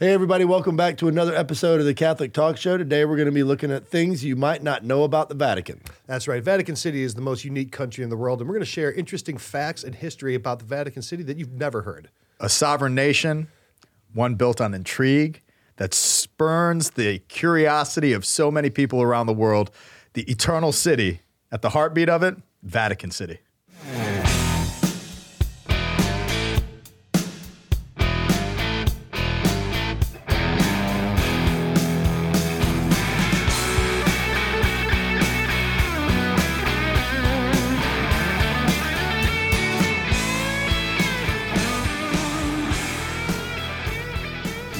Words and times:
Hey, 0.00 0.12
everybody, 0.12 0.44
welcome 0.44 0.76
back 0.76 0.96
to 0.98 1.08
another 1.08 1.34
episode 1.34 1.80
of 1.80 1.84
the 1.84 1.92
Catholic 1.92 2.32
Talk 2.32 2.56
Show. 2.56 2.78
Today, 2.78 3.04
we're 3.04 3.16
going 3.16 3.26
to 3.26 3.32
be 3.32 3.42
looking 3.42 3.72
at 3.72 3.88
things 3.88 4.24
you 4.24 4.36
might 4.36 4.62
not 4.62 4.84
know 4.84 5.02
about 5.02 5.28
the 5.28 5.34
Vatican. 5.34 5.80
That's 6.06 6.28
right. 6.28 6.40
Vatican 6.40 6.76
City 6.76 7.02
is 7.02 7.16
the 7.16 7.20
most 7.20 7.44
unique 7.44 7.72
country 7.72 8.04
in 8.04 8.08
the 8.08 8.16
world, 8.16 8.38
and 8.38 8.48
we're 8.48 8.54
going 8.54 8.64
to 8.64 8.70
share 8.70 8.92
interesting 8.92 9.38
facts 9.38 9.82
and 9.82 9.96
history 9.96 10.36
about 10.36 10.60
the 10.60 10.66
Vatican 10.66 11.02
City 11.02 11.24
that 11.24 11.36
you've 11.36 11.50
never 11.50 11.82
heard. 11.82 12.10
A 12.38 12.48
sovereign 12.48 12.94
nation, 12.94 13.48
one 14.14 14.36
built 14.36 14.60
on 14.60 14.72
intrigue 14.72 15.42
that 15.78 15.92
spurns 15.92 16.90
the 16.90 17.18
curiosity 17.18 18.12
of 18.12 18.24
so 18.24 18.52
many 18.52 18.70
people 18.70 19.02
around 19.02 19.26
the 19.26 19.32
world. 19.32 19.72
The 20.12 20.22
eternal 20.30 20.70
city, 20.70 21.22
at 21.50 21.60
the 21.60 21.70
heartbeat 21.70 22.08
of 22.08 22.22
it, 22.22 22.36
Vatican 22.62 23.10
City. 23.10 23.40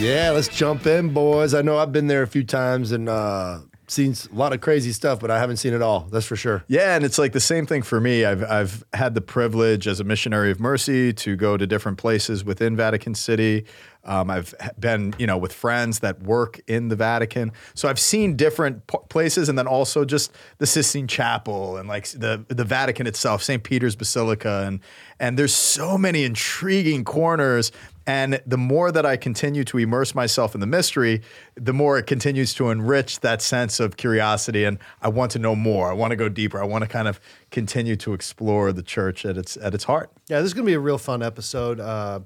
Yeah, 0.09 0.31
let's 0.31 0.49
jump 0.49 0.87
in, 0.87 1.13
boys. 1.13 1.53
I 1.53 1.61
know 1.61 1.77
I've 1.77 1.93
been 1.93 2.07
there 2.07 2.23
a 2.23 2.27
few 2.27 2.43
times 2.43 2.93
and 2.93 3.11
uh, 3.11 3.59
seen 3.89 4.15
a 4.33 4.35
lot 4.35 4.55
of 4.55 4.63
crazy 4.63 4.93
stuff, 4.93 5.21
but 5.21 5.31
I 5.31 5.39
haven't 5.39 5.59
seen 5.59 5.75
it 5.75 5.83
all. 5.83 6.09
That's 6.11 6.25
for 6.25 6.35
sure. 6.35 6.65
Yeah, 6.67 6.97
and 6.97 7.05
it's 7.05 7.19
like 7.19 7.33
the 7.33 7.41
same 7.41 7.67
thing 7.67 7.83
for 7.83 8.01
me. 8.01 8.25
I've 8.25 8.43
I've 8.43 8.85
had 8.95 9.15
the 9.15 9.21
privilege 9.21 9.87
as 9.87 10.01
a 10.01 10.05
missionary 10.05 10.51
of 10.51 10.61
mercy 10.61 11.13
to 11.13 11.37
go 11.37 11.59
to 11.59 11.67
different 11.67 11.99
places 11.99 12.43
within 12.43 12.75
Vatican 12.75 13.15
City. 13.15 13.67
Um, 14.05 14.31
I've 14.31 14.55
been, 14.81 15.15
you 15.19 15.27
know, 15.27 15.37
with 15.37 15.53
friends 15.53 15.99
that 15.99 16.23
work 16.23 16.59
in 16.67 16.89
the 16.89 16.97
Vatican, 16.97 17.53
so 17.75 17.87
I've 17.87 17.99
seen 17.99 18.35
different 18.35 18.87
p- 18.87 18.97
places, 19.11 19.51
and 19.51 19.59
then 19.59 19.67
also 19.67 20.07
just 20.07 20.33
the 20.57 20.67
Sistine 20.67 21.07
Chapel 21.07 21.77
and 21.77 21.87
like 21.87 22.09
the 22.13 22.47
the 22.49 22.65
Vatican 22.65 23.07
itself, 23.07 23.43
St. 23.43 23.63
Peter's 23.63 23.95
Basilica, 23.95 24.65
and 24.67 24.81
and 25.21 25.39
there's 25.39 25.55
so 25.55 25.99
many 25.99 26.25
intriguing 26.25 27.05
corners. 27.05 27.73
And 28.09 28.41
the 28.47 28.57
more 28.57 28.91
that 28.91 29.05
I 29.05 29.19
continue 29.19 29.65
to 29.65 29.77
immerse 29.77 30.15
myself 30.15 30.55
in 30.55 30.63
the 30.63 30.67
mystery, 30.67 31.21
the 31.57 31.75
more 31.75 31.99
it 31.99 32.07
continues 32.07 32.55
to 32.55 32.71
enrich 32.71 33.21
that 33.21 33.43
sense 33.43 33.81
of 33.81 33.99
curiosity. 33.99 34.65
And 34.65 34.79
I 35.03 35.09
want 35.09 35.31
to 35.33 35.39
know 35.39 35.55
more. 35.55 35.91
I 35.91 35.93
want 35.93 36.13
to 36.13 36.17
go 36.17 36.31
deeper. 36.31 36.59
I 36.59 36.65
want 36.65 36.83
to 36.85 36.89
kind 36.89 37.07
of 37.07 37.21
continue 37.51 37.97
to 37.97 38.15
explore 38.15 38.73
the 38.73 38.83
church 38.83 39.27
at 39.27 39.37
its 39.37 39.59
at 39.59 39.75
its 39.75 39.85
heart. 39.85 40.11
Yeah, 40.29 40.41
this 40.41 40.47
is 40.47 40.55
going 40.55 40.65
to 40.65 40.71
be 40.71 40.75
a 40.75 40.81
real 40.81 40.97
fun 40.97 41.23
episode. 41.23 41.81
Uh, 41.81 42.21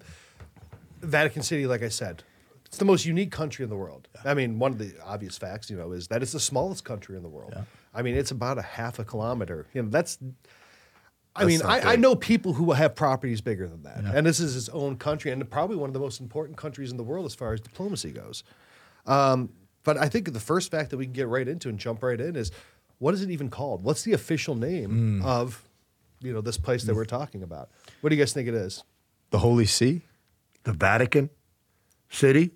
Vatican 1.00 1.42
City, 1.42 1.66
like 1.66 1.82
I 1.82 1.88
said, 1.88 2.22
it's 2.64 2.78
the 2.78 2.84
most 2.84 3.04
unique 3.04 3.32
country 3.32 3.64
in 3.64 3.68
the 3.68 3.76
world. 3.76 4.06
I 4.24 4.34
mean, 4.34 4.60
one 4.60 4.70
of 4.70 4.78
the 4.78 4.94
obvious 5.04 5.36
facts, 5.36 5.68
you 5.68 5.76
know, 5.76 5.90
is 5.90 6.06
that 6.08 6.22
it's 6.22 6.30
the 6.30 6.38
smallest 6.38 6.84
country 6.84 7.16
in 7.16 7.24
the 7.24 7.28
world. 7.28 7.56
I 7.92 8.02
mean, 8.02 8.14
it's 8.14 8.30
about 8.30 8.56
a 8.56 8.62
half 8.62 9.00
a 9.00 9.04
kilometer. 9.04 9.66
You 9.74 9.82
know, 9.82 9.88
that's. 9.90 10.16
I 11.34 11.44
mean, 11.46 11.62
I, 11.62 11.92
I 11.92 11.96
know 11.96 12.14
people 12.14 12.52
who 12.52 12.72
have 12.72 12.94
properties 12.94 13.40
bigger 13.40 13.66
than 13.66 13.82
that, 13.84 14.04
and 14.04 14.26
this 14.26 14.38
is 14.40 14.54
its 14.56 14.68
own 14.68 14.96
country, 14.96 15.30
and 15.30 15.48
probably 15.50 15.76
one 15.76 15.88
of 15.88 15.94
the 15.94 16.00
most 16.00 16.20
important 16.20 16.58
countries 16.58 16.90
in 16.90 16.96
the 16.98 17.02
world 17.02 17.24
as 17.26 17.34
far 17.34 17.52
as 17.54 17.60
diplomacy 17.60 18.10
goes. 18.10 18.44
Um, 19.06 19.50
but 19.84 19.96
I 19.96 20.08
think 20.08 20.32
the 20.32 20.40
first 20.40 20.70
fact 20.70 20.90
that 20.90 20.96
we 20.98 21.06
can 21.06 21.12
get 21.14 21.28
right 21.28 21.48
into 21.48 21.68
and 21.68 21.78
jump 21.78 22.02
right 22.02 22.20
in 22.20 22.36
is, 22.36 22.52
what 22.98 23.14
is 23.14 23.22
it 23.22 23.30
even 23.30 23.48
called? 23.48 23.82
What's 23.82 24.02
the 24.02 24.12
official 24.12 24.54
name 24.54 25.22
of, 25.24 25.62
you 26.20 26.32
know, 26.32 26.40
this 26.40 26.58
place 26.58 26.84
that 26.84 26.94
we're 26.94 27.04
talking 27.04 27.42
about? 27.42 27.70
What 28.00 28.10
do 28.10 28.16
you 28.16 28.22
guys 28.22 28.32
think 28.32 28.46
it 28.46 28.54
is? 28.54 28.84
The 29.30 29.38
Holy 29.38 29.66
See. 29.66 30.02
The 30.64 30.72
Vatican 30.72 31.30
City? 32.10 32.50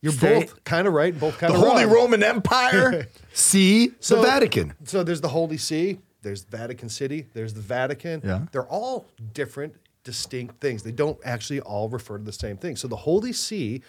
You're 0.00 0.12
Say- 0.12 0.40
both 0.40 0.62
kind 0.64 0.86
of 0.86 0.94
right, 0.94 1.18
both 1.18 1.38
kind 1.38 1.52
of 1.52 1.60
The 1.60 1.66
Holy 1.68 1.84
wrong. 1.84 1.94
Roman 1.94 2.22
Empire. 2.22 3.08
See 3.34 3.90
So- 4.00 4.16
the 4.16 4.22
Vatican. 4.22 4.74
So 4.84 5.02
there's 5.02 5.20
the 5.20 5.28
Holy 5.28 5.58
See, 5.58 5.98
there's 6.22 6.42
Vatican 6.44 6.88
City, 6.88 7.26
there's 7.34 7.54
the 7.54 7.60
Vatican. 7.60 8.20
Yeah. 8.24 8.46
They're 8.52 8.66
all 8.66 9.06
different, 9.34 9.74
distinct 10.04 10.60
things. 10.60 10.82
They 10.82 10.92
don't 10.92 11.18
actually 11.24 11.60
all 11.60 11.88
refer 11.88 12.18
to 12.18 12.24
the 12.24 12.32
same 12.32 12.56
thing. 12.56 12.76
So 12.76 12.88
the 12.88 12.96
Holy 12.96 13.32
See, 13.32 13.82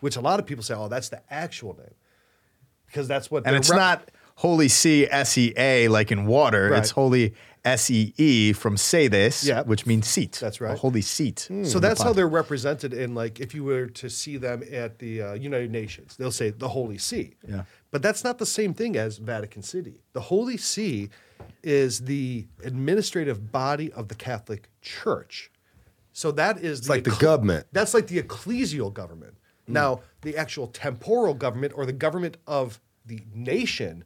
which 0.00 0.16
a 0.16 0.20
lot 0.20 0.40
of 0.40 0.46
people 0.46 0.64
say, 0.64 0.74
oh, 0.74 0.88
that's 0.88 1.08
the 1.10 1.20
actual 1.32 1.76
name, 1.76 1.94
because 2.86 3.06
that's 3.08 3.30
what. 3.30 3.46
and 3.46 3.54
it's 3.56 3.70
rep- 3.70 3.78
not 3.78 4.10
Holy 4.36 4.68
See 4.68 5.06
S 5.10 5.36
E 5.36 5.52
A 5.56 5.88
like 5.88 6.10
in 6.10 6.24
water. 6.26 6.70
Right. 6.70 6.78
It's 6.78 6.90
Holy 6.90 7.34
S 7.62 7.90
E 7.90 8.14
E 8.16 8.54
from 8.54 8.78
sedes, 8.78 9.46
Yeah. 9.46 9.62
which 9.64 9.84
means 9.84 10.06
seat. 10.06 10.38
That's 10.40 10.60
A 10.62 10.64
right. 10.64 10.78
holy 10.78 11.02
seat. 11.02 11.46
So 11.64 11.78
that's 11.78 12.00
how 12.00 12.14
they're 12.14 12.26
represented 12.26 12.94
in 12.94 13.14
like 13.14 13.38
if 13.38 13.54
you 13.54 13.64
were 13.64 13.86
to 13.88 14.08
see 14.08 14.38
them 14.38 14.62
at 14.72 14.98
the 14.98 15.20
uh, 15.20 15.32
United 15.34 15.70
Nations, 15.70 16.16
they'll 16.16 16.30
say 16.30 16.48
the 16.48 16.68
Holy 16.68 16.96
See. 16.96 17.34
Yeah. 17.46 17.64
But 17.90 18.00
that's 18.00 18.24
not 18.24 18.38
the 18.38 18.46
same 18.46 18.72
thing 18.72 18.96
as 18.96 19.18
Vatican 19.18 19.62
City. 19.62 20.00
The 20.14 20.22
Holy 20.22 20.56
See 20.56 21.10
is 21.62 22.00
the 22.00 22.46
administrative 22.64 23.52
body 23.52 23.92
of 23.92 24.08
the 24.08 24.14
Catholic 24.14 24.68
Church. 24.82 25.50
So 26.12 26.32
that 26.32 26.58
is 26.58 26.88
like 26.88 27.04
the 27.04 27.10
government. 27.12 27.66
That's 27.72 27.94
like 27.94 28.06
the 28.08 28.20
ecclesial 28.22 28.92
government. 28.92 29.34
Now, 29.66 30.00
the 30.22 30.36
actual 30.36 30.66
temporal 30.66 31.34
government 31.34 31.72
or 31.76 31.86
the 31.86 31.92
government 31.92 32.36
of 32.46 32.80
the 33.06 33.20
nation 33.32 34.02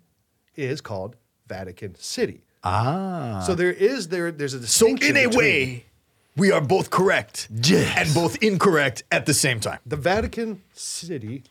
is 0.56 0.82
called 0.82 1.16
Vatican 1.48 1.94
City. 1.94 2.44
Ah. 2.62 3.42
So 3.46 3.54
there 3.54 3.72
is 3.72 4.08
there 4.08 4.30
there's 4.30 4.52
a 4.54 4.66
So 4.66 4.88
in 4.88 5.16
a 5.16 5.26
way, 5.28 5.86
we 6.36 6.52
are 6.52 6.60
both 6.60 6.90
correct 6.90 7.48
Yes. 7.50 7.96
and 7.98 8.14
both 8.14 8.36
incorrect 8.42 9.04
at 9.10 9.24
the 9.26 9.34
same 9.34 9.58
time. 9.60 9.78
the 9.86 9.96
Vatican 9.96 10.62
City, 10.74 11.44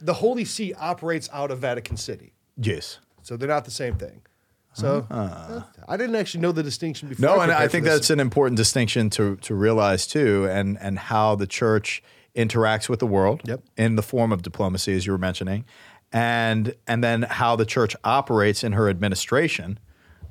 the 0.00 0.14
Holy 0.14 0.44
See 0.44 0.74
operates 0.74 1.28
out 1.32 1.50
of 1.50 1.58
Vatican 1.60 1.96
City. 1.96 2.32
Yes. 2.58 2.98
So 3.22 3.36
they're 3.38 3.48
not 3.48 3.64
the 3.64 3.70
same 3.70 3.96
thing. 3.96 4.20
So 4.74 5.06
uh, 5.10 5.62
I 5.88 5.96
didn't 5.96 6.16
actually 6.16 6.40
know 6.40 6.52
the 6.52 6.62
distinction 6.62 7.08
before. 7.08 7.36
No, 7.36 7.40
and 7.40 7.52
I 7.52 7.68
think 7.68 7.84
that's 7.84 8.10
an 8.10 8.20
important 8.20 8.56
distinction 8.56 9.08
to 9.10 9.36
to 9.36 9.54
realize 9.54 10.06
too, 10.06 10.46
and 10.50 10.76
and 10.80 10.98
how 10.98 11.36
the 11.36 11.46
church 11.46 12.02
interacts 12.34 12.88
with 12.88 12.98
the 12.98 13.06
world 13.06 13.40
Yep. 13.44 13.62
in 13.76 13.94
the 13.94 14.02
form 14.02 14.32
of 14.32 14.42
diplomacy, 14.42 14.92
as 14.96 15.06
you 15.06 15.12
were 15.12 15.18
mentioning, 15.18 15.64
and 16.12 16.74
and 16.86 17.02
then 17.04 17.22
how 17.22 17.54
the 17.56 17.64
church 17.64 17.94
operates 18.02 18.64
in 18.64 18.72
her 18.72 18.88
administration 18.88 19.78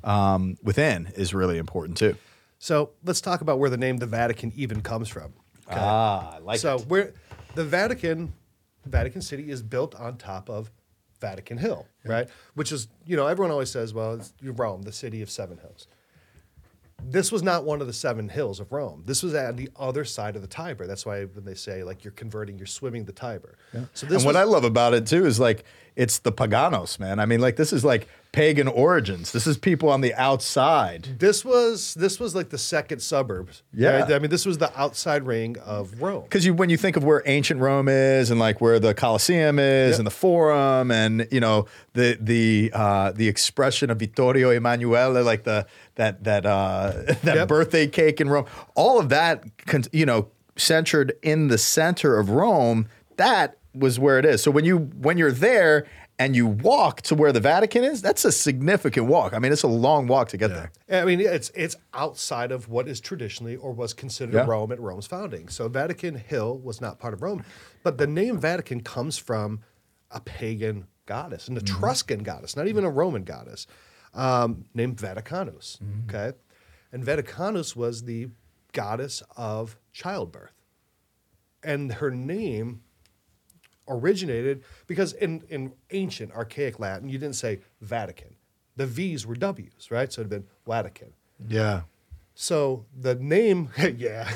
um, 0.04 0.56
within 0.62 1.08
is 1.16 1.32
really 1.32 1.56
important 1.58 1.96
too. 1.96 2.16
So 2.58 2.90
let's 3.02 3.20
talk 3.20 3.40
about 3.40 3.58
where 3.58 3.70
the 3.70 3.76
name 3.76 3.96
the 3.98 4.06
Vatican 4.06 4.52
even 4.54 4.80
comes 4.82 5.08
from. 5.08 5.32
Okay? 5.66 5.80
Ah, 5.80 6.34
I 6.36 6.38
like 6.38 6.58
so 6.60 6.78
where 6.80 7.14
the 7.54 7.64
Vatican, 7.64 8.34
Vatican 8.84 9.22
City 9.22 9.50
is 9.50 9.62
built 9.62 9.94
on 9.94 10.16
top 10.18 10.50
of 10.50 10.70
Vatican 11.20 11.58
Hill, 11.58 11.86
right? 12.04 12.28
Which 12.54 12.72
is, 12.72 12.88
you 13.06 13.16
know, 13.16 13.26
everyone 13.26 13.50
always 13.50 13.70
says, 13.70 13.94
well, 13.94 14.14
it's 14.14 14.32
Rome, 14.42 14.82
the 14.82 14.92
city 14.92 15.22
of 15.22 15.30
seven 15.30 15.58
hills. 15.58 15.86
This 17.06 17.30
was 17.30 17.42
not 17.42 17.64
one 17.64 17.80
of 17.80 17.86
the 17.86 17.92
seven 17.92 18.28
hills 18.28 18.60
of 18.60 18.72
Rome. 18.72 19.02
This 19.04 19.22
was 19.22 19.34
at 19.34 19.56
the 19.56 19.68
other 19.76 20.04
side 20.04 20.36
of 20.36 20.42
the 20.42 20.48
Tiber. 20.48 20.86
That's 20.86 21.04
why 21.04 21.24
when 21.24 21.44
they 21.44 21.54
say 21.54 21.82
like 21.82 22.02
you're 22.04 22.12
converting, 22.12 22.56
you're 22.56 22.66
swimming 22.66 23.04
the 23.04 23.12
Tiber. 23.12 23.58
So 23.92 24.06
this 24.06 24.16
and 24.18 24.24
what 24.24 24.34
was- 24.34 24.36
I 24.36 24.44
love 24.44 24.64
about 24.64 24.94
it 24.94 25.06
too 25.06 25.26
is 25.26 25.38
like 25.38 25.64
it's 25.96 26.18
the 26.20 26.32
paganos, 26.32 26.98
man. 26.98 27.18
I 27.18 27.26
mean, 27.26 27.40
like 27.40 27.56
this 27.56 27.72
is 27.72 27.84
like 27.84 28.08
pagan 28.34 28.66
origins. 28.66 29.30
This 29.30 29.46
is 29.46 29.56
people 29.56 29.88
on 29.88 30.00
the 30.00 30.12
outside. 30.14 31.20
This 31.20 31.44
was 31.44 31.94
this 31.94 32.18
was 32.18 32.34
like 32.34 32.48
the 32.50 32.58
second 32.58 32.98
suburbs. 33.00 33.62
Yeah. 33.72 34.00
right? 34.00 34.12
I 34.12 34.18
mean, 34.18 34.30
this 34.30 34.44
was 34.44 34.58
the 34.58 34.76
outside 34.78 35.22
ring 35.24 35.56
of 35.64 36.02
Rome. 36.02 36.24
Because 36.24 36.44
you, 36.44 36.52
when 36.52 36.68
you 36.68 36.76
think 36.76 36.96
of 36.96 37.04
where 37.04 37.22
ancient 37.26 37.60
Rome 37.60 37.88
is, 37.88 38.30
and 38.32 38.40
like 38.40 38.60
where 38.60 38.80
the 38.80 38.92
Colosseum 38.92 39.58
is, 39.60 39.92
Yep. 39.92 39.98
and 40.00 40.06
the 40.06 40.10
Forum, 40.10 40.90
and 40.90 41.28
you 41.30 41.38
know 41.38 41.66
the 41.92 42.18
the 42.20 42.72
uh, 42.74 43.12
the 43.12 43.28
expression 43.28 43.88
of 43.88 43.98
Vittorio 44.00 44.50
Emanuele, 44.50 45.22
like 45.22 45.44
the 45.44 45.64
that 45.94 46.24
that 46.24 46.44
uh, 46.44 46.92
that 47.22 47.36
Yep. 47.36 47.48
birthday 47.48 47.86
cake 47.86 48.20
in 48.20 48.28
Rome, 48.28 48.46
all 48.74 48.98
of 48.98 49.10
that, 49.10 49.44
you 49.92 50.04
know, 50.06 50.28
centered 50.56 51.12
in 51.22 51.46
the 51.48 51.58
center 51.58 52.18
of 52.18 52.30
Rome. 52.30 52.88
That 53.16 53.58
was 53.74 53.98
where 53.98 54.18
it 54.18 54.24
is. 54.24 54.42
So 54.42 54.50
when 54.50 54.64
you 54.64 54.78
when 54.78 55.18
you're 55.18 55.32
there 55.32 55.86
and 56.18 56.36
you 56.36 56.46
walk 56.46 57.02
to 57.02 57.14
where 57.14 57.32
the 57.32 57.40
Vatican 57.40 57.82
is, 57.82 58.00
that's 58.00 58.24
a 58.24 58.30
significant 58.30 59.06
walk. 59.06 59.32
I 59.34 59.38
mean, 59.40 59.52
it's 59.52 59.64
a 59.64 59.68
long 59.68 60.06
walk 60.06 60.28
to 60.28 60.36
get 60.36 60.48
there. 60.50 60.70
I 60.88 61.04
mean, 61.04 61.20
it's 61.20 61.50
it's 61.54 61.74
outside 61.92 62.52
of 62.52 62.68
what 62.68 62.86
is 62.86 63.00
traditionally 63.00 63.56
or 63.56 63.72
was 63.72 63.92
considered 63.92 64.34
Yeah. 64.34 64.46
Rome 64.46 64.70
at 64.70 64.80
Rome's 64.80 65.06
founding. 65.06 65.48
So 65.48 65.68
Vatican 65.68 66.14
Hill 66.14 66.58
was 66.58 66.80
not 66.80 66.98
part 67.00 67.14
of 67.14 67.22
Rome, 67.22 67.44
but 67.82 67.98
the 67.98 68.06
name 68.06 68.38
Vatican 68.38 68.80
comes 68.80 69.18
from 69.18 69.60
a 70.10 70.20
pagan 70.20 70.86
goddess, 71.06 71.48
an 71.48 71.56
Etruscan 71.56 72.22
goddess, 72.22 72.56
not 72.56 72.68
even 72.68 72.84
a 72.84 72.90
Roman 72.90 73.24
goddess, 73.24 73.66
um, 74.14 74.64
named 74.72 74.96
Vaticanus. 74.98 75.78
Okay, 76.08 76.36
and 76.92 77.04
Vaticanus 77.04 77.74
was 77.74 78.04
the 78.04 78.28
goddess 78.72 79.20
of 79.36 79.76
childbirth, 79.92 80.54
and 81.64 81.94
her 81.94 82.12
name 82.12 82.82
originated 83.88 84.62
because 84.86 85.12
in, 85.14 85.42
in 85.48 85.72
ancient 85.90 86.32
archaic 86.32 86.78
Latin, 86.80 87.08
you 87.08 87.18
didn't 87.18 87.36
say 87.36 87.60
Vatican. 87.80 88.36
The 88.76 88.86
V's 88.86 89.26
were 89.26 89.34
W's, 89.36 89.90
right? 89.90 90.12
So 90.12 90.20
it'd 90.22 90.30
been 90.30 90.46
Vatican. 90.66 91.12
Yeah. 91.48 91.82
So 92.34 92.86
the 92.98 93.14
name, 93.14 93.68
yeah. 93.96 94.28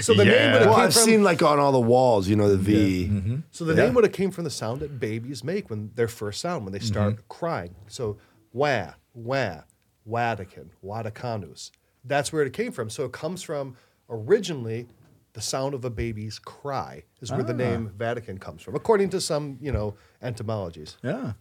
So 0.00 0.12
the 0.14 0.24
name 0.24 0.34
Yeah. 0.34 0.52
would 0.52 0.62
have 0.62 0.66
Well, 0.70 0.74
came 0.76 0.84
I've 0.86 0.92
from, 0.92 1.02
seen 1.02 1.22
like 1.22 1.42
on 1.42 1.58
all 1.60 1.70
the 1.72 1.80
walls, 1.80 2.28
you 2.28 2.34
know, 2.36 2.48
the 2.48 2.56
V. 2.56 3.42
So 3.52 3.64
the 3.64 3.74
name 3.74 3.94
would 3.94 4.04
have 4.04 4.12
came 4.12 4.30
from 4.32 4.44
the 4.44 4.50
sound 4.50 4.80
that 4.80 4.98
babies 4.98 5.44
make 5.44 5.70
when 5.70 5.90
their 5.94 6.08
first 6.08 6.40
sound 6.40 6.64
when 6.64 6.72
they 6.72 6.80
start 6.80 7.14
Mm-hmm. 7.14 7.22
crying. 7.28 7.74
So 7.86 8.16
wah, 8.52 8.94
wah, 9.14 9.60
Vatican, 10.04 10.70
Vaticanus. 10.84 11.70
That's 12.04 12.32
where 12.32 12.42
it 12.42 12.52
came 12.52 12.72
from. 12.72 12.90
So 12.90 13.04
it 13.04 13.12
comes 13.12 13.42
from 13.42 13.76
originally 14.10 14.88
the 15.36 15.40
sound 15.42 15.74
of 15.74 15.84
a 15.84 15.90
baby's 15.90 16.38
cry 16.40 17.04
is 17.20 17.30
where 17.30 17.44
the 17.44 17.52
Ah. 17.52 17.56
name 17.56 17.92
Vatican 17.96 18.38
comes 18.38 18.62
from, 18.62 18.74
according 18.74 19.10
to 19.10 19.20
some 19.20 19.58
you 19.60 19.70
know 19.70 19.94
entomologies, 20.22 20.96
Yeah. 21.02 21.32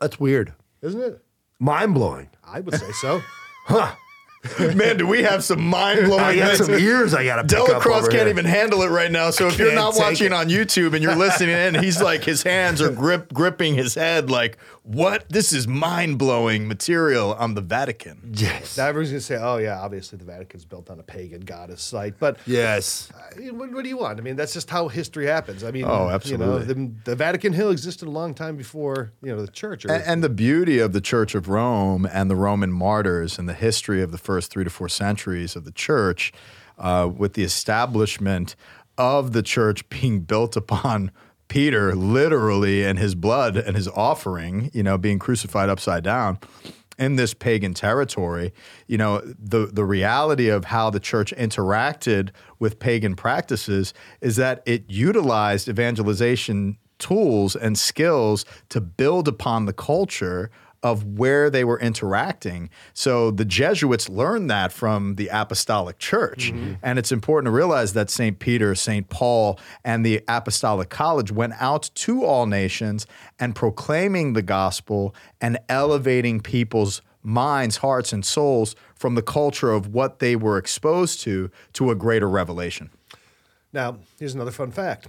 That's 0.00 0.18
weird. 0.18 0.54
isn't 0.80 1.00
it? 1.02 1.22
Mind 1.58 1.92
blowing. 1.92 2.30
I 2.42 2.60
would 2.60 2.74
say 2.78 2.90
so. 2.92 3.20
Huh. 3.66 3.94
Man, 4.74 4.96
do 4.96 5.06
we 5.06 5.22
have 5.22 5.44
some 5.44 5.60
mind 5.60 6.06
blowing 6.06 6.24
I 6.24 6.34
got 6.36 6.56
some 6.56 6.72
ears 6.74 7.12
I 7.12 7.24
got 7.26 7.36
to 7.36 7.42
pick 7.42 7.58
up 7.60 7.66
Delacroix 7.82 7.96
over 7.98 8.08
can't 8.08 8.20
here. 8.22 8.28
even 8.30 8.46
handle 8.46 8.80
it 8.82 8.88
right 8.88 9.10
now. 9.12 9.30
So 9.30 9.48
if 9.48 9.58
you're 9.58 9.68
can't 9.68 9.78
not 9.78 9.92
take 9.92 10.02
watching 10.02 10.26
it. 10.28 10.32
on 10.32 10.48
YouTube 10.48 10.94
and 10.94 11.02
you're 11.02 11.14
listening 11.14 11.54
in, 11.54 11.74
he's 11.82 12.00
like 12.00 12.24
his 12.24 12.42
hands 12.42 12.80
are 12.80 12.90
grip 13.04 13.34
gripping 13.34 13.74
his 13.74 13.94
head 13.94 14.30
like, 14.30 14.56
"What? 14.92 15.24
This 15.28 15.52
is 15.52 15.68
mind 15.68 16.18
blowing 16.18 16.66
material 16.66 17.34
on 17.34 17.54
the 17.54 17.60
Vatican." 17.60 18.32
Yes. 18.34 18.76
now 18.76 18.86
everyone's 18.88 19.10
gonna 19.10 19.20
say, 19.20 19.36
"Oh 19.40 19.58
yeah, 19.58 19.80
obviously 19.80 20.18
the 20.18 20.24
Vatican's 20.24 20.64
built 20.64 20.90
on 20.90 20.98
a 20.98 21.02
pagan 21.02 21.42
goddess 21.42 21.80
site," 21.82 22.14
but 22.18 22.38
Yes. 22.46 23.08
I 23.14 23.38
mean, 23.38 23.58
what, 23.58 23.72
what 23.72 23.82
do 23.84 23.88
you 23.88 23.96
want? 23.98 24.18
I 24.18 24.22
mean, 24.22 24.36
that's 24.36 24.52
just 24.52 24.68
how 24.70 24.88
history 24.88 25.26
happens. 25.26 25.62
I 25.62 25.70
mean, 25.70 25.84
Oh, 25.84 25.88
You 25.88 25.98
know, 26.08 26.10
absolutely. 26.10 26.64
the, 26.74 26.92
the 27.04 27.14
Vatican 27.16 27.52
Hill 27.52 27.70
existed 27.70 28.08
a 28.08 28.10
long 28.10 28.34
time 28.34 28.56
before 28.56 29.12
you 29.22 29.30
know 29.34 29.40
the 29.40 29.52
church. 29.52 29.84
Or, 29.84 29.92
And, 29.92 30.02
and 30.04 30.24
the 30.24 30.28
beauty 30.28 30.78
of 30.80 30.92
the 30.92 31.00
Church 31.00 31.34
of 31.34 31.48
Rome 31.48 32.06
and 32.12 32.28
the 32.30 32.36
Roman 32.36 32.72
martyrs 32.72 33.38
and 33.38 33.48
the 33.48 33.54
history 33.54 34.02
of 34.02 34.10
the 34.10 34.18
first 34.18 34.50
three 34.50 34.64
to 34.64 34.70
four 34.70 34.88
centuries 34.88 35.54
of 35.56 35.64
the 35.64 35.72
church, 35.72 36.32
uh, 36.78 37.08
with 37.14 37.34
the 37.34 37.44
establishment 37.44 38.56
of 38.98 39.32
the 39.32 39.42
church 39.42 39.88
being 39.88 40.20
built 40.20 40.56
upon 40.56 41.10
Peter, 41.50 41.96
literally, 41.96 42.84
and 42.84 42.98
his 42.98 43.14
blood 43.14 43.56
and 43.56 43.76
his 43.76 43.88
offering, 43.88 44.70
you 44.72 44.84
know, 44.84 44.96
being 44.96 45.18
crucified 45.18 45.68
upside 45.68 46.04
down 46.04 46.38
in 46.96 47.16
this 47.16 47.34
pagan 47.34 47.74
territory, 47.74 48.52
you 48.86 48.96
know, 48.96 49.20
the 49.36 49.66
the 49.66 49.84
reality 49.84 50.48
of 50.48 50.66
how 50.66 50.90
the 50.90 51.00
church 51.00 51.34
interacted 51.36 52.30
with 52.60 52.78
pagan 52.78 53.16
practices 53.16 53.92
is 54.20 54.36
that 54.36 54.62
it 54.64 54.84
utilized 54.88 55.68
evangelization 55.68 56.78
tools 56.98 57.56
and 57.56 57.76
skills 57.76 58.44
to 58.68 58.80
build 58.80 59.26
upon 59.26 59.66
the 59.66 59.72
culture 59.72 60.50
of 60.82 61.04
where 61.04 61.50
they 61.50 61.62
were 61.64 61.78
interacting. 61.78 62.70
So 62.94 63.30
the 63.30 63.44
Jesuits 63.44 64.08
learned 64.08 64.50
that 64.50 64.72
from 64.72 65.16
the 65.16 65.28
apostolic 65.28 65.98
church. 65.98 66.52
Mm-hmm. 66.52 66.74
And 66.82 66.98
it's 66.98 67.12
important 67.12 67.46
to 67.46 67.50
realize 67.50 67.92
that 67.92 68.08
St. 68.10 68.38
Peter, 68.38 68.74
St. 68.74 69.08
Paul, 69.08 69.58
and 69.84 70.04
the 70.04 70.22
apostolic 70.26 70.88
college 70.88 71.30
went 71.30 71.54
out 71.58 71.90
to 71.96 72.24
all 72.24 72.46
nations 72.46 73.06
and 73.38 73.54
proclaiming 73.54 74.32
the 74.32 74.42
gospel 74.42 75.14
and 75.40 75.58
elevating 75.68 76.40
people's 76.40 77.02
minds, 77.22 77.78
hearts, 77.78 78.12
and 78.12 78.24
souls 78.24 78.74
from 78.94 79.14
the 79.14 79.22
culture 79.22 79.72
of 79.72 79.88
what 79.88 80.18
they 80.18 80.34
were 80.34 80.56
exposed 80.56 81.20
to 81.20 81.50
to 81.74 81.90
a 81.90 81.94
greater 81.94 82.28
revelation. 82.28 82.90
now, 83.72 83.98
here's 84.18 84.34
another 84.34 84.50
fun 84.50 84.70
fact: 84.70 85.08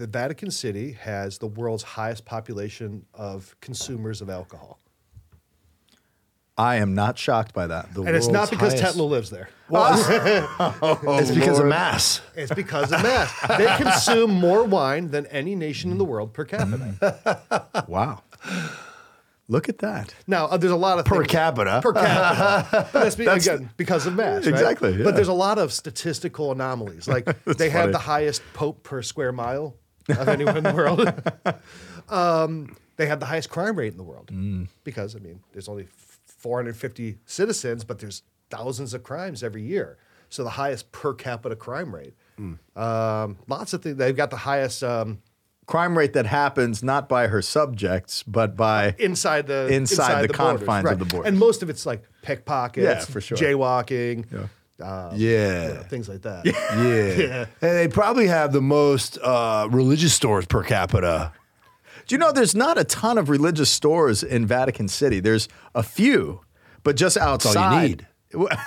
the 0.00 0.06
Vatican 0.06 0.50
City 0.50 0.92
has 0.92 1.36
the 1.36 1.46
world's 1.46 1.82
highest 1.82 2.24
population 2.24 3.04
of 3.12 3.54
consumers 3.60 4.22
of 4.22 4.30
alcohol, 4.30 4.78
I 6.56 6.76
am 6.76 6.94
not 6.94 7.18
shocked 7.18 7.52
by 7.52 7.66
that. 7.66 7.92
The 7.92 8.02
and 8.04 8.16
it's 8.16 8.26
not 8.28 8.48
because 8.50 8.72
highest- 8.80 8.96
Tetlow 8.96 9.08
lives 9.10 9.28
there. 9.28 9.50
it's 9.70 11.30
because 11.30 11.58
of 11.58 11.66
mass. 11.66 12.22
It's 12.34 12.52
because 12.52 12.92
of 12.92 13.02
mass. 13.02 13.30
they 13.58 13.66
consume 13.76 14.30
more 14.30 14.64
wine 14.64 15.10
than 15.10 15.26
any 15.26 15.54
nation 15.54 15.90
in 15.90 15.98
the 15.98 16.04
world 16.04 16.32
per 16.32 16.46
capita. 16.46 17.84
Wow. 17.86 18.22
Look 19.48 19.68
at 19.68 19.78
that. 19.78 20.14
Now, 20.26 20.46
uh, 20.46 20.56
there's 20.56 20.72
a 20.72 20.76
lot 20.76 20.98
of 20.98 21.04
Per 21.04 21.16
things- 21.16 21.28
capita. 21.28 21.80
Per 21.82 21.92
capita. 21.92 22.88
But 22.92 23.02
that's, 23.02 23.16
be- 23.16 23.26
again 23.26 23.68
because 23.76 24.06
of 24.06 24.14
mass. 24.14 24.46
right? 24.46 24.54
Exactly, 24.54 24.96
yeah. 24.96 25.04
But 25.04 25.14
there's 25.14 25.28
a 25.28 25.32
lot 25.34 25.58
of 25.58 25.72
statistical 25.74 26.52
anomalies. 26.52 27.06
Like 27.06 27.26
they 27.44 27.68
have 27.68 27.92
the 27.92 27.98
highest 27.98 28.42
pope 28.54 28.82
per 28.82 29.02
square 29.02 29.32
mile 29.32 29.76
of 30.08 30.28
anyone 30.28 30.56
in 30.56 30.64
the 30.64 30.74
world. 30.74 31.12
um, 32.08 32.76
they 32.96 33.06
have 33.06 33.20
the 33.20 33.26
highest 33.26 33.50
crime 33.50 33.76
rate 33.76 33.92
in 33.92 33.96
the 33.96 34.02
world 34.04 34.30
Mm. 34.32 34.68
because 34.84 35.16
I 35.16 35.18
mean, 35.20 35.40
there's 35.52 35.68
only 35.68 35.86
450 36.26 37.18
citizens, 37.26 37.84
but 37.84 37.98
there's 37.98 38.22
thousands 38.50 38.94
of 38.94 39.02
crimes 39.02 39.42
every 39.42 39.62
year. 39.62 39.96
So 40.28 40.44
the 40.44 40.50
highest 40.50 40.92
per 40.92 41.12
capita 41.14 41.56
crime 41.56 41.94
rate. 41.94 42.14
Mm. 42.38 42.58
Um, 42.76 43.38
lots 43.48 43.72
of 43.72 43.82
things. 43.82 43.96
They've 43.96 44.16
got 44.16 44.30
the 44.30 44.36
highest. 44.38 44.82
Um, 44.82 45.22
Crime 45.66 45.96
rate 45.96 46.14
that 46.14 46.26
happens 46.26 46.82
not 46.82 47.08
by 47.08 47.28
her 47.28 47.40
subjects, 47.40 48.24
but 48.24 48.56
by 48.56 48.92
inside 48.98 49.46
the 49.46 49.68
Inside 49.68 50.22
the 50.28 50.32
borders, 50.36 50.58
confines 50.66 50.90
of 50.90 50.98
the 50.98 51.04
borders. 51.04 51.28
and 51.28 51.38
most 51.38 51.62
of 51.62 51.70
it's 51.70 51.86
like 51.86 52.02
pickpockets, 52.22 52.84
Yeah, 52.84 52.98
for 53.04 53.20
sure. 53.20 53.38
jaywalking, 53.38 54.24
Yeah. 54.32 54.48
Uh, 54.80 55.12
Yeah. 55.14 55.68
you 55.68 55.74
know, 55.74 55.82
things 55.82 56.08
like 56.08 56.22
that. 56.22 56.44
Yeah. 56.46 57.46
And 57.62 57.76
they 57.78 57.88
probably 57.88 58.26
have 58.28 58.52
the 58.52 58.60
most 58.62 59.18
uh, 59.22 59.68
religious 59.70 60.14
stores 60.14 60.46
per 60.46 60.62
capita. 60.62 61.32
Do 62.06 62.14
you 62.14 62.18
know 62.18 62.32
there's 62.32 62.54
not 62.54 62.76
a 62.78 62.84
ton 62.84 63.18
of 63.18 63.28
religious 63.28 63.70
stores 63.70 64.22
in 64.22 64.46
Vatican 64.46 64.88
City? 64.88 65.20
There's 65.20 65.48
a 65.74 65.82
few, 65.82 66.40
but 66.82 66.96
just 66.96 67.16
outside. 67.16 68.06
all 68.34 68.40
you 68.40 68.48
outside. 68.50 68.66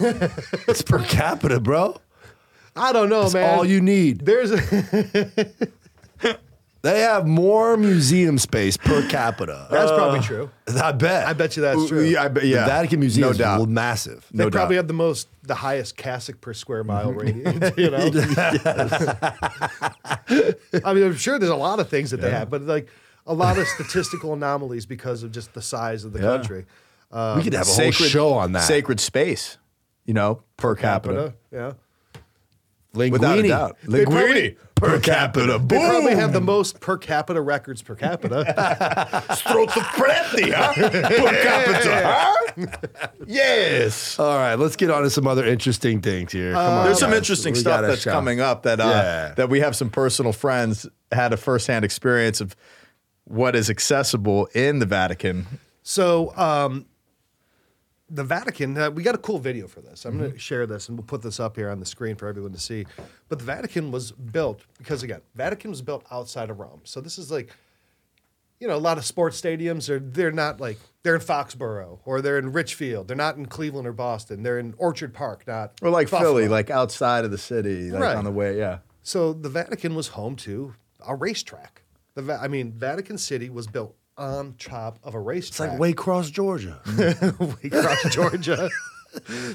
It's 0.68 0.82
per 0.82 1.04
capita, 1.04 1.60
bro. 1.60 2.00
I 2.74 2.92
don't 2.92 3.08
know, 3.10 3.22
That's 3.22 3.34
man. 3.34 3.58
all 3.58 3.64
you 3.64 3.80
need. 3.82 4.24
There's 4.24 4.50
a, 4.50 4.56
They 6.82 7.00
have 7.02 7.26
more 7.28 7.76
museum 7.76 8.38
space 8.38 8.76
per 8.76 9.06
capita. 9.08 9.68
that's 9.70 9.92
probably 9.92 10.18
true. 10.20 10.50
I 10.80 10.90
bet. 10.92 11.26
I 11.28 11.32
bet 11.32 11.56
you 11.56 11.62
that's 11.62 11.86
true. 11.88 12.02
Yeah, 12.02 12.24
I 12.24 12.28
bet- 12.28 12.44
yeah. 12.44 12.60
The 12.62 12.66
Vatican 12.66 12.98
Museum 13.00 13.26
No 13.26 13.30
is 13.30 13.38
doubt. 13.38 13.68
massive. 13.68 14.26
They 14.32 14.42
no 14.44 14.50
probably 14.50 14.74
doubt. 14.74 14.78
have 14.80 14.88
the 14.88 14.94
most, 14.94 15.28
the 15.44 15.54
highest 15.54 15.96
cassock 15.96 16.40
per 16.40 16.52
square 16.54 16.82
mile 16.82 17.12
Mm-hmm. 17.12 17.18
radius. 17.18 17.72
You 17.76 17.90
know, 17.90 18.10
I 20.84 20.94
mean, 20.94 21.04
I'm 21.04 21.16
sure 21.16 21.38
there's 21.38 21.50
a 21.52 21.56
lot 21.56 21.80
of 21.80 21.88
things 21.88 22.10
that 22.10 22.20
they 22.20 22.30
have, 22.30 22.50
but 22.50 22.62
like 22.62 22.88
a 23.26 23.34
lot 23.34 23.58
of 23.58 23.66
statistical 23.68 24.32
anomalies 24.32 24.86
because 24.86 25.22
of 25.22 25.30
just 25.32 25.52
the 25.54 25.62
size 25.62 26.04
of 26.04 26.12
the 26.12 26.20
Yeah. 26.20 26.36
country. 26.36 26.66
we 27.36 27.42
could 27.44 27.52
have 27.54 27.68
a 27.68 27.70
whole 27.70 27.90
show 27.92 28.32
on 28.32 28.52
that. 28.52 28.64
Sacred 28.64 28.98
space, 29.00 29.58
you 30.04 30.14
know, 30.14 30.42
per, 30.56 30.74
capita. 30.74 31.34
yeah. 31.52 31.72
Linguini. 32.94 33.10
Without 33.12 33.38
a 33.38 33.48
doubt. 33.48 33.76
They 33.84 34.04
probably- 34.04 34.22
Linguini 34.52 34.56
per 34.74 34.98
capita. 35.00 35.58
They 35.64 35.78
probably 35.78 36.14
have 36.14 36.32
the 36.32 36.40
most 36.40 36.80
per 36.80 36.98
capita 36.98 37.40
records 37.40 37.80
per 37.82 37.94
capita. 37.94 38.44
Strozzo 39.30 39.80
Preti, 39.94 40.52
huh? 40.52 40.72
Per 40.74 41.42
capita, 41.42 42.02
huh? 42.04 42.66
Yes. 43.26 44.18
All 44.18 44.36
right, 44.36 44.56
let's 44.56 44.76
get 44.76 44.90
on 44.90 45.02
to 45.02 45.10
some 45.10 45.26
other 45.26 45.46
interesting 45.46 46.00
things 46.00 46.32
here. 46.32 46.52
Come 46.52 46.64
on, 46.72 46.84
There's 46.86 46.98
some 46.98 47.12
interesting 47.12 47.54
We 47.54 47.60
stuff 47.60 47.82
that's 47.82 48.02
show. 48.02 48.12
coming 48.12 48.40
up 48.40 48.64
that 48.64 48.80
uh, 48.80 48.84
Yeah. 48.84 49.34
that 49.36 49.48
we 49.48 49.60
have 49.60 49.76
some 49.76 49.90
personal 49.90 50.32
friends 50.32 50.86
had 51.10 51.32
a 51.32 51.36
firsthand 51.36 51.84
experience 51.84 52.40
of 52.40 52.56
what 53.24 53.54
is 53.54 53.70
accessible 53.70 54.46
in 54.54 54.80
the 54.80 54.86
Vatican. 54.86 55.46
So 55.82 56.32
um, 56.36 56.86
the 58.14 58.22
Vatican, 58.24 58.76
uh, 58.76 58.90
we 58.90 59.02
got 59.02 59.14
a 59.14 59.18
cool 59.18 59.38
video 59.38 59.66
for 59.66 59.80
this. 59.80 60.04
I'm 60.04 60.12
Mm-hmm. 60.12 60.20
going 60.20 60.32
to 60.32 60.38
share 60.38 60.66
this 60.66 60.88
and 60.88 60.98
we'll 60.98 61.06
put 61.06 61.22
this 61.22 61.40
up 61.40 61.56
here 61.56 61.70
on 61.70 61.80
the 61.80 61.86
screen 61.86 62.14
for 62.14 62.28
everyone 62.28 62.52
to 62.52 62.60
see. 62.60 62.84
But 63.28 63.38
the 63.38 63.44
Vatican 63.46 63.90
was 63.90 64.12
built 64.12 64.62
because 64.78 65.02
again, 65.02 65.22
Vatican 65.34 65.70
was 65.70 65.80
built 65.82 66.04
outside 66.10 66.50
of 66.50 66.60
Rome. 66.60 66.82
So 66.84 67.00
this 67.00 67.16
is 67.18 67.30
like, 67.30 67.50
you 68.60 68.68
know, 68.68 68.76
a 68.76 68.78
lot 68.78 68.98
of 68.98 69.04
sports 69.04 69.40
stadiums 69.40 69.88
are 69.88 69.98
they're 69.98 70.30
not 70.30 70.60
like 70.60 70.78
they're 71.02 71.14
in 71.16 71.20
Foxborough 71.20 71.98
or 72.04 72.20
they're 72.20 72.38
in 72.38 72.52
Richfield. 72.52 73.08
They're 73.08 73.16
not 73.16 73.36
in 73.36 73.46
Cleveland 73.46 73.88
or 73.88 73.92
Boston. 73.92 74.42
They're 74.42 74.58
in 74.58 74.74
Orchard 74.78 75.12
Park, 75.14 75.44
not 75.46 75.72
Or 75.82 75.90
like 75.90 76.10
Buffalo. 76.10 76.32
Philly, 76.34 76.48
like 76.48 76.70
outside 76.70 77.24
of 77.24 77.30
the 77.30 77.38
city, 77.38 77.90
like 77.90 78.02
Right. 78.02 78.16
on 78.16 78.24
the 78.24 78.30
way. 78.30 78.58
Yeah. 78.58 78.78
So 79.02 79.32
the 79.32 79.48
Vatican 79.48 79.94
was 79.94 80.08
home 80.08 80.36
to 80.36 80.74
a 81.04 81.16
racetrack. 81.16 81.82
The 82.14 82.22
Va- 82.22 82.38
I 82.40 82.46
mean, 82.46 82.72
Vatican 82.72 83.16
City 83.18 83.48
was 83.50 83.66
built 83.66 83.96
on 84.16 84.54
top 84.58 84.98
of 85.02 85.14
a 85.14 85.20
race 85.20 85.50
track. 85.50 85.72
It's 85.72 85.80
racetrack. 85.80 85.80
like 85.80 85.96
Waycross, 85.96 86.32
Georgia. 86.32 86.80
Waycross, 86.86 88.10
Georgia. 88.10 88.70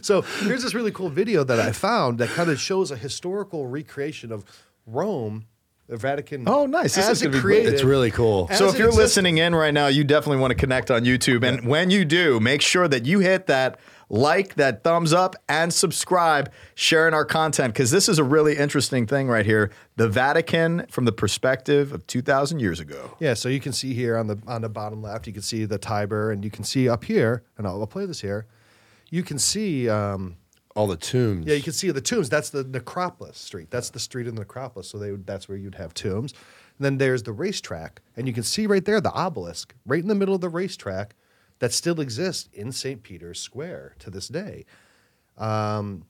so 0.02 0.22
here's 0.22 0.64
this 0.64 0.74
really 0.74 0.92
cool 0.92 1.10
video 1.10 1.44
that 1.44 1.60
I 1.60 1.72
found 1.72 2.20
that 2.20 2.30
kind 2.30 2.50
of 2.50 2.60
shows 2.60 2.92
a 2.92 2.96
historical 2.96 3.68
recreation 3.68 4.32
of 4.32 4.46
Rome, 4.86 5.48
the 5.88 5.98
Vatican. 5.98 6.48
Oh, 6.48 6.66
nice. 6.66 6.96
This 6.96 7.10
is 7.10 7.22
it 7.24 7.32
be 7.32 7.40
created. 7.40 7.74
It's 7.74 7.84
really 7.84 8.12
cool. 8.12 8.48
So 8.50 8.68
if 8.68 8.78
you're 8.78 8.90
existed. 8.90 9.02
listening 9.02 9.38
in 9.38 9.56
right 9.56 9.74
now, 9.74 9.88
you 9.88 10.04
definitely 10.04 10.42
want 10.42 10.52
to 10.52 10.56
connect 10.56 10.92
on 10.92 11.04
YouTube. 11.04 11.48
And 11.48 11.68
when 11.68 11.90
you 11.90 12.06
do, 12.06 12.40
make 12.40 12.62
sure 12.62 12.88
that 12.88 13.06
you 13.06 13.20
hit 13.20 13.48
that 13.48 13.80
like, 14.10 14.56
that 14.56 14.84
thumbs 14.84 15.14
up, 15.14 15.36
and 15.50 15.74
subscribe, 15.74 16.52
sharing 16.76 17.14
our 17.14 17.26
content, 17.26 17.74
because 17.74 17.92
this 17.92 18.08
is 18.08 18.20
a 18.20 18.24
really 18.24 18.58
interesting 18.58 19.06
thing 19.06 19.28
right 19.28 19.46
here. 19.46 19.72
The 19.96 20.08
Vatican 20.08 20.86
from 20.90 21.06
the 21.06 21.12
perspective 21.12 21.92
of 21.92 22.08
2,000 22.08 22.60
years 22.60 22.80
ago. 22.80 23.16
Yeah, 23.20 23.34
so 23.34 23.50
you 23.50 23.60
can 23.60 23.74
see 23.74 23.94
here 23.94 24.18
on 24.18 24.28
the 24.28 24.38
on 24.48 24.62
the 24.62 24.70
bottom 24.70 25.02
left, 25.02 25.28
you 25.28 25.34
can 25.34 25.42
see 25.42 25.66
the 25.66 25.78
Tiber, 25.78 26.32
and 26.32 26.44
you 26.44 26.52
can 26.52 26.64
see 26.64 26.88
up 26.88 27.04
here, 27.04 27.44
and 27.58 27.68
I'll, 27.68 27.80
I'll 27.80 27.88
play 27.88 28.06
this 28.06 28.22
here. 28.22 28.46
You 29.10 29.24
can 29.24 29.40
see 29.40 29.90
um, 29.90 30.38
all 30.76 30.88
the 30.88 30.96
tombs. 30.96 31.46
Yeah, 31.48 31.56
you 31.56 31.64
can 31.64 31.74
see 31.74 31.90
the 31.92 32.02
tombs. 32.02 32.30
That's 32.30 32.50
the 32.50 32.64
necropolis 32.64 33.38
street. 33.38 33.72
That's 33.72 33.90
the 33.90 34.00
street 34.00 34.28
of 34.28 34.36
the 34.36 34.42
necropolis. 34.42 34.90
So 34.90 35.00
they 35.00 35.12
would, 35.12 35.26
that's 35.26 35.50
where 35.50 35.58
you'd 35.58 35.76
have 35.76 35.94
tombs. 35.94 36.34
And 36.78 36.86
then 36.86 36.98
there's 37.00 37.24
the 37.24 37.32
racetrack, 37.32 38.02
and 38.16 38.28
you 38.28 38.34
can 38.34 38.44
see 38.44 38.68
right 38.68 38.86
there 38.86 39.02
the 39.02 39.12
obelisk, 39.12 39.74
right 39.86 40.02
in 40.02 40.08
the 40.08 40.16
middle 40.16 40.36
of 40.36 40.42
the 40.42 40.50
racetrack, 40.50 41.16
that 41.60 41.74
still 41.74 42.00
exists 42.00 42.50
in 42.54 42.72
St. 42.72 43.04
Peter's 43.04 43.40
Square 43.40 43.96
to 44.00 44.10
this 44.10 44.28
day. 44.28 44.66
Um, 45.38 46.06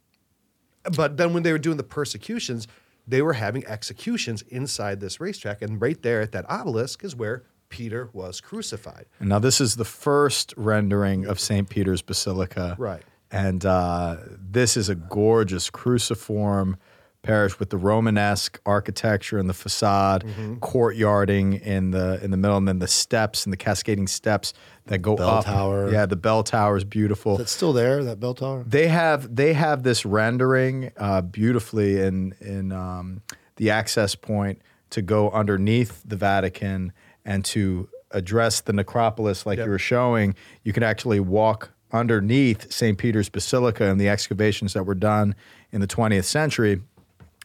but 0.95 1.17
then 1.17 1.33
when 1.33 1.43
they 1.43 1.51
were 1.51 1.57
doing 1.57 1.77
the 1.77 1.83
persecutions, 1.83 2.67
they 3.07 3.21
were 3.21 3.33
having 3.33 3.65
executions 3.65 4.41
inside 4.43 4.99
this 4.99 5.19
racetrack, 5.19 5.61
and 5.61 5.81
right 5.81 6.01
there 6.01 6.21
at 6.21 6.31
that 6.33 6.45
obelisk 6.49 7.03
is 7.03 7.15
where 7.15 7.43
Peter 7.69 8.09
was 8.13 8.41
crucified. 8.41 9.05
Now 9.19 9.39
this 9.39 9.59
is 9.59 9.75
the 9.75 9.85
first 9.85 10.53
rendering 10.57 11.25
of 11.25 11.39
St. 11.39 11.69
Peter's 11.69 12.01
Basilica. 12.01 12.75
Right. 12.77 13.03
And 13.29 13.65
uh, 13.65 14.17
this 14.39 14.77
is 14.77 14.87
a 14.87 14.95
gorgeous 14.95 15.69
cruciform 15.69 16.77
parish 17.23 17.59
with 17.59 17.69
the 17.69 17.77
Romanesque 17.77 18.59
architecture 18.65 19.37
and 19.37 19.49
the 19.49 19.53
facade, 19.53 20.23
Mm-hmm. 20.25 20.55
courtyarding 20.55 21.61
in 21.61 21.91
the 21.91 22.23
in 22.23 22.31
the 22.31 22.37
middle, 22.37 22.57
and 22.57 22.67
then 22.67 22.79
the 22.79 22.87
steps 22.87 23.45
and 23.45 23.53
the 23.53 23.57
cascading 23.57 24.07
steps 24.07 24.53
that 24.85 24.99
go 24.99 25.15
Bell 25.15 25.29
up. 25.29 25.45
tower. 25.45 25.91
Yeah, 25.91 26.05
the 26.05 26.15
bell 26.15 26.43
tower 26.43 26.77
is 26.77 26.83
beautiful. 26.83 27.39
It's 27.41 27.51
still 27.51 27.73
there, 27.73 28.03
that 28.03 28.19
bell 28.19 28.33
tower? 28.33 28.63
They 28.67 28.87
have 28.87 29.35
they 29.35 29.53
have 29.53 29.83
this 29.83 30.05
rendering 30.05 30.91
uh, 30.97 31.21
beautifully 31.21 31.99
in 32.01 32.33
in 32.39 32.71
um, 32.71 33.21
the 33.57 33.69
access 33.71 34.15
point 34.15 34.61
to 34.91 35.01
go 35.01 35.29
underneath 35.31 36.01
the 36.05 36.15
Vatican 36.15 36.93
and 37.25 37.43
to 37.45 37.89
address 38.11 38.61
the 38.61 38.71
necropolis 38.71 39.45
like 39.45 39.57
Yep. 39.57 39.65
you 39.65 39.71
were 39.71 39.79
showing. 39.79 40.35
You 40.63 40.71
can 40.71 40.83
actually 40.83 41.19
walk 41.19 41.71
underneath 41.91 42.71
St. 42.71 42.97
Peter's 42.97 43.27
Basilica 43.29 43.85
and 43.89 43.99
the 43.99 44.07
excavations 44.09 44.73
that 44.73 44.85
were 44.85 44.95
done 44.95 45.35
in 45.71 45.81
the 45.81 45.87
20th 45.87 46.23
century, 46.25 46.81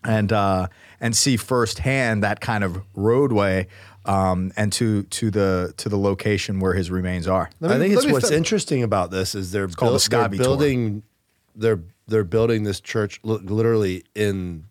and 0.04 0.32
uh, 0.32 0.68
and 1.00 1.16
see 1.16 1.36
firsthand 1.36 2.22
that 2.22 2.40
kind 2.40 2.64
of 2.64 2.82
roadway. 2.94 3.68
Um, 4.04 4.50
and 4.56 4.72
to 4.72 5.04
to 5.04 5.30
the 5.30 5.74
to 5.76 5.88
the 5.88 5.96
location 5.96 6.58
where 6.58 6.74
his 6.74 6.90
remains 6.90 7.28
are. 7.28 7.50
Me- 7.60 7.68
I 7.68 7.78
think 7.78 7.94
it's 7.94 8.04
what's 8.06 8.30
fi- 8.30 8.34
interesting 8.36 8.82
about 8.82 9.12
this 9.12 9.36
is 9.36 9.52
they're, 9.52 9.68
called 9.68 9.92
built- 9.92 10.02
the 10.02 10.10
they're 10.10 10.28
Scavi 10.28 10.36
tour. 10.38 10.44
building 10.44 11.02
they're 11.54 11.80
they're 12.08 12.24
building 12.24 12.64
this 12.64 12.80
church 12.80 13.20
literally 13.22 14.02
in 14.16 14.64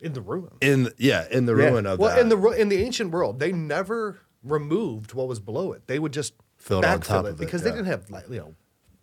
In 0.00 0.14
the 0.14 0.22
ruin. 0.22 0.52
in 0.62 0.88
yeah 0.96 1.26
in 1.30 1.44
the 1.44 1.54
Yeah. 1.54 1.64
ruin 1.68 1.84
of 1.84 1.98
Well, 1.98 2.14
that. 2.14 2.20
in 2.20 2.30
the 2.30 2.38
in 2.52 2.70
the 2.70 2.78
ancient 2.82 3.10
world, 3.10 3.40
they 3.40 3.52
never 3.52 4.20
removed 4.42 5.12
what 5.12 5.28
was 5.28 5.38
below 5.38 5.72
it. 5.72 5.86
They 5.86 5.98
would 5.98 6.14
just 6.14 6.32
Fill 6.56 6.78
it 6.78 6.86
on 6.86 7.00
backfill 7.00 7.04
top 7.06 7.24
it 7.26 7.28
of 7.28 7.34
it, 7.34 7.44
because 7.44 7.60
yeah. 7.62 7.68
they 7.72 7.76
didn't 7.76 7.88
have 7.88 8.10
like 8.10 8.24
you 8.30 8.38
know 8.38 8.54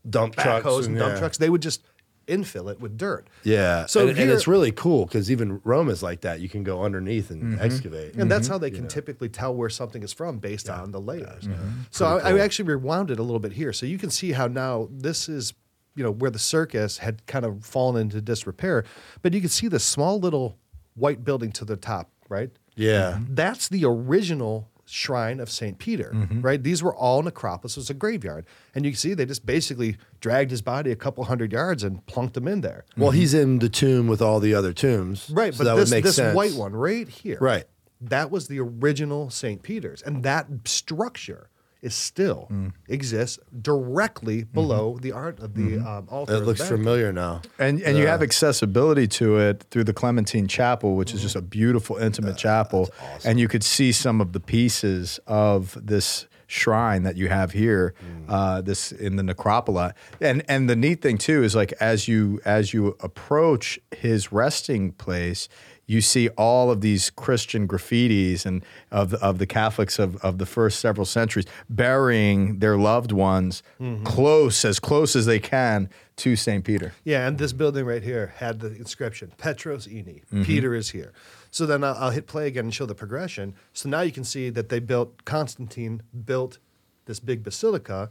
dump 0.10 0.36
trucks 0.36 0.65
backhoes 0.65 0.88
and 0.88 0.98
dump 0.98 1.13
yeah. 1.13 1.19
trucks. 1.19 1.38
They 1.38 1.50
would 1.51 1.62
just 1.62 1.83
infill 2.27 2.72
it 2.72 2.80
with 2.80 2.98
dirt. 2.98 3.27
Yeah. 3.44 3.86
So 3.86 4.08
and, 4.08 4.18
and 4.18 4.32
it's 4.32 4.48
really 4.48 4.72
cool 4.72 5.06
because 5.06 5.30
even 5.30 5.60
Rome 5.63 5.89
is 5.89 6.01
like 6.01 6.22
that. 6.22 6.39
You 6.39 6.50
can 6.50 6.63
go 6.63 6.84
underneath 6.84 7.30
and 7.30 7.44
Mm-hmm. 7.44 7.62
excavate. 7.62 8.15
And 8.15 8.32
that's 8.32 8.48
how 8.48 8.58
they 8.58 8.72
can 8.72 8.88
typically 8.88 9.30
tell 9.30 9.53
where 9.53 9.70
something 9.70 10.01
is 10.03 10.13
from 10.13 10.39
based 10.39 10.70
on 10.70 10.92
the 10.92 11.01
layers. 11.01 11.46
Mm-hmm. 11.48 11.70
So 11.92 12.06
I, 12.06 12.32
I 12.32 12.39
actually 12.39 12.70
rewound 12.70 13.12
it 13.12 13.20
a 13.20 13.24
little 13.24 13.39
bit 13.39 13.53
here. 13.53 13.74
So 13.74 13.86
you 13.86 13.98
can 13.98 14.10
see 14.10 14.32
how 14.32 14.48
now 14.48 14.88
this 14.92 15.27
is, 15.27 15.53
you 15.96 16.03
know, 16.03 16.12
where 16.12 16.32
the 16.32 16.39
circus 16.39 17.00
had 17.00 17.25
kind 17.25 17.46
of 17.46 17.65
fallen 17.65 18.01
into 18.03 18.22
disrepair. 18.22 18.86
But 19.22 19.34
you 19.34 19.42
can 19.42 19.50
see 19.50 19.68
the 19.68 19.80
small 19.80 20.20
little 20.20 20.58
white 20.96 21.24
building 21.24 21.51
to 21.53 21.65
the 21.65 21.75
top, 21.75 22.10
right? 22.30 22.50
Yeah. 22.75 23.20
That's 23.30 23.68
the 23.70 23.86
original 23.86 24.70
shrine 24.93 25.39
of 25.39 25.50
St. 25.50 25.79
Peter, 25.79 26.12
Mm-hmm. 26.13 26.41
right? 26.41 26.62
These 26.62 26.83
were 26.83 26.95
all 26.95 27.21
necropolis. 27.23 27.75
It 27.75 27.79
was 27.79 27.89
a 27.89 27.93
graveyard. 27.95 28.45
And 28.75 28.85
you 28.85 28.91
can 28.91 28.97
see 28.97 29.13
they 29.13 29.25
just 29.25 29.45
basically 29.45 29.97
dragged 30.21 30.51
his 30.51 30.62
body 30.62 30.91
a 30.91 30.95
couple 30.95 31.23
hundred 31.23 31.51
yards 31.51 31.83
and 31.83 32.05
plunked 32.05 32.38
him 32.38 32.47
in 32.47 32.62
there. 32.62 32.85
Well, 32.95 33.12
he's 33.12 33.33
in 33.33 33.59
the 33.59 33.69
tomb 33.69 34.07
with 34.07 34.21
all 34.21 34.39
the 34.39 34.53
other 34.53 34.71
tombs. 34.73 35.29
Right, 35.31 35.53
so 35.53 35.59
but 35.59 35.63
that 35.65 35.75
this, 35.77 35.89
would 35.89 35.95
make 35.95 36.03
this 36.03 36.15
sense. 36.17 36.35
white 36.35 36.53
one 36.53 36.73
right 36.73 37.07
here, 37.07 37.38
Right. 37.41 37.65
That 38.01 38.29
was 38.31 38.47
the 38.50 38.59
original 38.59 39.29
St. 39.29 39.63
Peter's, 39.63 40.01
and 40.01 40.23
that 40.23 40.47
structure 40.65 41.50
is 41.83 41.93
still 41.93 42.47
Mm. 42.49 42.71
exists 42.87 43.37
directly 43.61 44.43
below 44.45 44.97
the 45.01 45.11
art 45.11 45.39
of 45.39 45.53
the 45.53 45.77
um, 45.79 46.07
altar. 46.09 46.35
It 46.35 46.39
looks 46.45 46.61
Vatican. 46.61 46.77
familiar 46.77 47.11
now. 47.13 47.41
And 47.59 47.81
and 47.83 47.97
you 47.97 48.07
have 48.07 48.21
accessibility 48.23 49.07
to 49.19 49.37
it 49.37 49.65
through 49.69 49.83
the 49.83 49.93
Clementine 49.93 50.47
Chapel, 50.47 50.95
which 50.95 51.13
is 51.13 51.21
just 51.21 51.35
a 51.35 51.41
beautiful, 51.41 51.97
intimate 51.97 52.37
chapel. 52.37 52.89
And 53.25 53.39
you 53.39 53.47
could 53.47 53.63
see 53.63 53.91
some 53.91 54.21
of 54.21 54.31
the 54.31 54.39
pieces 54.39 55.19
of 55.27 55.77
this 55.85 56.27
shrine 56.47 57.01
that 57.03 57.17
you 57.17 57.29
have 57.29 57.51
here, 57.51 57.95
uh, 58.29 58.61
this 58.61 58.91
in 58.91 59.15
the 59.15 59.23
necropoli. 59.23 59.91
And 60.21 60.43
and 60.47 60.69
the 60.69 60.75
neat 60.75 61.01
thing 61.01 61.17
too 61.17 61.43
is 61.43 61.55
like 61.55 61.73
as 61.79 62.07
you 62.07 62.39
as 62.45 62.73
you 62.73 62.95
approach 63.01 63.79
his 63.91 64.31
resting 64.31 64.91
place, 64.93 65.49
you 65.93 66.01
see 66.01 66.27
all 66.29 66.71
of 66.71 66.81
these 66.81 67.09
Christian 67.09 67.67
graffitis 67.67 68.45
and 68.45 68.65
of 68.91 69.12
the, 69.12 69.23
of 69.23 69.38
the 69.38 69.45
Catholics 69.45 70.00
of, 70.00 70.17
of 70.17 70.39
the 70.39 70.45
first 70.45 70.79
several 70.79 71.05
centuries 71.05 71.45
burying 71.69 72.59
their 72.59 72.77
loved 72.77 73.12
ones 73.12 73.63
close 74.03 74.65
as 74.65 74.79
close 74.79 75.15
as 75.15 75.25
they 75.25 75.39
can 75.39 75.89
to 76.17 76.35
St. 76.35 76.63
Peter. 76.63 76.93
Yeah, 77.03 77.27
and 77.27 77.38
this 77.38 77.53
building 77.53 77.85
right 77.85 78.03
here 78.03 78.33
had 78.38 78.59
the 78.59 78.75
inscription 78.75 79.31
Petros 79.38 79.88
Ini. 79.88 80.25
Mm-hmm. 80.25 80.43
Peter 80.43 80.73
is 80.75 80.91
here. 80.91 81.13
So 81.50 81.65
then 81.65 81.83
I'll, 81.83 81.95
I'll 81.95 82.12
hit 82.12 82.27
play 82.27 82.47
again 82.47 82.65
and 82.65 82.73
show 82.73 82.85
the 82.85 82.95
progression. 82.95 83.55
So 83.73 83.89
now 83.89 84.01
you 84.01 84.12
can 84.12 84.23
see 84.23 84.50
that 84.50 84.69
they 84.69 84.79
built, 84.79 85.25
Constantine 85.25 86.01
built 86.25 86.59
this 87.05 87.19
big 87.19 87.43
basilica, 87.43 88.09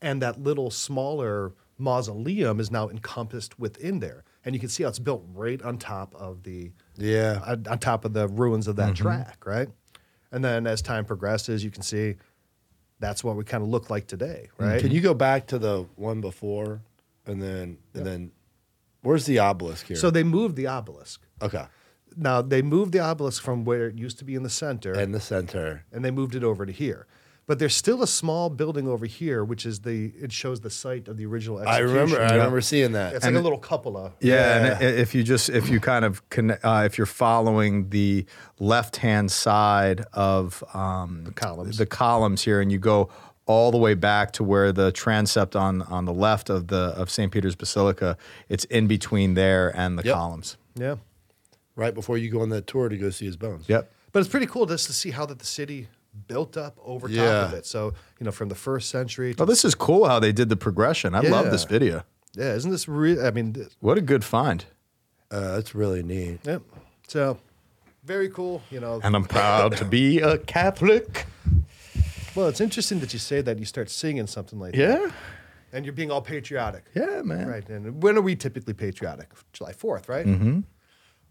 and 0.00 0.20
that 0.22 0.42
little 0.42 0.70
smaller 0.70 1.52
mausoleum 1.78 2.60
is 2.60 2.70
now 2.70 2.88
encompassed 2.88 3.58
within 3.58 4.00
there. 4.00 4.24
And 4.44 4.54
you 4.54 4.60
can 4.60 4.68
see 4.68 4.82
how 4.82 4.90
it's 4.90 4.98
built 4.98 5.24
right 5.32 5.60
on 5.62 5.78
top 5.78 6.14
of 6.14 6.42
the 6.42 6.72
Yeah. 6.96 7.40
on, 7.46 7.66
on 7.68 7.78
top 7.78 8.04
of 8.04 8.12
the 8.12 8.28
ruins 8.28 8.68
of 8.68 8.76
that 8.76 8.94
mm-hmm. 8.94 9.02
track, 9.02 9.44
right? 9.46 9.68
And 10.32 10.44
then 10.44 10.66
as 10.66 10.82
time 10.82 11.04
progresses, 11.04 11.62
you 11.62 11.70
can 11.70 11.82
see 11.82 12.16
that's 13.00 13.22
what 13.22 13.36
we 13.36 13.44
kind 13.44 13.62
of 13.62 13.68
look 13.68 13.90
like 13.90 14.06
today, 14.06 14.48
mm-hmm. 14.54 14.64
right? 14.64 14.80
Can 14.80 14.90
you 14.90 15.00
go 15.00 15.14
back 15.14 15.46
to 15.48 15.58
the 15.58 15.86
one 15.96 16.20
before, 16.20 16.80
and 17.26 17.42
then 17.42 17.78
and 17.94 18.06
then 18.06 18.32
where's 19.02 19.26
the 19.26 19.38
obelisk 19.38 19.86
here? 19.86 19.96
So 19.96 20.10
they 20.10 20.24
moved 20.24 20.56
the 20.56 20.66
obelisk. 20.66 21.20
okay, 21.42 21.66
Now 22.16 22.42
they 22.42 22.62
moved 22.62 22.92
the 22.92 23.00
obelisk 23.00 23.42
from 23.42 23.64
where 23.64 23.88
it 23.88 23.98
used 23.98 24.18
to 24.18 24.24
be 24.24 24.34
in 24.34 24.42
the 24.42 24.50
center, 24.50 24.98
in 24.98 25.12
the 25.12 25.20
center. 25.20 25.84
and 25.92 26.04
they 26.04 26.10
moved 26.10 26.34
it 26.34 26.44
over 26.44 26.66
to 26.66 26.72
here. 26.72 27.06
But 27.46 27.58
there's 27.58 27.74
still 27.74 28.02
a 28.02 28.06
small 28.06 28.48
building 28.48 28.88
over 28.88 29.04
here, 29.04 29.44
which 29.44 29.66
is 29.66 29.80
the 29.80 30.12
it 30.18 30.32
shows 30.32 30.60
the 30.60 30.70
site 30.70 31.08
of 31.08 31.18
the 31.18 31.26
original 31.26 31.58
execution. 31.58 31.74
I 31.82 31.84
execution. 31.84 32.14
remember. 32.16 32.32
I 32.32 32.36
remember 32.36 32.60
seeing 32.62 32.92
that. 32.92 33.14
It's 33.14 33.24
like 33.24 33.34
a 33.34 33.40
little 33.40 33.58
cupola. 33.58 34.12
Yeah, 34.20 34.56
and 34.56 34.80
Yeah. 34.80 34.88
i- 34.88 34.90
if 34.92 35.14
you 35.14 35.22
just 35.22 35.50
if 35.50 35.68
you 35.68 35.78
kind 35.78 36.04
of 36.06 36.26
conne- 36.30 36.56
uh, 36.62 36.84
if 36.86 36.96
you're 36.96 37.06
following 37.06 37.90
the 37.90 38.24
left 38.58 38.96
hand 38.96 39.30
side 39.30 40.04
of 40.14 40.64
um, 40.74 41.24
the 41.24 41.32
columns. 41.32 41.76
the 41.76 41.84
columns 41.86 42.42
here, 42.44 42.60
and 42.62 42.72
you 42.72 42.78
go 42.78 43.10
all 43.46 43.70
the 43.70 43.76
way 43.76 43.92
back 43.92 44.32
to 44.32 44.42
where 44.42 44.72
the 44.72 44.90
transept 44.92 45.54
on 45.54 45.82
on 45.82 46.06
the 46.06 46.14
left 46.14 46.48
of 46.48 46.68
the 46.68 46.94
of 46.96 47.10
St. 47.10 47.30
Peter's 47.30 47.54
Basilica, 47.56 48.16
it's 48.48 48.64
in 48.66 48.86
between 48.86 49.34
there 49.34 49.70
and 49.76 49.98
the 49.98 50.02
Yep. 50.04 50.14
columns. 50.14 50.56
Yeah. 50.76 50.96
right 51.76 51.92
before 51.92 52.16
you 52.16 52.30
go 52.30 52.40
on 52.40 52.50
that 52.50 52.66
tour 52.68 52.88
to 52.88 52.96
go 52.96 53.10
see 53.10 53.26
his 53.26 53.36
bones. 53.36 53.68
Yep. 53.68 53.90
But 54.12 54.20
it's 54.20 54.28
pretty 54.28 54.46
cool 54.46 54.64
just 54.64 54.86
to 54.86 54.92
see 54.92 55.10
how 55.10 55.26
that 55.26 55.40
the 55.40 55.44
city 55.44 55.88
built 56.28 56.56
up 56.56 56.78
over 56.84 57.08
top 57.08 57.16
Yeah. 57.16 57.44
of 57.46 57.52
it. 57.54 57.66
So, 57.66 57.92
you 58.20 58.24
know, 58.24 58.30
from 58.32 58.48
the 58.48 58.54
first 58.54 58.88
century 58.90 59.34
to 59.34 59.42
Oh, 59.42 59.46
this 59.46 59.64
is 59.64 59.74
cool 59.74 60.06
how 60.08 60.18
they 60.20 60.32
did 60.32 60.48
the 60.48 60.56
progression. 60.56 61.14
I 61.14 61.20
love 61.20 61.50
this 61.50 61.64
video. 61.64 62.04
Yeah, 62.34 62.54
isn't 62.54 62.70
this 62.70 62.88
real? 62.88 63.24
I 63.24 63.30
mean, 63.30 63.52
th- 63.52 63.68
What 63.80 63.98
a 63.98 64.00
good 64.00 64.24
find. 64.24 64.64
Uh, 65.30 65.56
that's 65.56 65.74
really 65.74 66.02
neat. 66.02 66.40
yep. 66.44 66.62
So, 67.08 67.38
very 68.04 68.28
cool. 68.28 68.62
You 68.70 68.80
know, 68.80 69.00
And 69.02 69.14
I'm 69.16 69.24
proud 69.24 69.76
to 69.78 69.84
be 69.84 70.20
a 70.20 70.38
Catholic. 70.38 71.26
well, 72.34 72.48
it's 72.48 72.60
interesting 72.60 73.00
that 73.00 73.12
you 73.12 73.18
say 73.18 73.40
that. 73.40 73.58
You 73.58 73.64
start 73.64 73.90
singing 73.90 74.26
something 74.26 74.58
like 74.58 74.72
that, 74.74 74.78
Yeah. 75.02 75.10
and 75.72 75.84
you're 75.84 75.94
being 75.94 76.10
all 76.10 76.22
patriotic, 76.22 76.84
Yeah, 76.94 77.22
man. 77.22 77.46
right? 77.48 77.68
And 77.68 78.02
when 78.02 78.16
are 78.18 78.22
we 78.22 78.36
typically 78.36 78.74
patriotic? 78.74 79.30
July 79.52 79.72
Fourth, 79.72 80.08
right? 80.08 80.26
Mm-hmm. 80.26 80.60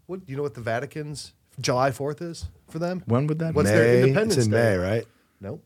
What 0.06 0.20
you 0.28 0.36
know? 0.36 0.42
What 0.42 0.54
the 0.54 0.60
Vatican's 0.60 1.32
July 1.60 1.90
Fourth 1.90 2.20
is 2.20 2.46
for 2.68 2.78
them? 2.78 3.02
When 3.06 3.26
would 3.26 3.38
that 3.38 3.52
be? 3.52 3.56
What's 3.56 3.70
be? 3.70 3.76
their 3.76 3.84
May, 3.84 4.02
Independence 4.02 4.36
it's 4.36 4.46
in 4.46 4.52
Day? 4.52 4.58
May, 4.58 4.76
right? 4.76 5.06
No. 5.40 5.60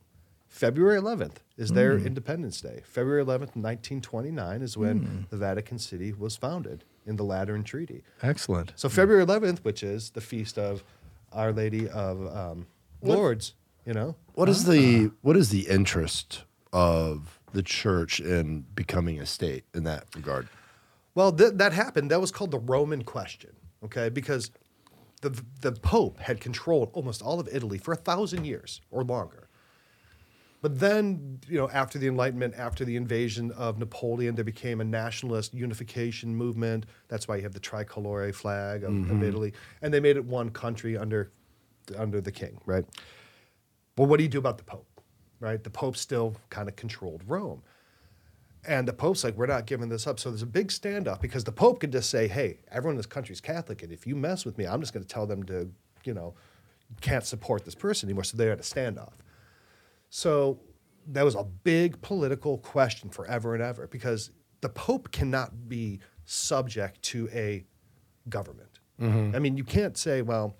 February 0.49 1.00
11th 1.00 1.37
is 1.57 1.71
their 1.71 1.99
hmm. 1.99 2.07
Independence 2.07 2.61
Day. 2.61 2.83
February 2.85 3.23
11th, 3.23 3.54
1929 3.54 4.62
is 4.62 4.76
when 4.76 4.99
hmm. 4.99 5.21
the 5.30 5.37
Vatican 5.37 5.78
City 5.78 6.12
was 6.12 6.37
founded 6.37 6.85
in 7.07 7.16
the 7.16 7.23
Lateran 7.23 7.64
Treaty. 7.64 8.02
Excellent. 8.23 8.73
So 8.75 8.88
February 8.88 9.25
11th, 9.25 9.59
which 9.61 9.83
is 9.83 10.11
the 10.11 10.21
feast 10.21 10.59
of 10.59 10.83
Our 11.33 11.52
Lady 11.52 11.88
of 11.88 12.35
um, 12.35 12.66
Lourdes, 13.02 13.54
you 13.85 13.95
know, 13.95 14.16
What 14.35 14.49
is 14.49 14.68
ah. 14.68 14.73
the 14.73 15.11
what 15.23 15.37
is 15.37 15.50
the 15.50 15.68
interest 15.68 16.45
of 16.73 17.40
the 17.52 17.62
church 17.62 18.21
in 18.21 18.66
becoming 18.75 19.18
a 19.18 19.26
state 19.26 19.64
in 19.75 19.85
that 19.85 20.04
regard? 20.14 20.49
Well, 21.14 21.33
th- 21.33 21.54
that 21.54 21.73
happened. 21.73 22.11
That 22.11 22.21
was 22.21 22.30
called 22.30 22.50
the 22.50 22.59
Roman 22.59 23.02
question, 23.02 23.50
okay? 23.85 24.09
Because 24.09 24.50
the 25.21 25.43
the 25.61 25.73
Pope 25.73 26.21
had 26.21 26.41
controlled 26.41 26.91
almost 26.93 27.23
all 27.23 27.41
of 27.41 27.49
Italy 27.53 27.79
for 27.79 27.93
a 27.93 27.97
thousand 27.97 28.45
years 28.45 28.81
or 28.91 29.03
longer. 29.03 29.49
But 30.61 30.81
then, 30.81 31.39
you 31.49 31.57
know, 31.57 31.71
after 31.71 32.01
the 32.01 32.09
Enlightenment, 32.09 32.55
after 32.57 32.85
the 32.85 32.97
invasion 32.97 33.53
of 33.53 33.79
Napoleon, 33.79 34.35
there 34.35 34.45
became 34.45 34.81
a 34.81 34.85
nationalist 34.85 35.55
unification 35.55 36.35
movement. 36.35 36.87
That's 37.07 37.29
why 37.29 37.37
you 37.37 37.43
have 37.43 37.53
the 37.53 37.61
tricolore 37.61 38.35
flag 38.35 38.83
of, 38.83 38.91
of 38.91 38.97
mm-hmm. 38.97 39.23
Italy, 39.23 39.53
and 39.83 39.95
they 39.95 40.01
made 40.01 40.17
it 40.17 40.25
one 40.25 40.51
country 40.51 40.97
under 40.97 41.31
under 41.97 42.21
the 42.21 42.33
king, 42.33 42.61
right? 42.67 42.85
Well, 43.97 44.09
what 44.09 44.19
do 44.19 44.25
you 44.25 44.29
do 44.29 44.39
about 44.39 44.59
the 44.59 44.65
Pope, 44.65 45.01
right? 45.41 45.63
The 45.63 45.71
Pope 45.71 45.97
still 45.97 46.37
kind 46.51 46.69
of 46.69 46.77
controlled 46.77 47.23
Rome. 47.27 47.63
And 48.69 48.87
the 48.87 48.93
Pope's 48.93 49.25
like, 49.25 49.35
we're 49.35 49.47
not 49.47 49.65
giving 49.65 49.89
this 49.89 50.07
up. 50.07 50.21
So 50.21 50.29
there's 50.29 50.43
a 50.43 50.47
big 50.47 50.69
standoff 50.69 51.23
because 51.23 51.43
the 51.43 51.53
Pope 51.53 51.81
could 51.81 51.91
just 51.91 52.11
say, 52.11 52.29
hey, 52.29 52.59
everyone 52.71 52.93
in 52.93 52.97
this 52.99 53.07
country 53.07 53.33
is 53.33 53.41
Catholic. 53.41 53.83
And 53.83 53.91
if 53.91 54.07
you 54.07 54.15
mess 54.15 54.45
with 54.45 54.59
me, 54.59 54.67
I'm 54.67 54.81
just 54.81 54.93
going 54.93 55.03
to 55.03 55.09
tell 55.09 55.27
them 55.27 55.43
to, 55.45 55.71
you 56.05 56.13
know, 56.13 56.35
can't 57.01 57.25
support 57.25 57.65
this 57.65 57.75
person 57.75 58.11
anymore. 58.11 58.25
So 58.25 58.37
they 58.37 58.47
had 58.47 58.59
a 58.59 58.63
standoff. 58.63 59.15
So 60.11 60.61
that 61.07 61.25
was 61.25 61.35
a 61.35 61.45
big 61.45 62.01
political 62.03 62.59
question 62.59 63.09
forever 63.09 63.55
and 63.55 63.63
ever 63.63 63.87
because 63.87 64.33
the 64.61 64.69
Pope 64.69 65.13
cannot 65.13 65.71
be 65.71 66.01
subject 66.27 67.01
to 67.05 67.31
a 67.33 67.65
government. 68.29 68.81
Mm-hmm. 69.01 69.35
I 69.35 69.39
mean, 69.39 69.57
you 69.57 69.65
can't 69.65 69.97
say, 69.97 70.21
well, 70.21 70.57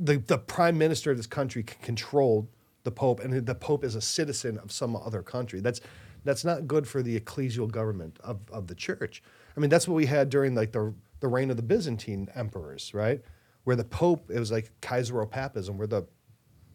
the, 0.00 0.16
the 0.16 0.38
prime 0.38 0.78
minister 0.78 1.10
of 1.10 1.18
this 1.18 1.26
country 1.26 1.64
can 1.64 1.82
control 1.82 2.48
the 2.84 2.90
pope 2.90 3.20
and 3.20 3.46
the 3.46 3.54
pope 3.54 3.82
is 3.82 3.94
a 3.94 4.00
citizen 4.00 4.58
of 4.58 4.70
some 4.70 4.94
other 4.94 5.22
country 5.22 5.60
that's 5.60 5.80
that's 6.24 6.44
not 6.44 6.66
good 6.66 6.88
for 6.88 7.02
the 7.02 7.18
ecclesial 7.18 7.70
government 7.70 8.18
of, 8.22 8.40
of 8.50 8.66
the 8.66 8.74
church. 8.74 9.22
I 9.56 9.60
mean 9.60 9.70
that's 9.70 9.86
what 9.86 9.94
we 9.94 10.06
had 10.06 10.30
during 10.30 10.54
like 10.54 10.72
the, 10.72 10.94
the 11.20 11.28
reign 11.28 11.50
of 11.50 11.56
the 11.56 11.62
byzantine 11.62 12.28
emperors 12.34 12.92
right? 12.94 13.22
Where 13.64 13.76
the 13.76 13.84
pope 13.84 14.30
it 14.30 14.38
was 14.38 14.50
like 14.52 14.72
caesaropapism 14.80 15.76
where 15.76 15.86
the 15.86 16.06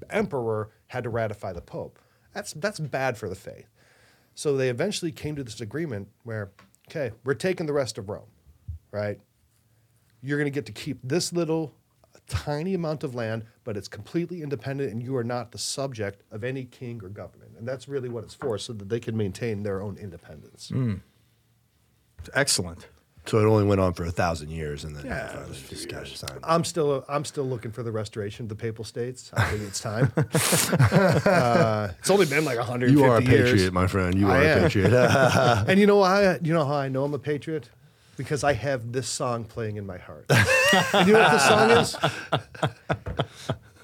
emperor 0.09 0.71
had 0.87 1.03
to 1.03 1.09
ratify 1.09 1.53
the 1.53 1.61
pope. 1.61 1.99
That's 2.33 2.53
that's 2.53 2.79
bad 2.79 3.17
for 3.17 3.29
the 3.29 3.35
faith. 3.35 3.69
So 4.35 4.55
they 4.55 4.69
eventually 4.69 5.11
came 5.11 5.35
to 5.35 5.43
this 5.43 5.61
agreement 5.61 6.09
where 6.23 6.51
okay 6.89 7.11
we're 7.23 7.33
taking 7.33 7.65
the 7.65 7.73
rest 7.73 7.97
of 7.97 8.09
rome 8.09 8.29
right? 8.91 9.19
You're 10.21 10.37
going 10.37 10.51
to 10.51 10.55
get 10.55 10.65
to 10.65 10.71
keep 10.71 10.99
this 11.03 11.31
little 11.31 11.73
tiny 12.29 12.73
amount 12.73 13.03
of 13.03 13.13
land, 13.15 13.43
but 13.63 13.75
it's 13.75 13.87
completely 13.89 14.41
independent 14.41 14.91
and 14.91 15.03
you 15.03 15.15
are 15.17 15.23
not 15.23 15.51
the 15.51 15.57
subject 15.57 16.23
of 16.31 16.43
any 16.43 16.63
king 16.65 17.01
or 17.03 17.09
government. 17.09 17.51
And 17.57 17.67
that's 17.67 17.87
really 17.89 18.07
what 18.09 18.23
it's 18.23 18.33
for, 18.35 18.57
so 18.57 18.71
that 18.73 18.87
they 18.89 18.99
can 19.01 19.17
maintain 19.17 19.63
their 19.63 19.81
own 19.81 19.97
independence. 19.97 20.71
Excellent. 22.33 22.87
So 23.25 23.37
it 23.37 23.45
only 23.45 23.65
went 23.65 23.79
on 23.81 23.93
for 23.93 24.05
a 24.05 24.11
thousand 24.11 24.49
years, 24.49 24.83
and 24.85 24.95
then 24.95 25.05
Yeah, 25.05 25.27
finally 25.27 25.43
it 25.45 25.49
was 25.49 25.57
a 25.57 25.61
few 25.61 25.77
just 25.77 25.89
got 25.89 26.07
signed. 26.07 26.39
I'm 26.43 26.63
still 26.63 27.05
I'm 27.07 27.23
still 27.25 27.43
looking 27.43 27.71
for 27.71 27.83
the 27.83 27.91
restoration 27.91 28.45
of 28.45 28.49
the 28.49 28.55
papal 28.55 28.83
states. 28.83 29.29
I 29.33 29.43
think 29.51 29.63
it's 29.63 29.79
time. 29.79 30.11
uh, 30.17 31.89
it's 31.99 32.09
only 32.09 32.25
been 32.25 32.43
like 32.45 32.57
150 32.57 32.91
You 32.91 33.03
are 33.11 33.17
a 33.17 33.21
years. 33.21 33.51
patriot, 33.51 33.73
my 33.73 33.85
friend. 33.87 34.17
You 34.17 34.29
I 34.31 34.37
are 34.37 34.43
am. 34.43 34.57
a 34.57 34.61
patriot. 34.63 34.93
And 35.67 35.79
you 35.79 35.85
know 35.85 35.97
why? 36.05 36.39
You 36.41 36.53
know 36.53 36.65
how 36.65 36.75
I 36.75 36.87
know 36.89 37.03
I'm 37.03 37.13
a 37.13 37.19
patriot? 37.19 37.69
Because 38.17 38.43
I 38.43 38.53
have 38.53 38.91
this 38.93 39.07
song 39.07 39.43
playing 39.43 39.77
in 39.77 39.85
my 39.85 39.97
heart. 39.97 40.25
You 40.73 41.13
know 41.13 41.19
what 41.19 41.31
this 41.31 41.47
song 41.47 41.71
is? 41.71 41.97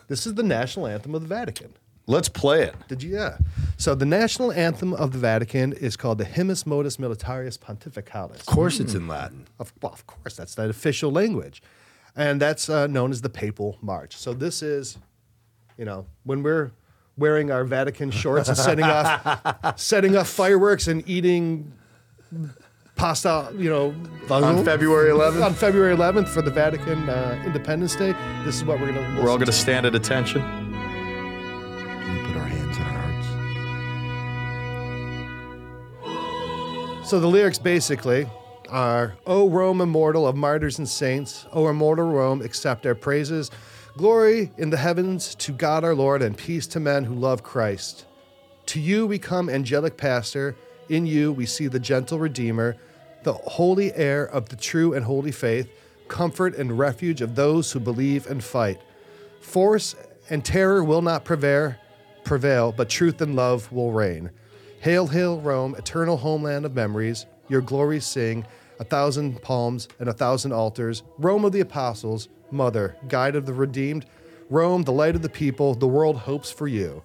This 0.07 0.27
is 0.27 0.35
the 0.35 0.43
national 0.43 0.87
anthem 0.87 1.15
of 1.15 1.21
the 1.21 1.27
Vatican. 1.27 1.73
Let's 2.07 2.29
play 2.29 2.61
it. 2.61 2.75
Did 2.87 3.01
you? 3.01 3.15
Yeah. 3.15 3.37
So 3.77 3.95
the 3.95 4.05
national 4.05 4.51
anthem 4.51 4.93
of 4.93 5.11
the 5.11 5.17
Vatican 5.17 5.73
is 5.73 5.97
called 5.97 6.19
the 6.19 6.25
Hymnus 6.25 6.65
Modus 6.65 6.97
Militaris 6.97 7.57
Pontificalis. 7.57 8.39
of 8.41 8.45
course, 8.45 8.79
it's 8.79 8.93
in 8.93 9.07
Latin. 9.07 9.47
Of, 9.59 9.73
well, 9.81 9.91
of 9.91 10.05
course, 10.05 10.35
that's 10.35 10.53
the 10.53 10.69
official 10.69 11.11
language. 11.11 11.63
And 12.15 12.39
that's 12.39 12.69
uh, 12.69 12.87
known 12.87 13.11
as 13.11 13.21
the 13.21 13.29
Papal 13.29 13.77
March. 13.81 14.15
So 14.15 14.33
this 14.33 14.61
is, 14.61 14.97
you 15.77 15.85
know, 15.85 16.05
when 16.23 16.43
we're 16.43 16.71
wearing 17.17 17.49
our 17.49 17.63
Vatican 17.63 18.11
shorts 18.11 18.49
and 18.49 18.57
setting 18.57 18.85
off, 18.85 19.79
setting 19.79 20.15
off 20.15 20.29
fireworks 20.29 20.87
and 20.87 21.07
eating 21.09 21.73
pasta, 22.95 23.53
you 23.57 23.69
know, 23.69 23.93
On 24.29 24.63
February 24.65 25.11
11th, 25.11 25.45
on 25.45 25.53
February 25.53 25.95
11th 25.95 26.27
for 26.29 26.41
the 26.41 26.49
Vatican 26.49 27.07
uh, 27.09 27.43
Independence 27.45 27.95
Day. 27.95 28.13
This 28.43 28.55
is 28.55 28.65
what 28.65 28.79
we're 28.79 28.91
going 28.91 29.15
to. 29.15 29.21
we're 29.21 29.29
all 29.29 29.37
going 29.37 29.45
to 29.45 29.51
stand 29.51 29.85
at 29.85 29.93
attention. 29.93 30.41
Can 30.41 32.17
we 32.17 32.23
put 32.25 32.37
our 32.37 32.47
hands 32.47 32.77
in 32.77 32.83
our 32.83 32.91
hearts? 36.01 37.09
So 37.09 37.19
the 37.19 37.27
lyrics 37.27 37.59
basically 37.59 38.27
are 38.69 39.15
O 39.27 39.49
Rome, 39.49 39.81
immortal 39.81 40.27
of 40.27 40.35
martyrs 40.35 40.79
and 40.79 40.89
saints, 40.89 41.45
O 41.51 41.67
immortal 41.67 42.05
Rome, 42.05 42.41
accept 42.41 42.85
our 42.85 42.95
praises. 42.95 43.51
Glory 43.97 44.51
in 44.57 44.71
the 44.71 44.77
heavens 44.77 45.35
to 45.35 45.51
God 45.51 45.83
our 45.83 45.95
Lord, 45.95 46.21
and 46.21 46.35
peace 46.35 46.65
to 46.67 46.79
men 46.79 47.03
who 47.03 47.13
love 47.13 47.43
Christ. 47.43 48.05
To 48.67 48.79
you 48.79 49.05
we 49.05 49.19
come, 49.19 49.49
angelic 49.49 49.97
pastor. 49.97 50.55
In 50.89 51.05
you 51.05 51.31
we 51.31 51.45
see 51.45 51.67
the 51.67 51.79
gentle 51.79 52.19
Redeemer, 52.19 52.75
the 53.23 53.33
holy 53.33 53.93
heir 53.93 54.25
of 54.25 54.49
the 54.49 54.55
true 54.55 54.93
and 54.93 55.05
holy 55.05 55.31
faith, 55.31 55.67
comfort 56.07 56.55
and 56.55 56.77
refuge 56.77 57.21
of 57.21 57.35
those 57.35 57.71
who 57.71 57.79
believe 57.79 58.27
and 58.27 58.43
fight. 58.43 58.79
Force 59.41 59.95
and 60.29 60.45
terror 60.45 60.83
will 60.83 61.01
not 61.01 61.25
prevail, 61.25 61.75
prevail, 62.23 62.71
but 62.71 62.89
truth 62.89 63.21
and 63.21 63.35
love 63.35 63.71
will 63.71 63.91
reign. 63.91 64.29
Hail, 64.81 65.07
hail, 65.07 65.39
Rome, 65.41 65.75
eternal 65.75 66.17
homeland 66.17 66.65
of 66.65 66.75
memories. 66.75 67.25
Your 67.47 67.61
glories 67.61 68.05
sing, 68.05 68.45
a 68.79 68.83
thousand 68.83 69.41
palms 69.41 69.87
and 69.99 70.09
a 70.09 70.13
thousand 70.13 70.51
altars. 70.51 71.01
Rome 71.17 71.45
of 71.45 71.51
the 71.51 71.61
apostles, 71.61 72.29
mother, 72.51 72.95
guide 73.07 73.35
of 73.35 73.45
the 73.45 73.53
redeemed. 73.53 74.05
Rome, 74.49 74.83
the 74.83 74.91
light 74.91 75.15
of 75.15 75.23
the 75.23 75.29
people, 75.29 75.73
the 75.73 75.87
world 75.87 76.17
hopes 76.17 76.51
for 76.51 76.67
you. 76.67 77.01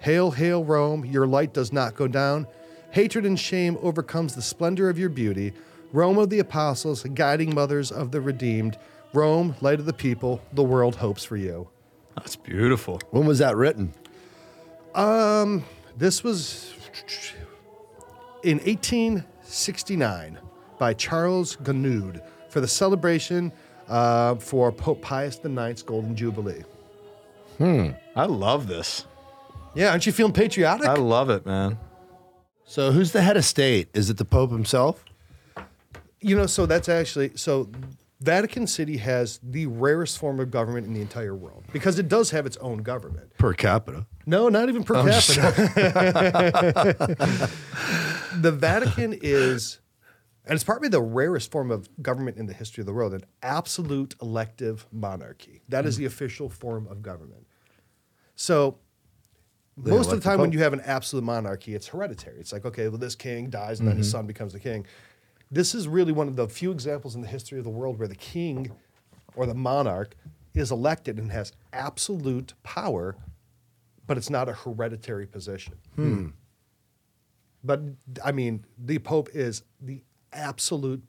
Hail, 0.00 0.30
hail, 0.30 0.64
Rome, 0.64 1.04
your 1.04 1.26
light 1.26 1.52
does 1.52 1.72
not 1.72 1.96
go 1.96 2.06
down. 2.06 2.46
Hatred 2.94 3.26
and 3.26 3.38
shame 3.38 3.76
overcomes 3.82 4.36
the 4.36 4.40
splendor 4.40 4.88
of 4.88 4.96
your 4.96 5.08
beauty. 5.08 5.52
Rome 5.92 6.16
of 6.16 6.30
the 6.30 6.38
apostles, 6.38 7.02
guiding 7.02 7.52
mothers 7.52 7.90
of 7.90 8.12
the 8.12 8.20
redeemed. 8.20 8.78
Rome, 9.12 9.56
light 9.60 9.80
of 9.80 9.86
the 9.86 9.92
people, 9.92 10.40
the 10.52 10.62
world 10.62 10.94
hopes 10.94 11.24
for 11.24 11.36
you. 11.36 11.68
That's 12.16 12.36
beautiful. 12.36 13.00
When 13.10 13.26
was 13.26 13.40
that 13.40 13.56
written? 13.56 13.92
Um, 14.94 15.64
This 15.96 16.22
was 16.22 16.72
in 18.44 18.58
1869 18.58 20.38
by 20.78 20.94
Charles 20.94 21.56
Gounod 21.56 22.22
for 22.48 22.60
the 22.60 22.68
celebration 22.68 23.50
uh, 23.88 24.36
for 24.36 24.70
Pope 24.70 25.02
Pius 25.02 25.40
IX's 25.44 25.82
Golden 25.82 26.14
Jubilee. 26.14 26.62
Hmm. 27.58 27.90
I 28.14 28.26
love 28.26 28.68
this. 28.68 29.04
Yeah, 29.74 29.90
aren't 29.90 30.06
you 30.06 30.12
feeling 30.12 30.32
patriotic? 30.32 30.86
I 30.86 30.94
love 30.94 31.28
it, 31.28 31.44
man. 31.44 31.76
So 32.66 32.92
who's 32.92 33.12
the 33.12 33.22
head 33.22 33.36
of 33.36 33.44
state? 33.44 33.88
Is 33.94 34.10
it 34.10 34.16
the 34.16 34.24
Pope 34.24 34.50
himself? 34.50 35.04
you 36.24 36.34
know, 36.34 36.46
so 36.46 36.66
that's 36.66 36.88
actually 36.88 37.32
so. 37.36 37.68
Vatican 38.20 38.66
City 38.66 38.96
has 38.96 39.38
the 39.42 39.66
rarest 39.66 40.16
form 40.16 40.40
of 40.40 40.50
government 40.50 40.86
in 40.86 40.94
the 40.94 41.02
entire 41.02 41.34
world 41.34 41.64
because 41.72 41.98
it 41.98 42.08
does 42.08 42.30
have 42.30 42.46
its 42.46 42.56
own 42.56 42.78
government. 42.78 43.36
Per 43.36 43.52
capita. 43.52 44.06
No, 44.24 44.48
not 44.48 44.70
even 44.70 44.82
per 44.82 44.96
oh, 44.96 45.04
capita. 45.04 45.52
the 48.40 48.50
Vatican 48.50 49.18
is, 49.20 49.80
and 50.46 50.54
it's 50.54 50.64
probably 50.64 50.88
the 50.88 51.02
rarest 51.02 51.50
form 51.50 51.70
of 51.70 51.86
government 52.00 52.38
in 52.38 52.46
the 52.46 52.54
history 52.54 52.80
of 52.80 52.86
the 52.86 52.94
world, 52.94 53.12
an 53.12 53.26
absolute 53.42 54.14
elective 54.22 54.86
monarchy. 54.90 55.60
That 55.68 55.84
is 55.84 55.96
hmm. 55.96 56.02
the 56.02 56.06
official 56.06 56.48
form 56.48 56.86
of 56.86 57.02
government. 57.02 57.46
So, 58.36 58.78
most 59.76 59.86
of 59.86 59.90
elect 59.90 60.10
the 60.10 60.16
the 60.16 60.22
time 60.22 60.40
when 60.40 60.52
you 60.52 60.60
have 60.60 60.72
an 60.72 60.82
absolute 60.82 61.24
monarchy, 61.24 61.74
it's 61.74 61.88
hereditary. 61.88 62.38
It's 62.38 62.52
like, 62.52 62.64
okay, 62.64 62.88
well, 62.88 62.98
this 62.98 63.14
king 63.14 63.50
dies 63.50 63.80
and 63.80 63.88
then 63.88 63.96
his 63.96 64.10
son 64.10 64.26
becomes 64.26 64.52
the 64.52 64.60
king. 64.60 64.86
This 65.50 65.74
is 65.74 65.88
really 65.88 66.12
one 66.12 66.28
of 66.28 66.36
the 66.36 66.48
few 66.48 66.70
examples 66.70 67.14
in 67.14 67.20
the 67.20 67.28
history 67.28 67.58
of 67.58 67.64
the 67.64 67.70
world 67.70 67.98
where 67.98 68.08
the 68.08 68.14
king 68.14 68.70
or 69.36 69.46
the 69.46 69.54
monarch 69.54 70.16
is 70.54 70.70
elected 70.70 71.18
and 71.18 71.32
has 71.32 71.52
absolute 71.72 72.54
power, 72.62 73.16
but 74.06 74.16
it's 74.16 74.30
not 74.30 74.48
a 74.48 74.52
hereditary 74.52 75.26
position. 75.26 75.74
Hmm. 75.96 76.28
But 77.62 77.80
I 78.24 78.32
mean, 78.32 78.64
the 78.78 78.98
Pope 78.98 79.30
is 79.32 79.62
the 79.80 80.02
absolute 80.32 81.02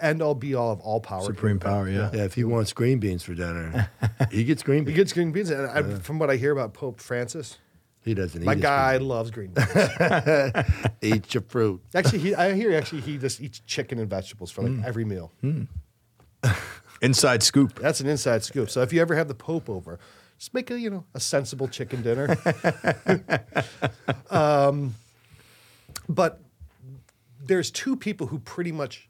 end 0.00 0.22
all 0.22 0.34
be 0.34 0.54
all 0.54 0.72
of 0.72 0.80
all 0.80 1.00
power. 1.00 1.22
Supreme 1.22 1.58
power, 1.58 1.88
yeah. 1.88 2.10
Yeah, 2.12 2.24
if 2.24 2.34
he 2.34 2.44
wants 2.44 2.72
green 2.72 2.98
beans 2.98 3.22
for 3.22 3.34
dinner, 3.34 3.90
he 4.30 4.44
gets 4.44 4.62
green 4.62 4.84
beans. 4.84 4.96
He 4.96 5.00
gets 5.00 5.12
green 5.12 5.32
beans. 5.32 5.50
And 5.50 5.66
I, 5.66 5.82
from 6.00 6.18
what 6.18 6.30
I 6.30 6.36
hear 6.36 6.50
about 6.50 6.72
Pope 6.74 7.00
Francis, 7.00 7.58
He 8.04 8.14
doesn't 8.14 8.42
eat 8.42 8.46
my 8.46 8.54
his 8.54 8.62
guy 8.62 8.96
loves 8.96 9.30
green 9.30 9.52
beans. 9.54 10.66
Eat 11.00 11.34
your 11.34 11.42
fruit. 11.42 11.80
actually, 11.94 12.18
he, 12.18 12.34
I 12.34 12.52
hear 12.54 12.74
actually 12.76 13.02
he 13.02 13.16
just 13.16 13.40
eats 13.40 13.60
chicken 13.60 13.98
and 13.98 14.10
vegetables 14.10 14.50
for 14.50 14.62
like 14.62 14.72
mm. 14.72 14.84
every 14.84 15.04
meal. 15.04 15.30
Mm. 15.42 15.68
Inside 17.00 17.42
scoop. 17.42 17.78
That's 17.78 18.00
an 18.00 18.08
inside 18.08 18.42
scoop. 18.44 18.70
So 18.70 18.82
if 18.82 18.92
you 18.92 19.00
ever 19.00 19.14
have 19.14 19.28
the 19.28 19.34
Pope 19.34 19.70
over, 19.70 20.00
just 20.38 20.52
make 20.54 20.70
a 20.70 20.78
you 20.78 20.90
know 20.90 21.04
a 21.14 21.20
sensible 21.20 21.68
chicken 21.68 22.02
dinner. 22.02 22.36
um, 24.30 24.94
but 26.08 26.40
there's 27.44 27.70
two 27.70 27.96
people 27.96 28.26
who 28.26 28.38
pretty 28.40 28.72
much 28.72 29.08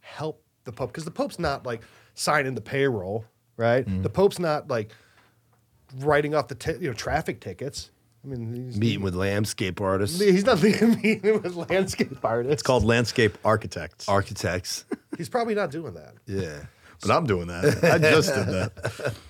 help 0.00 0.42
the 0.64 0.72
Pope 0.72 0.90
because 0.90 1.04
the 1.04 1.10
Pope's 1.10 1.38
not 1.38 1.64
like 1.64 1.80
signing 2.14 2.54
the 2.54 2.60
payroll, 2.60 3.24
right? 3.56 3.86
Mm. 3.86 4.02
The 4.02 4.10
Pope's 4.10 4.38
not 4.38 4.68
like 4.68 4.90
writing 5.98 6.34
off 6.34 6.48
the 6.48 6.54
ti- 6.54 6.78
you 6.80 6.88
know 6.88 6.94
traffic 6.94 7.40
tickets. 7.40 7.90
I 8.24 8.28
mean, 8.28 8.54
he's, 8.54 8.78
Meeting 8.78 9.02
with 9.02 9.14
landscape 9.14 9.80
artists, 9.80 10.18
he's 10.18 10.46
not 10.46 10.62
meeting 10.62 11.42
with 11.42 11.54
landscape 11.54 12.24
artists. 12.24 12.52
It's 12.54 12.62
called 12.62 12.84
landscape 12.84 13.36
architects. 13.44 14.08
architects. 14.08 14.84
He's 15.16 15.28
probably 15.28 15.54
not 15.54 15.70
doing 15.70 15.94
that. 15.94 16.14
yeah. 16.26 16.64
but 17.00 17.10
I'm 17.12 17.24
doing 17.24 17.46
that. 17.46 17.84
I 17.84 17.98
just 17.98 18.34
did 18.34 18.46
that. 18.48 19.14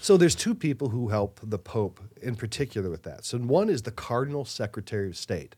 So 0.00 0.16
there's 0.16 0.36
two 0.36 0.54
people 0.54 0.88
who 0.88 1.08
help 1.08 1.40
the 1.42 1.58
Pope 1.58 2.00
in 2.22 2.36
particular 2.36 2.88
with 2.88 3.02
that. 3.02 3.24
So 3.24 3.36
one 3.36 3.68
is 3.68 3.82
the 3.82 3.90
Cardinal 3.90 4.44
Secretary 4.44 5.08
of 5.08 5.16
State. 5.16 5.56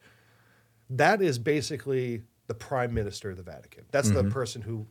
That 0.88 1.22
is 1.22 1.38
basically 1.38 2.22
the 2.46 2.54
Prime 2.54 2.92
Minister 2.92 3.30
of 3.30 3.36
the 3.36 3.42
Vatican. 3.42 3.84
That's 3.92 4.10
the 4.10 4.22
mm-hmm. 4.22 4.30
person 4.30 4.62
who, 4.62 4.86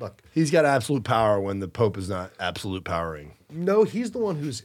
look, 0.00 0.22
He's 0.32 0.50
got 0.50 0.64
absolute 0.64 1.04
power 1.04 1.38
when 1.38 1.60
the 1.60 1.68
Pope 1.68 1.96
is 1.96 2.08
not 2.08 2.32
absolute 2.40 2.82
powering. 2.82 3.34
no, 3.50 3.84
he's 3.84 4.10
the 4.10 4.18
one 4.18 4.36
who's 4.36 4.62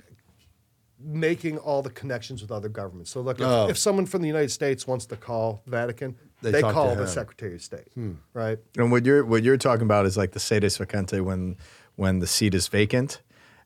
making 1.00 1.58
all 1.58 1.82
the 1.82 1.90
connections 1.90 2.42
with 2.42 2.52
other 2.52 2.70
governments. 2.70 3.12
So 3.12 3.22
look, 3.22 3.40
if, 3.40 3.46
Oh. 3.46 3.70
if 3.70 3.78
someone 3.78 4.06
from 4.06 4.22
the 4.22 4.28
United 4.28 4.50
States 4.50 4.88
wants 4.88 5.06
to 5.08 5.16
call 5.16 5.62
Vatican, 5.68 6.16
They 6.42 6.52
they, 6.52 6.62
call 6.62 6.96
the. 6.96 7.08
Secretary 7.08 7.56
of 7.56 7.62
State, 7.62 7.88
hmm. 7.94 8.14
right? 8.34 8.60
And 8.78 8.92
what 8.92 9.06
you're 9.06 9.26
what 9.26 9.44
you're 9.44 9.58
talking 9.58 9.84
about 9.84 10.06
is 10.06 10.18
like 10.18 10.32
the 10.32 10.40
sede 10.40 10.64
vacante 10.64 11.22
when 11.22 11.58
when 11.96 12.20
the 12.20 12.28
seat 12.28 12.54
is 12.54 12.68
vacant, 12.68 13.22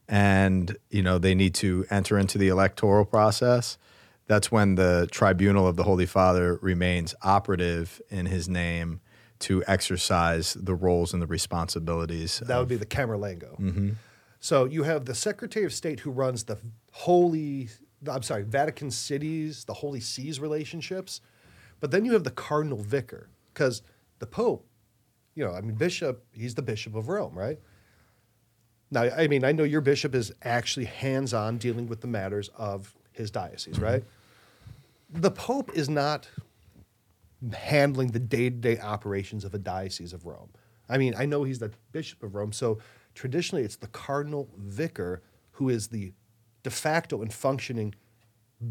and 0.08 0.78
you 0.90 1.02
know 1.02 1.18
they 1.18 1.36
need 1.36 1.54
to 1.56 1.86
enter 1.90 2.18
into 2.18 2.38
the 2.38 2.48
electoral 2.48 3.06
process. 3.06 3.78
That's 4.28 4.50
when 4.52 4.76
the 4.76 5.08
tribunal 5.12 5.68
of 5.68 5.76
the 5.76 5.84
Holy 5.84 6.06
Father 6.06 6.58
remains 6.62 7.14
operative 7.22 8.02
in 8.10 8.28
his 8.28 8.48
name 8.48 9.02
to 9.40 9.64
exercise 9.68 10.54
the 10.54 10.76
roles 10.76 11.12
and 11.12 11.22
the 11.22 11.28
responsibilities. 11.28 12.42
That 12.46 12.58
would 12.60 12.70
be 12.70 12.78
the 12.78 12.86
Camerlengo. 12.86 13.60
Mm-hmm. 13.60 13.90
So 14.42 14.66
you 14.66 14.84
have 14.84 15.06
the 15.06 15.14
Secretary 15.14 15.66
of 15.66 15.72
State 15.72 16.00
who 16.00 16.10
runs 16.10 16.44
the 16.44 16.58
Holy, 16.92 17.70
I'm 18.12 18.24
sorry, 18.24 18.42
Vatican 18.42 18.90
cities, 18.90 19.66
the 19.66 19.76
Holy 19.76 20.00
Sees 20.00 20.40
relationships. 20.40 21.22
But 21.80 21.92
then 21.92 22.06
you 22.06 22.14
have 22.14 22.24
the 22.24 22.32
Cardinal 22.32 22.80
Vicar, 22.80 23.30
because 23.54 23.84
the 24.18 24.26
Pope, 24.26 24.66
you 25.36 25.46
know, 25.46 25.54
I 25.54 25.62
mean, 25.62 25.76
Bishop, 25.76 26.26
he's 26.32 26.56
the 26.56 26.64
Bishop 26.64 26.96
of 26.96 27.08
Rome, 27.08 27.38
right? 27.38 27.60
Now, 28.90 29.04
I 29.04 29.28
mean, 29.28 29.46
I 29.46 29.52
know 29.52 29.64
your 29.64 29.80
bishop 29.80 30.14
is 30.14 30.34
actually 30.44 30.86
hands 30.86 31.34
on 31.34 31.58
dealing 31.58 31.88
with 31.88 32.02
the 32.02 32.08
matters 32.08 32.50
of 32.58 32.94
his 33.14 33.32
diocese, 33.32 33.76
mm-hmm. 33.76 33.86
right? 33.86 34.04
The 35.14 35.32
Pope 35.32 35.72
is 35.74 35.88
not 35.88 36.28
handling 37.54 38.08
the 38.08 38.20
day 38.20 38.50
to 38.50 38.56
day 38.56 38.80
operations 38.80 39.46
of 39.46 39.54
a 39.54 39.60
diocese 39.60 40.14
of 40.14 40.26
Rome. 40.26 40.50
I 40.90 40.98
mean, 40.98 41.14
I 41.18 41.26
know 41.26 41.44
he's 41.44 41.60
the 41.60 41.72
bishop 41.92 42.22
of 42.24 42.36
Rome, 42.36 42.52
so 42.52 42.80
traditionally 43.16 43.64
it's 43.64 43.76
the 43.76 43.88
cardinal 43.88 44.50
vicar 44.58 45.22
who 45.54 45.70
is 45.70 45.88
the 45.90 46.14
de 46.64 46.70
facto 46.70 47.22
and 47.22 47.34
functioning 47.34 47.94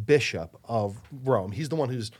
bishop 0.06 0.56
of 0.64 0.96
Rome. 1.24 1.52
He's 1.52 1.68
the 1.68 1.76
one 1.76 1.88
who's 1.88 2.10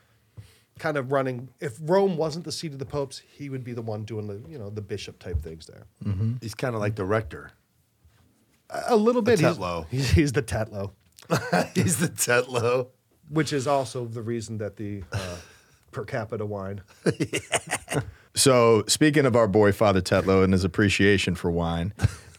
kind 0.79 0.97
of 0.97 1.13
running. 1.13 1.49
If 1.61 1.79
Rome 1.81 2.17
wasn't 2.17 2.45
the 2.45 2.53
seat 2.53 2.73
of 2.73 2.79
the 2.79 2.87
popes, 2.87 3.19
he 3.37 3.49
would 3.49 3.63
be 3.65 3.73
the 3.73 3.83
one 3.83 4.05
doing 4.05 4.27
the 4.27 4.43
you 4.51 4.59
know 4.59 4.71
the 4.71 4.81
bishop 4.83 5.19
type 5.19 5.41
things 5.43 5.67
there. 5.67 5.87
He's 6.41 6.55
kind 6.55 6.75
of 6.75 6.81
like 6.81 6.97
the 6.97 7.05
rector. 7.05 7.53
A 8.89 8.97
little 8.97 9.23
bit. 9.23 9.41
He's-. 9.41 9.57
He's, 9.91 10.11
he's 10.11 10.33
the 10.33 10.43
Tetlow, 10.43 10.93
He's 11.75 11.99
the 11.99 12.09
Tetlow. 12.09 12.89
which 13.29 13.53
is 13.53 13.67
also 13.67 14.05
the 14.07 14.23
reason 14.23 14.59
that 14.59 14.77
the 14.77 15.03
uh, 15.13 15.37
per 15.91 16.05
capita 16.05 16.47
wine. 16.47 16.83
So 18.41 18.85
speaking 18.89 19.27
of 19.27 19.37
our 19.37 19.47
boy 19.47 19.73
Father 19.73 20.01
Tetlow 20.01 20.43
and 20.43 20.53
his 20.53 20.65
appreciation 20.65 21.35
for 21.35 21.51
wine, 21.51 21.93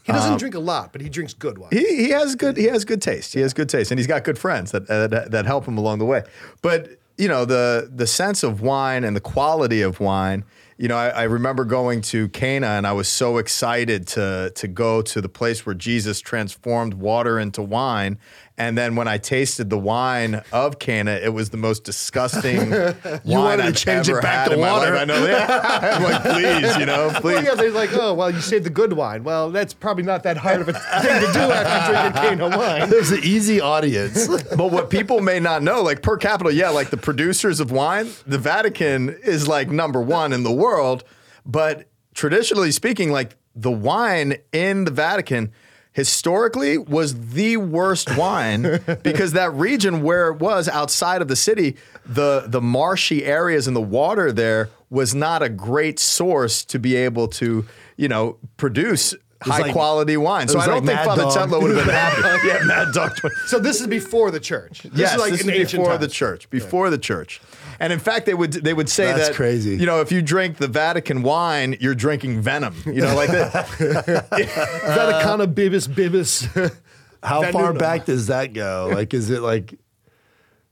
He 0.04 0.12
doesn't 0.12 0.32
um, 0.32 0.38
drink 0.38 0.56
a 0.56 0.60
lot, 0.60 0.92
but 0.92 1.00
he 1.00 1.08
drinks 1.08 1.32
good 1.32 1.58
wine. 1.58 1.70
he, 1.70 1.86
he 1.96 2.10
has 2.10 2.34
good 2.34 2.56
he 2.56 2.64
has 2.64 2.84
good 2.84 3.00
taste. 3.00 3.34
He 3.34 3.40
has 3.40 3.54
good 3.54 3.68
taste, 3.68 3.90
and 3.92 3.98
he's 4.00 4.08
got 4.08 4.24
good 4.24 4.38
friends 4.38 4.72
that 4.72 4.88
that, 4.88 5.30
that 5.30 5.46
help 5.46 5.64
him 5.66 5.78
along 5.78 6.00
the 6.00 6.04
way. 6.04 6.24
But 6.60 6.98
you 7.16 7.28
know 7.28 7.44
the 7.44 7.88
the 7.94 8.06
sense 8.06 8.42
of 8.42 8.60
wine 8.62 9.04
and 9.04 9.14
the 9.14 9.20
quality 9.20 9.80
of 9.82 10.00
wine. 10.00 10.44
You 10.76 10.88
know, 10.88 10.96
I, 10.96 11.10
I 11.10 11.22
remember 11.24 11.64
going 11.64 12.00
to 12.02 12.28
Cana, 12.30 12.66
and 12.66 12.84
I 12.84 12.92
was 12.92 13.06
so 13.06 13.38
excited 13.38 14.08
to 14.08 14.50
to 14.56 14.66
go 14.66 15.02
to 15.02 15.20
the 15.20 15.28
place 15.28 15.64
where 15.64 15.74
Jesus 15.76 16.20
transformed 16.20 16.94
water 16.94 17.38
into 17.38 17.62
wine. 17.62 18.18
And 18.58 18.76
then 18.76 18.96
when 18.96 19.08
I 19.08 19.16
tasted 19.18 19.70
the 19.70 19.78
wine 19.78 20.42
of 20.52 20.78
Cana, 20.78 21.12
it 21.12 21.32
was 21.32 21.50
the 21.50 21.56
most 21.56 21.84
disgusting 21.84 22.70
wine 22.70 23.20
wanted 23.24 23.62
to 23.62 23.68
I've 23.68 23.76
change 23.76 24.08
it 24.08 24.12
ever 24.12 24.20
back 24.20 24.32
had 24.34 24.48
to 24.48 24.54
in 24.54 24.60
my 24.60 24.72
water? 24.72 24.92
life. 24.92 25.00
I 25.00 25.04
know. 25.06 25.26
Yeah. 25.26 25.90
I'm 25.96 26.02
like, 26.02 26.22
please, 26.22 26.76
you 26.76 26.86
know, 26.86 27.10
please. 27.14 27.34
Well, 27.34 27.44
yeah, 27.44 27.54
they're 27.54 27.70
like, 27.70 27.90
oh, 27.94 28.12
well, 28.14 28.30
you 28.30 28.40
saved 28.40 28.64
the 28.66 28.70
good 28.70 28.92
wine. 28.92 29.24
Well, 29.24 29.50
that's 29.50 29.72
probably 29.72 30.04
not 30.04 30.22
that 30.24 30.36
hard 30.36 30.60
of 30.60 30.68
a 30.68 30.74
thing 30.74 30.80
to 31.26 31.32
do 31.32 31.40
after 31.40 31.92
drinking 31.92 32.38
Cana 32.48 32.56
wine. 32.58 32.90
There's 32.90 33.10
an 33.10 33.20
easy 33.22 33.60
audience. 33.60 34.28
But 34.56 34.70
what 34.70 34.90
people 34.90 35.20
may 35.20 35.40
not 35.40 35.62
know, 35.62 35.82
like 35.82 36.02
per 36.02 36.16
capita, 36.18 36.52
yeah, 36.52 36.68
like 36.68 36.90
the 36.90 36.96
producers 36.98 37.58
of 37.58 37.70
wine, 37.72 38.10
the 38.26 38.38
Vatican 38.38 39.08
is 39.24 39.48
like 39.48 39.70
number 39.70 40.00
one 40.00 40.32
in 40.32 40.42
the 40.42 40.52
world. 40.52 41.04
But 41.46 41.88
traditionally 42.14 42.70
speaking, 42.70 43.10
like 43.10 43.36
the 43.54 43.70
wine 43.70 44.36
in 44.52 44.84
the 44.84 44.90
Vatican 44.90 45.52
historically 45.92 46.78
was 46.78 47.32
the 47.32 47.56
worst 47.56 48.16
wine 48.16 48.80
because 49.02 49.32
that 49.32 49.52
region 49.52 50.02
where 50.02 50.28
it 50.28 50.38
was 50.38 50.68
outside 50.68 51.22
of 51.22 51.28
the 51.28 51.36
city, 51.36 51.76
the 52.04 52.44
the 52.46 52.60
marshy 52.60 53.24
areas 53.24 53.66
and 53.66 53.76
the 53.76 53.80
water 53.80 54.32
there 54.32 54.70
was 54.90 55.14
not 55.14 55.42
a 55.42 55.48
great 55.48 55.98
source 55.98 56.64
to 56.64 56.78
be 56.78 56.96
able 56.96 57.26
to, 57.26 57.64
you 57.96 58.08
know, 58.08 58.36
produce 58.58 59.14
high 59.42 59.58
like- 59.60 59.72
quality 59.72 60.16
wine. 60.16 60.48
So 60.48 60.58
I 60.58 60.66
don't 60.66 60.84
like 60.84 60.96
think 60.96 61.06
Father 61.06 61.22
Dog. 61.22 61.50
Tetlow 61.50 61.62
would 61.62 61.76
have 61.76 61.84
been 61.86 61.94
happy. 61.94 62.46
yeah, 62.48 62.64
Mad 62.64 62.92
Dog. 62.94 63.12
So 63.46 63.58
this 63.58 63.80
is 63.80 63.86
before 63.86 64.30
the 64.30 64.40
church. 64.40 64.82
This 64.82 64.92
yes, 64.94 65.14
is 65.14 65.20
like 65.20 65.32
this 65.32 65.40
is 65.42 65.48
ancient 65.48 65.82
before 65.82 65.98
the 65.98 66.08
church. 66.08 66.48
Before 66.50 66.90
the 66.90 66.98
church. 66.98 67.40
And 67.80 67.92
in 67.92 67.98
fact, 67.98 68.26
they 68.26 68.34
would 68.34 68.52
they 68.52 68.74
would 68.74 68.88
say 68.88 69.06
That's 69.06 69.28
that 69.28 69.34
crazy. 69.36 69.76
You 69.76 69.86
know, 69.86 70.00
if 70.00 70.12
you 70.12 70.22
drink 70.22 70.58
the 70.58 70.68
Vatican 70.68 71.22
wine, 71.22 71.76
you're 71.80 71.94
drinking 71.96 72.40
venom. 72.40 72.76
You 72.86 73.00
know, 73.02 73.14
like 73.16 73.30
that. 73.30 73.52
Vaticana 74.26 75.52
bibis 75.52 75.88
bibis. 75.88 76.76
How 77.22 77.50
far 77.52 77.72
back 77.72 78.04
does 78.06 78.28
that 78.28 78.52
go? 78.52 78.90
Like, 78.92 79.14
is 79.14 79.30
it 79.30 79.40
like 79.42 79.74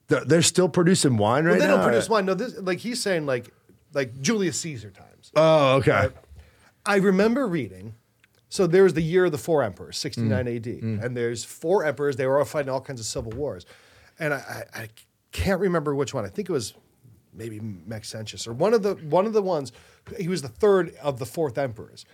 they're, 0.09 0.24
they're 0.24 0.42
still 0.42 0.68
producing 0.68 1.16
wine 1.16 1.44
right 1.44 1.52
But 1.52 1.59
they 1.61 1.66
now? 1.66 1.76
don't 1.76 1.85
produce 1.85 2.09
or- 2.09 2.12
wine. 2.12 2.26
No, 2.26 2.35
this 2.35 2.59
like 2.61 2.78
he's 2.78 3.02
saying 3.02 3.26
like 3.26 3.52
like 3.92 4.20
Julius 4.20 4.61
Caesar 4.61 4.90
times. 4.90 5.33
Oh, 5.35 5.76
okay. 5.76 6.09
I 6.87 6.96
remember 6.96 7.46
reading. 7.46 7.94
So 8.50 8.66
there 8.66 8.82
was 8.82 8.94
the 8.94 9.02
year 9.02 9.26
of 9.26 9.32
the 9.32 9.38
four 9.38 9.62
emperors, 9.62 9.96
mm. 9.96 10.00
69 10.00 10.48
AD, 10.48 10.64
mm. 10.64 11.02
and 11.02 11.16
there's 11.16 11.44
four 11.44 11.84
emperors. 11.84 12.16
They 12.16 12.26
were 12.26 12.38
all 12.38 12.44
fighting 12.44 12.68
all 12.68 12.80
kinds 12.80 13.00
of 13.00 13.06
civil 13.06 13.32
wars, 13.32 13.64
and 14.18 14.34
I, 14.34 14.66
I, 14.74 14.80
I 14.80 14.88
can't 15.32 15.60
remember 15.60 15.94
which 15.94 16.12
one. 16.12 16.26
I 16.26 16.28
think 16.28 16.50
it 16.50 16.52
was 16.52 16.74
maybe 17.32 17.60
Maxentius 17.60 18.48
or 18.48 18.52
one 18.52 18.74
of 18.74 18.82
the 18.82 18.94
one 18.94 19.24
of 19.24 19.32
the 19.32 19.40
ones. 19.40 19.72
He 20.18 20.28
was 20.28 20.42
the 20.42 20.48
third 20.48 20.94
of 20.96 21.20
the 21.20 21.26
fourth 21.26 21.58
emperors, 21.58 22.04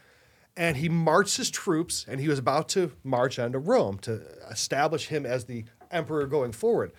and 0.57 0.77
he 0.77 0.91
marched 0.91 1.39
his 1.39 1.51
troops, 1.51 2.05
and 2.07 2.21
he 2.21 2.29
was 2.29 2.39
about 2.39 2.69
to 2.71 2.93
march 3.03 3.39
onto 3.39 3.59
Rome 3.59 3.99
to 4.01 4.21
establish 4.51 5.07
him 5.07 5.25
as 5.25 5.47
the 5.47 5.65
emperor 5.91 6.27
going 6.27 6.53
forward, 6.53 6.93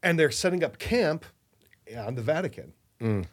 and 0.00 0.16
they're 0.16 0.30
setting 0.30 0.62
up 0.62 0.78
camp 0.78 1.24
on 1.96 2.14
the 2.14 2.22
Vatican. 2.22 2.72
Mm. 3.00 3.26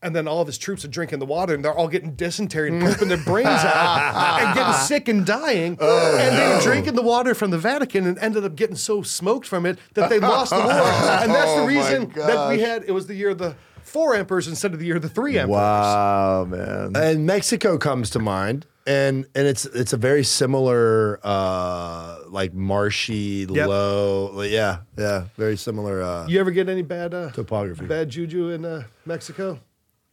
And 0.00 0.14
then 0.14 0.28
all 0.28 0.40
of 0.40 0.46
his 0.46 0.58
troops 0.58 0.84
are 0.84 0.88
drinking 0.88 1.18
the 1.18 1.26
water, 1.26 1.54
and 1.54 1.64
they're 1.64 1.74
all 1.74 1.88
getting 1.88 2.14
dysentery 2.14 2.68
and 2.70 2.80
pooping 2.80 3.08
their 3.08 3.16
brains 3.24 3.48
out 3.48 4.40
and 4.46 4.54
getting 4.54 4.72
sick 4.74 5.08
and 5.08 5.26
dying. 5.26 5.76
and 5.80 6.36
they 6.38 6.54
were 6.54 6.60
drinking 6.62 6.94
the 6.94 7.02
water 7.02 7.34
from 7.34 7.50
the 7.50 7.58
Vatican 7.58 8.06
and 8.06 8.16
ended 8.20 8.44
up 8.44 8.54
getting 8.54 8.76
so 8.76 9.02
smoked 9.02 9.44
from 9.46 9.66
it 9.66 9.76
that 9.94 10.08
they 10.08 10.20
lost 10.20 10.50
the 10.50 10.56
war. 10.58 10.68
And 10.70 11.32
that's 11.32 11.52
the 11.54 11.62
Oh, 11.62 11.66
reason 11.66 12.10
that 12.14 12.48
we 12.48 12.60
had 12.60 12.84
it 12.84 12.92
was 12.92 13.08
the 13.08 13.14
year 13.16 13.30
of 13.30 13.38
the 13.38 13.56
four 13.82 14.14
emperors 14.14 14.46
instead 14.46 14.72
of 14.72 14.78
the 14.78 14.86
year 14.86 14.96
of 14.96 15.02
the 15.02 15.08
three 15.08 15.36
emperors. 15.36 15.56
wow, 15.56 16.44
man. 16.44 16.92
And 16.94 17.26
Mexico 17.26 17.76
comes 17.76 18.10
to 18.10 18.20
mind, 18.20 18.66
and 18.86 19.26
and 19.34 19.48
it's 19.48 19.64
it's 19.66 19.92
a 19.92 19.96
very 19.96 20.22
similar, 20.22 21.18
uh, 21.24 22.18
like 22.28 22.54
marshy, 22.54 23.46
Yep. 23.50 23.66
low. 23.68 24.42
Yeah, 24.42 24.78
yeah, 24.96 25.24
very 25.36 25.56
similar. 25.56 26.02
Uh, 26.02 26.26
You 26.28 26.38
ever 26.38 26.52
get 26.52 26.68
any 26.68 26.82
bad 26.82 27.14
uh, 27.14 27.30
Topography. 27.30 27.86
bad 27.86 28.10
juju 28.10 28.50
in 28.50 28.64
uh, 28.64 28.84
Mexico? 29.04 29.58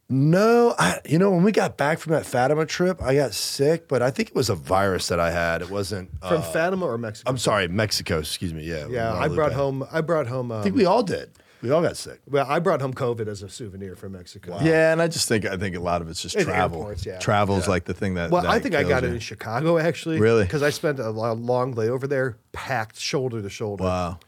No, 0.08 0.74
I, 0.78 1.00
you 1.04 1.18
know, 1.18 1.32
when 1.32 1.42
we 1.42 1.50
got 1.50 1.76
back 1.76 1.98
from 1.98 2.12
that 2.12 2.24
Fatima 2.24 2.64
trip, 2.64 3.02
I 3.02 3.16
got 3.16 3.34
sick, 3.34 3.88
but 3.88 4.02
I 4.02 4.10
think 4.12 4.28
it 4.28 4.34
was 4.36 4.48
a 4.48 4.54
virus 4.54 5.08
that 5.08 5.18
I 5.18 5.32
had. 5.32 5.62
It 5.62 5.70
wasn't 5.70 6.10
From 6.20 6.38
uh, 6.38 6.42
Fatima 6.42 6.86
or 6.86 6.96
Mexico? 6.96 7.28
I'm 7.28 7.38
sorry, 7.38 7.66
Mexico. 7.66 8.20
Excuse 8.20 8.54
me. 8.54 8.62
Yeah, 8.62 8.86
yeah, 8.88 9.12
I 9.12 9.26
brought 9.26 9.48
back. 9.48 9.56
home. 9.56 9.84
I 9.90 10.00
brought 10.02 10.28
home. 10.28 10.52
Um, 10.52 10.60
I 10.60 10.62
think 10.62 10.76
we 10.76 10.84
all 10.84 11.02
did. 11.02 11.30
We 11.62 11.70
all 11.72 11.82
got 11.82 11.96
sick. 11.96 12.20
well, 12.30 12.46
I 12.48 12.60
brought 12.60 12.80
home 12.80 12.94
COVID 12.94 13.26
as 13.26 13.42
a 13.42 13.48
souvenir 13.48 13.96
from 13.96 14.12
Mexico. 14.12 14.58
Yeah, 14.62 14.92
and 14.92 15.02
I 15.02 15.08
just 15.08 15.26
think 15.26 15.44
I 15.46 15.56
think 15.56 15.74
a 15.74 15.80
lot 15.80 16.02
of 16.02 16.08
it's 16.08 16.22
just 16.22 16.36
In 16.36 16.44
travel. 16.44 16.78
airports, 16.80 17.04
yeah. 17.04 17.18
Travel's 17.18 17.66
like 17.66 17.86
the 17.86 17.94
thing 17.94 18.14
that. 18.14 18.30
Well, 18.30 18.42
that 18.42 18.50
I 18.50 18.60
think 18.60 18.76
I 18.76 18.84
got 18.84 19.02
you. 19.02 19.08
it 19.08 19.14
in 19.14 19.18
Chicago 19.20 19.76
actually. 19.78 20.20
Really? 20.20 20.44
Because 20.44 20.62
I 20.62 20.70
spent 20.70 21.00
a 21.00 21.10
lo- 21.10 21.32
long 21.32 21.74
layover 21.74 22.08
there, 22.08 22.36
packed 22.52 23.00
shoulder 23.00 23.42
to 23.42 23.50
shoulder. 23.50 23.82
Wow. 23.84 24.18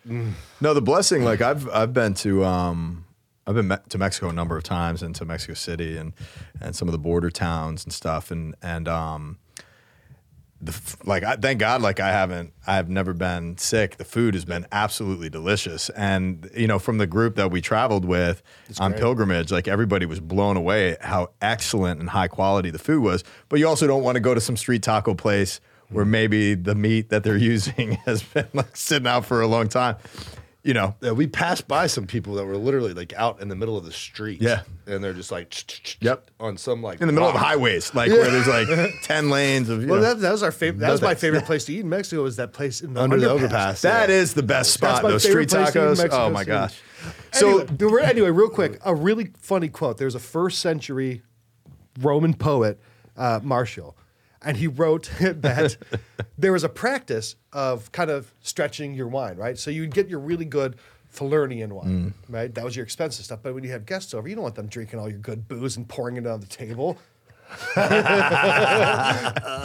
No, 0.61 0.75
the 0.75 0.83
blessing. 0.83 1.23
Like 1.23 1.41
I've 1.41 1.69
I've 1.69 1.93
been 1.93 2.15
to 2.15 2.45
um 2.45 3.05
I've 3.49 3.55
been 3.55 3.77
to 3.89 3.99
Mexico 3.99 4.29
a 4.29 4.33
number 4.33 4.57
of 4.57 4.63
times 4.63 5.03
and 5.03 5.15
to 5.17 5.25
Mexico 5.25 5.55
City 5.55 5.97
and 5.97 6.13
and 6.61 6.77
some 6.77 6.87
of 6.87 6.93
the 6.93 6.99
border 6.99 7.31
towns 7.31 7.83
and 7.83 7.93
stuff 7.93 8.31
and 8.31 8.55
and 8.63 8.87
um 8.87 9.39
the 10.61 10.75
like 11.05 11.23
I 11.23 11.37
thank 11.37 11.61
God 11.61 11.83
like 11.83 12.01
I 12.01 12.11
haven't 12.11 12.53
I 12.67 12.75
have 12.75 12.89
never 12.91 13.15
been 13.15 13.57
sick. 13.59 13.97
The 13.97 14.05
food 14.05 14.35
has 14.35 14.45
been 14.45 14.67
absolutely 14.73 15.31
delicious, 15.31 15.89
and 15.91 16.51
you 16.55 16.67
know 16.67 16.79
from 16.81 16.99
the 16.99 17.07
group 17.07 17.37
that 17.37 17.51
we 17.53 17.61
traveled 17.61 18.05
with 18.05 18.43
on 18.81 18.91
great. 18.91 19.01
pilgrimage, 19.01 19.53
like 19.53 19.69
everybody 19.69 20.05
was 20.05 20.19
blown 20.21 20.57
away 20.57 20.97
how 21.01 21.31
excellent 21.41 22.01
and 22.01 22.11
high 22.11 22.27
quality 22.29 22.71
the 22.71 22.79
food 22.79 23.03
was. 23.03 23.23
But 23.49 23.61
you 23.61 23.69
also 23.69 23.87
don't 23.87 24.03
want 24.03 24.17
to 24.17 24.21
go 24.21 24.35
to 24.35 24.41
some 24.41 24.57
street 24.57 24.83
taco 24.83 25.15
place 25.15 25.61
where 25.91 26.05
Mm. 26.05 26.09
maybe 26.09 26.55
the 26.55 26.75
meat 26.75 27.09
that 27.11 27.23
they're 27.23 27.37
using 27.55 27.93
has 28.05 28.23
been 28.25 28.49
like 28.53 28.77
sitting 28.77 29.07
out 29.07 29.25
for 29.25 29.41
a 29.41 29.47
long 29.47 29.69
time. 29.69 29.95
You 30.69 30.75
know, 30.75 30.95
Yeah, 31.01 31.13
we 31.13 31.27
passed 31.27 31.67
by 31.67 31.87
some 31.87 32.07
people 32.07 32.35
that 32.35 32.45
were 32.45 32.59
literally 32.59 32.93
like 32.93 33.15
out 33.15 33.41
in 33.41 33.49
the 33.49 33.57
middle 33.57 33.79
of 33.79 33.87
the 33.87 33.91
street. 33.93 34.43
Yeah. 34.43 34.65
and 34.87 35.03
they're 35.03 35.15
just 35.15 35.33
like 35.33 35.51
Yep. 36.03 36.31
on 36.39 36.59
some 36.59 36.83
like 36.83 37.01
in 37.01 37.07
the 37.07 37.13
middle 37.15 37.31
of 37.31 37.37
highways, 37.37 37.95
like 37.95 38.11
where 38.11 38.31
there's 38.31 38.47
like 38.47 38.69
ten 39.03 39.31
lanes 39.31 39.71
of. 39.71 39.81
You 39.81 39.89
Well, 39.89 40.01
know. 40.03 40.09
that, 40.15 40.21
that 40.21 40.31
was 40.31 40.43
our 40.43 40.53
favorite. 40.53 40.81
That 40.81 40.91
was 40.91 41.01
my 41.01 41.15
favorite 41.15 41.47
place 41.47 41.65
to 41.67 41.73
eat 41.73 41.81
in 41.81 41.89
Mexico. 41.89 42.23
Was 42.23 42.37
that 42.37 42.53
place 42.53 42.83
in 42.83 42.93
the 42.93 43.01
Under 43.03 43.19
the 43.19 43.31
overpass. 43.31 43.81
That 43.81 44.11
yeah. 44.11 44.17
is 44.17 44.35
the 44.35 44.43
best 44.43 44.75
spot. 44.75 45.01
Those 45.03 45.23
street 45.23 45.49
favorite 45.51 45.73
place 45.73 45.73
to 45.73 45.79
eat 45.79 46.05
in 46.05 46.11
tacos. 46.11 46.27
Oh 46.27 46.31
my 46.31 46.45
gosh. 46.45 46.79
So 47.33 47.61
So 47.67 47.77
anyway, 47.87 48.03
anyway, 48.05 48.31
real 48.31 48.51
quick, 48.51 48.79
a 48.85 48.95
really 48.95 49.31
funny 49.41 49.69
quote. 49.71 49.97
There's 49.97 50.15
a 50.17 50.19
first 50.21 50.59
century 50.59 51.23
Roman 51.99 52.35
poet, 52.35 52.79
uh, 53.17 53.41
Martial, 53.43 53.97
and 54.43 54.57
he 54.57 54.67
wrote 54.67 55.11
that 55.21 55.77
there 56.37 56.53
was 56.53 56.65
a 56.65 56.69
practice 56.69 57.37
of 57.53 57.91
kind 57.93 58.11
of 58.11 58.33
stretching 58.41 58.95
your 58.95 59.09
wine, 59.09 59.37
right? 59.37 59.59
So 59.59 59.71
you'd 59.71 59.95
get 59.95 60.09
your 60.09 60.21
really 60.21 60.45
good 60.45 60.77
Falernian 61.13 61.73
wine, 61.73 61.87
mm. 61.89 62.13
right? 62.29 62.55
That 62.55 62.65
was 62.65 62.77
your 62.77 62.85
expensive 62.85 63.25
stuff. 63.25 63.41
But 63.43 63.55
when 63.55 63.65
you 63.65 63.71
have 63.71 63.87
guests 63.87 64.15
over, 64.15 64.29
you 64.29 64.35
don't 64.35 64.43
want 64.43 64.55
them 64.55 64.69
drinking 64.69 64.99
all 64.99 65.09
your 65.09 65.19
good 65.19 65.49
booze 65.49 65.77
and 65.77 65.89
pouring 65.89 66.17
it 66.17 66.27
on 66.27 66.41
the 66.41 66.47
table. 66.47 66.99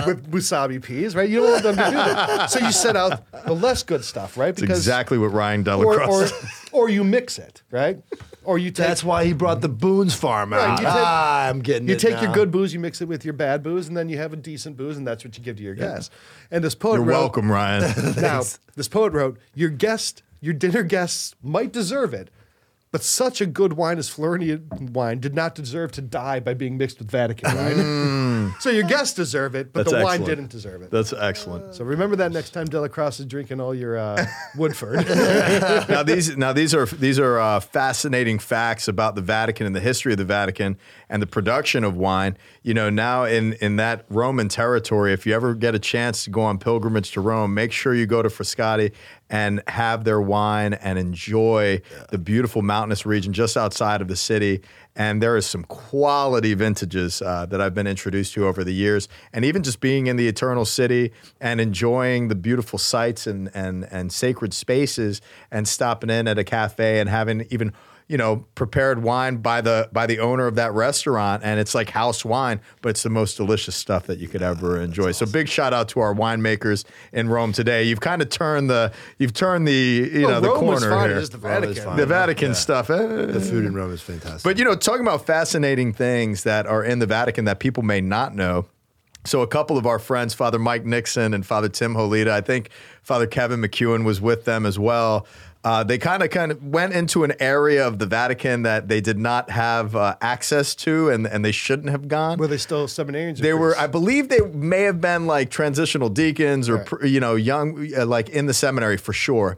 with 0.06 0.32
wasabi 0.32 0.82
peas, 0.82 1.16
right? 1.16 1.30
You 1.30 1.42
don't 1.42 1.52
want 1.52 1.64
them 1.64 1.76
to 1.76 1.84
do 1.86 1.92
that. 1.92 2.50
So 2.50 2.60
you 2.60 2.72
set 2.72 2.96
out 2.96 3.24
the 3.46 3.54
less 3.54 3.84
good 3.84 4.04
stuff, 4.04 4.38
right? 4.38 4.56
Because 4.56 4.70
it's 4.70 4.80
exactly 4.80 5.18
what 5.18 5.32
Ryan 5.32 5.64
Delacroix 5.64 6.06
or, 6.08 6.24
or, 6.24 6.30
or 6.72 6.90
you 6.90 7.04
mix 7.04 7.38
it, 7.40 7.62
right? 7.72 8.02
Or 8.44 8.58
you 8.58 8.72
take 8.72 8.88
That's 8.88 9.04
why 9.04 9.26
he 9.26 9.34
brought 9.34 9.62
the 9.62 9.70
Boone's 9.70 10.14
Farm 10.14 10.54
out. 10.54 10.72
you 10.80 10.86
take- 10.86 10.94
ah, 10.94 11.48
I'm 11.48 11.62
getting 11.62 11.88
it. 11.88 11.92
you 11.92 11.96
it 11.96 12.00
take 12.00 12.22
your 12.22 12.34
good 12.34 12.52
booze, 12.52 12.74
you 12.74 12.80
mix 12.80 13.02
it 13.02 13.08
with 13.08 13.24
your 13.24 13.34
bad 13.34 13.64
booze, 13.64 13.88
and 13.88 13.96
then 13.96 14.10
you 14.10 14.18
have 14.18 14.34
a 14.34 14.38
decent 14.38 14.76
booze, 14.76 14.98
and 14.98 15.08
that's 15.08 15.24
what 15.24 15.38
you 15.38 15.44
give 15.44 15.58
to 15.58 15.64
your 15.64 15.76
guests. 15.76 16.10
And 16.52 16.64
this 16.64 16.76
poet 16.76 16.96
You're 16.96 17.06
wrote, 17.06 17.20
welcome, 17.20 17.52
Ryan. 17.52 18.14
Now, 18.22 18.44
this 18.76 18.88
poet 18.88 19.14
wrote, 19.14 19.38
"Your 19.56 19.70
guest, 19.70 20.24
your 20.42 20.54
dinner 20.54 20.84
guests 20.84 21.36
might 21.42 21.72
deserve 21.72 22.14
it." 22.14 22.30
But 22.94 23.02
such 23.04 23.42
a 23.42 23.48
good 23.48 23.74
wine 23.74 23.98
as 23.98 24.08
Falernian 24.08 24.92
wine 24.92 25.20
did 25.20 25.34
not 25.34 25.56
deserve 25.56 25.92
to 25.94 26.02
die 26.02 26.40
by 26.40 26.54
being 26.54 26.78
mixed 26.78 27.00
with 27.00 27.10
Vatican 27.10 27.54
wine. 27.58 28.54
so 28.60 28.70
your 28.70 28.84
guests 28.84 29.16
deserve 29.16 29.56
it, 29.56 29.74
but 29.74 29.88
Mm. 29.88 29.90
That's 29.92 29.98
the 29.98 30.04
wine 30.04 30.24
didn't 30.24 30.52
deserve 30.52 30.84
it. 30.84 30.92
That's 30.92 31.12
excellent. 31.12 31.74
so 31.74 31.84
remember 31.84 32.16
that 32.18 32.32
next 32.32 32.52
time 32.52 32.68
Delacrosse 32.68 33.20
is 33.20 33.26
drinking 33.26 33.60
all 33.60 33.74
your 33.74 33.98
uh, 33.98 34.24
Woodford. 34.56 35.08
now 35.90 36.04
these 36.04 36.38
now 36.38 36.54
these 36.54 36.76
are 36.76 36.86
these 36.86 37.18
are 37.20 37.40
uh, 37.40 37.60
fascinating 37.60 38.38
facts 38.38 38.88
about 38.88 39.16
the 39.16 39.22
Vatican 39.22 39.66
and 39.66 39.76
the 39.76 39.80
history 39.82 40.12
of 40.12 40.20
the 40.20 40.24
Vatican 40.26 40.78
and 41.14 41.22
the 41.22 41.28
production 41.28 41.84
of 41.84 41.96
wine. 41.96 42.36
You 42.64 42.74
know, 42.74 42.90
now 42.90 43.26
in 43.26 43.54
in 43.54 43.76
that 43.76 44.04
Roman 44.10 44.50
territory, 44.50 45.14
if 45.14 45.28
you 45.28 45.36
ever 45.36 45.54
get 45.54 45.76
a 45.76 45.80
chance 45.80 46.24
to 46.24 46.32
go 46.32 46.42
on 46.42 46.58
pilgrimage 46.58 47.12
to 47.12 47.22
Rome, 47.22 47.54
make 47.54 47.72
sure 47.72 47.94
you 47.94 48.08
go 48.08 48.24
to 48.24 48.30
Frascati 48.30 48.92
and 49.30 49.62
have 49.68 50.06
their 50.06 50.20
wine 50.20 50.74
and 50.74 50.98
enjoy 50.98 51.82
the 52.10 52.18
beautiful 52.18 52.64
mountainous 52.64 53.06
region 53.06 53.32
just 53.32 53.56
outside 53.56 54.02
of 54.02 54.08
the 54.08 54.16
city. 54.16 54.62
And 54.96 55.22
there 55.22 55.38
is 55.38 55.46
some 55.46 55.64
quality 55.66 56.56
vintages 56.56 57.22
uh, 57.22 57.46
that 57.46 57.62
I've 57.62 57.76
been 57.76 57.88
introduced 57.88 58.34
to 58.34 58.48
over 58.48 58.64
the 58.64 58.74
years, 58.74 59.08
and 59.34 59.46
even 59.46 59.62
just 59.62 59.82
being 59.82 60.08
in 60.08 60.16
the 60.18 60.28
Eternal 60.28 60.66
City 60.66 61.12
and 61.40 61.62
enjoying 61.62 62.28
the 62.28 62.36
beautiful 62.36 62.80
sights 62.80 63.28
and 63.28 63.52
and 63.54 63.88
and 63.92 64.12
sacred 64.12 64.52
spaces, 64.52 65.22
and 65.52 65.68
stopping 65.68 66.10
in 66.10 66.28
at 66.28 66.40
a 66.40 66.44
cafe 66.44 67.00
and 67.00 67.08
having 67.08 67.46
even 67.52 67.72
you 68.08 68.18
know 68.18 68.46
prepared 68.56 69.02
wine 69.02 69.38
by 69.38 69.62
the 69.62 69.90
by 69.92 70.06
the 70.06 70.20
owner 70.20 70.46
of 70.48 70.56
that 70.56 70.74
restaurant, 70.74 71.42
and 71.44 71.60
it's 71.60 71.74
like 71.74 71.90
house 71.90 72.24
wine, 72.26 72.60
but 72.82 72.90
it's 72.90 73.04
the 73.04 73.10
most 73.10 73.38
delicious 73.38 73.76
stuff 73.76 74.06
that 74.08 74.20
you 74.20 74.28
could 74.28 74.42
ever 74.42 74.80
enjoy. 74.80 75.12
So 75.14 75.26
big 75.26 75.48
shout 75.48 75.74
out 75.74 75.88
to 75.90 76.00
our 76.02 76.14
winemakers 76.14 76.86
in 77.14 77.30
Rome 77.30 77.54
today. 77.54 77.84
You've 77.84 78.02
kind 78.02 78.22
of 78.22 78.30
turned 78.30 78.70
the 78.70 78.92
you've 79.18 79.34
turned 79.34 79.68
the 79.68 79.72
you 80.14 80.28
Well, 80.28 80.42
know 80.42 80.50
Rome 80.50 80.60
the 80.66 80.72
was 80.72 80.80
corner 80.82 80.96
fine, 80.98 81.10
here. 81.10 81.20
just 81.20 81.32
the 81.32 81.38
Vatican. 81.38 81.84
fine. 81.84 81.98
the 81.98 82.06
Vatican 82.06 82.48
Yeah. 82.50 82.54
stuff. 82.54 82.90
eh? 82.90 82.98
The 83.26 83.40
food 83.42 83.66
in 83.66 83.74
Rome 83.74 83.94
is 83.94 84.02
fantastic. 84.02 84.44
But 84.44 84.58
you 84.58 84.66
know, 84.66 84.76
talking 84.76 85.02
about 85.06 85.26
fascinating 85.26 85.94
things 85.94 86.44
that 86.44 86.66
are 86.68 86.84
in 86.84 87.00
the 87.00 87.06
Vatican 87.08 87.46
that 87.46 87.60
people 87.60 87.84
may 87.84 88.02
not 88.02 88.36
know. 88.36 88.66
So 89.26 89.42
a 89.42 89.48
couple 89.48 89.78
of 89.78 89.86
our 89.86 90.00
friends, 90.00 90.34
Father 90.34 90.60
Mike 90.60 90.84
Nixon 90.86 91.34
and 91.34 91.46
Father 91.46 91.70
Tim 91.70 91.94
Holita, 91.96 92.28
I 92.30 92.42
think 92.42 92.70
Father 93.04 93.26
Kevin 93.26 93.62
McEwen 93.62 94.04
was 94.04 94.20
with 94.20 94.44
them 94.44 94.66
as 94.66 94.78
well. 94.78 95.26
Uh, 95.64 95.82
they 95.82 95.98
kind 95.98 96.22
of 96.22 96.30
kind 96.30 96.52
of 96.52 96.62
went 96.62 96.92
into 96.94 97.24
an 97.24 97.34
area 97.40 97.88
of 97.88 97.98
the 97.98 98.06
Vatican 98.06 98.64
that 98.64 98.90
they 98.90 99.00
did 99.00 99.18
not 99.18 99.50
have 99.50 99.96
uh, 99.96 100.16
access 100.20 100.76
to, 100.76 101.10
and 101.10 101.26
and 101.26 101.46
they 101.46 101.54
shouldn't 101.54 101.90
have 101.90 102.10
gone. 102.10 102.38
Were 102.38 102.48
they 102.48 102.58
still 102.58 102.86
seminarians? 102.88 103.38
They 103.38 103.54
were, 103.54 103.70
priests? 103.70 103.82
I 103.84 103.88
believe, 103.88 104.28
they 104.28 104.42
may 104.42 104.82
have 104.82 105.00
been 105.00 105.26
like 105.26 105.50
transitional 105.50 106.10
deacons 106.10 106.68
or 106.68 106.86
Right. 106.92 107.10
you 107.10 107.22
know 107.22 107.36
young, 107.36 107.88
uh, 107.98 108.06
like 108.06 108.28
in 108.30 108.46
the 108.46 108.54
seminary 108.54 108.98
for 108.98 109.14
sure. 109.14 109.58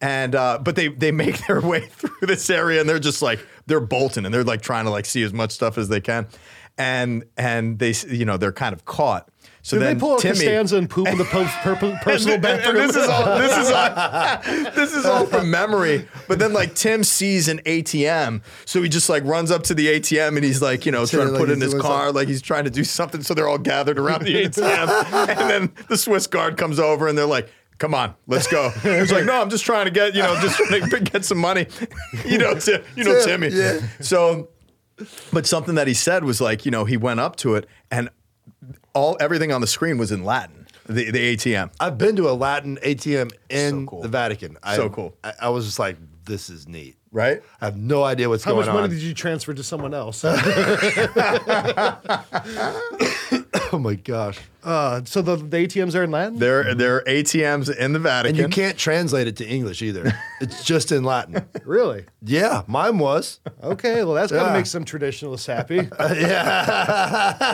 And 0.00 0.34
uh, 0.34 0.58
but 0.58 0.74
they 0.74 0.88
they 0.88 1.12
make 1.24 1.46
their 1.46 1.60
way 1.60 1.80
through 1.90 2.26
this 2.26 2.50
area 2.50 2.80
and 2.80 2.88
they're 2.88 2.98
just 2.98 3.22
like 3.22 3.38
they're 3.66 3.78
bolting 3.80 4.24
and 4.24 4.34
they're 4.34 4.42
like 4.42 4.60
trying 4.60 4.86
to 4.86 4.90
like 4.90 5.06
see 5.06 5.22
as 5.22 5.32
much 5.32 5.52
stuff 5.52 5.78
as 5.78 5.88
they 5.88 6.00
can, 6.00 6.26
and 6.76 7.24
and 7.36 7.78
they 7.78 7.94
you 8.08 8.24
know 8.24 8.36
they're 8.36 8.50
kind 8.52 8.72
of 8.72 8.84
caught. 8.86 9.28
So 9.64 9.78
Did 9.78 9.86
then 9.86 9.96
they 9.96 10.00
pull 10.00 10.12
out 10.12 10.20
Timmy, 10.20 10.34
Costanza 10.34 10.76
and 10.76 10.90
poop 10.90 11.08
in 11.08 11.16
the 11.16 11.24
post, 11.24 11.50
purple, 11.62 11.96
personal 12.02 12.34
and 12.34 12.42
bathroom? 12.42 12.86
this 12.86 12.96
is 12.96 13.08
all 13.08 13.38
this 13.38 13.56
is 13.56 13.70
all 13.70 14.70
this 14.74 14.94
is 14.94 15.06
all 15.06 15.24
from 15.24 15.50
memory. 15.50 16.06
But 16.28 16.38
then 16.38 16.52
like 16.52 16.74
Tim 16.74 17.02
sees 17.02 17.48
an 17.48 17.60
ATM, 17.60 18.42
so 18.66 18.82
he 18.82 18.90
just 18.90 19.08
like 19.08 19.24
runs 19.24 19.50
up 19.50 19.62
to 19.62 19.74
the 19.74 19.86
ATM 19.86 20.36
and 20.36 20.44
he's 20.44 20.60
like, 20.60 20.84
you 20.84 20.92
know, 20.92 21.06
trying 21.06 21.32
to 21.32 21.38
put 21.38 21.48
in 21.48 21.62
his 21.62 21.72
car, 21.72 22.12
like 22.12 22.28
he's 22.28 22.42
trying 22.42 22.64
to 22.64 22.70
do 22.70 22.84
something. 22.84 23.22
So 23.22 23.32
they're 23.32 23.48
all 23.48 23.56
gathered 23.56 23.98
around 23.98 24.24
the 24.24 24.34
ATM, 24.34 25.28
and 25.30 25.50
then 25.50 25.72
the 25.88 25.96
Swiss 25.96 26.26
guard 26.26 26.58
comes 26.58 26.78
over 26.78 27.08
and 27.08 27.16
they're 27.16 27.24
like. 27.24 27.50
Come 27.78 27.92
on, 27.92 28.14
let's 28.28 28.46
go. 28.46 28.70
He's 28.70 29.10
like, 29.10 29.24
no, 29.24 29.42
I'm 29.42 29.50
just 29.50 29.64
trying 29.64 29.86
to 29.86 29.90
get, 29.90 30.14
you 30.14 30.22
know, 30.22 30.40
just 30.40 30.56
trying 30.56 30.88
to 30.88 31.00
get 31.00 31.24
some 31.24 31.38
money. 31.38 31.66
You 32.24 32.38
know, 32.38 32.54
Tim, 32.54 32.84
you 32.94 33.02
know, 33.02 33.18
Tim, 33.24 33.40
Timmy. 33.40 33.48
yeah. 33.48 33.80
So, 34.00 34.48
but 35.32 35.44
something 35.44 35.74
that 35.74 35.88
he 35.88 35.92
said 35.92 36.22
was 36.22 36.40
like, 36.40 36.64
you 36.64 36.70
know, 36.70 36.84
he 36.84 36.96
went 36.96 37.18
up 37.18 37.34
to 37.38 37.56
it 37.56 37.66
and 37.90 38.10
all 38.94 39.16
everything 39.20 39.52
on 39.52 39.60
the 39.60 39.66
screen 39.66 39.98
was 39.98 40.12
in 40.12 40.24
Latin. 40.24 40.66
The 40.86 41.10
the 41.10 41.36
ATM. 41.36 41.72
I've 41.80 41.98
been 41.98 42.16
to 42.16 42.28
a 42.28 42.32
Latin 42.32 42.78
ATM 42.82 43.32
in 43.48 43.70
So 43.70 43.86
cool. 43.86 44.02
the 44.02 44.08
Vatican. 44.08 44.56
I, 44.62 44.76
So 44.76 44.90
cool. 44.90 45.16
I, 45.24 45.32
I 45.42 45.48
was 45.48 45.64
just 45.66 45.78
like, 45.78 45.96
this 46.24 46.50
is 46.50 46.68
neat. 46.68 46.96
Right? 47.10 47.42
I 47.60 47.66
have 47.66 47.76
no 47.76 48.02
idea 48.02 48.28
what's 48.28 48.44
How 48.44 48.52
going 48.52 48.62
on. 48.62 48.68
How 48.68 48.74
much 48.80 48.90
money 48.90 48.94
did 48.94 49.02
you 49.04 49.14
transfer 49.14 49.54
to 49.54 49.62
someone 49.62 49.94
else? 49.94 50.24
oh 53.74 53.78
my 53.78 53.94
gosh! 53.94 54.38
Uh, 54.62 55.02
so 55.04 55.20
the, 55.20 55.36
the 55.36 55.56
ATMs 55.66 55.94
are 55.94 56.04
in 56.04 56.10
Latin? 56.10 56.38
There, 56.38 56.74
there 56.74 56.96
are 56.96 57.02
ATMs 57.02 57.76
in 57.76 57.92
the 57.92 57.98
Vatican. 57.98 58.28
And 58.30 58.38
you 58.38 58.48
can't 58.48 58.78
translate 58.78 59.26
it 59.26 59.36
to 59.36 59.46
English 59.46 59.82
either. 59.82 60.12
it's 60.40 60.64
just 60.64 60.90
in 60.92 61.04
Latin. 61.04 61.44
Really? 61.64 62.06
Yeah, 62.22 62.62
mine 62.66 62.98
was. 62.98 63.40
Okay, 63.62 64.04
well, 64.04 64.14
that's 64.14 64.32
got 64.32 64.44
to 64.44 64.50
Yeah. 64.50 64.56
make 64.56 64.66
some 64.66 64.84
traditionalists 64.86 65.46
happy. 65.46 65.76
yeah. 66.00 67.50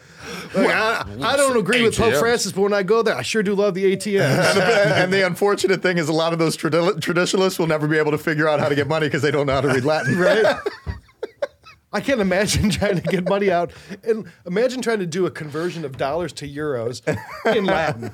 Like, 0.52 0.66
I, 0.74 1.04
I 1.22 1.36
don't 1.36 1.56
agree 1.56 1.82
with 1.82 1.96
Pope 1.96 2.14
Francis, 2.14 2.50
but 2.52 2.62
when 2.62 2.72
I 2.72 2.82
go 2.82 3.02
there, 3.02 3.14
I 3.14 3.22
sure 3.22 3.42
do 3.42 3.54
love 3.54 3.74
the 3.74 3.96
ATMs. 3.96 4.20
and, 4.20 4.58
the, 4.58 4.96
and 4.96 5.12
the 5.12 5.24
unfortunate 5.24 5.80
thing 5.80 5.96
is, 5.98 6.08
a 6.08 6.12
lot 6.12 6.32
of 6.32 6.40
those 6.40 6.56
tradi- 6.56 7.00
traditionalists 7.00 7.58
will 7.58 7.68
never 7.68 7.86
be 7.86 7.98
able 7.98 8.10
to 8.10 8.18
figure 8.18 8.48
out 8.48 8.58
how 8.58 8.68
to 8.68 8.74
get 8.74 8.88
money 8.88 9.06
because 9.06 9.22
they 9.22 9.30
don't 9.30 9.46
know 9.46 9.52
how 9.54 9.60
to 9.60 9.68
read 9.68 9.84
Latin. 9.84 10.18
right? 10.18 10.56
I 11.92 12.00
can't 12.00 12.20
imagine 12.20 12.70
trying 12.80 12.96
to 12.96 13.02
get 13.02 13.28
money 13.28 13.50
out. 13.50 13.72
And 14.04 14.26
imagine 14.46 14.80
trying 14.82 15.00
to 15.00 15.06
do 15.06 15.26
a 15.26 15.30
conversion 15.30 15.84
of 15.84 15.96
dollars 15.96 16.32
to 16.34 16.48
euros 16.48 17.02
in 17.56 17.64
Latin. 17.64 18.12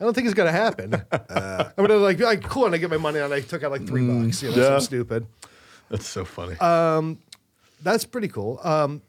I 0.00 0.04
don't 0.04 0.14
think 0.14 0.26
it's 0.26 0.34
going 0.34 0.52
to 0.52 0.58
happen. 0.58 0.94
Uh. 1.12 1.70
I 1.78 1.82
mean, 1.82 2.02
like, 2.02 2.18
like, 2.18 2.42
cool, 2.42 2.66
and 2.66 2.74
I 2.74 2.78
get 2.78 2.90
my 2.90 2.96
money 2.96 3.20
out, 3.20 3.26
and 3.26 3.34
I 3.34 3.40
took 3.40 3.62
out 3.62 3.70
like 3.70 3.86
three 3.86 4.06
bucks. 4.06 4.42
You 4.42 4.50
know, 4.50 4.54
Mm, 4.54 4.58
yeah. 4.58 4.64
something 4.64 4.80
stupid. 4.84 5.26
That's 5.88 6.06
so 6.08 6.24
funny. 6.24 6.56
That's 7.82 8.04
pretty 8.06 8.28
cool. 8.28 8.58
Um, 8.64 9.02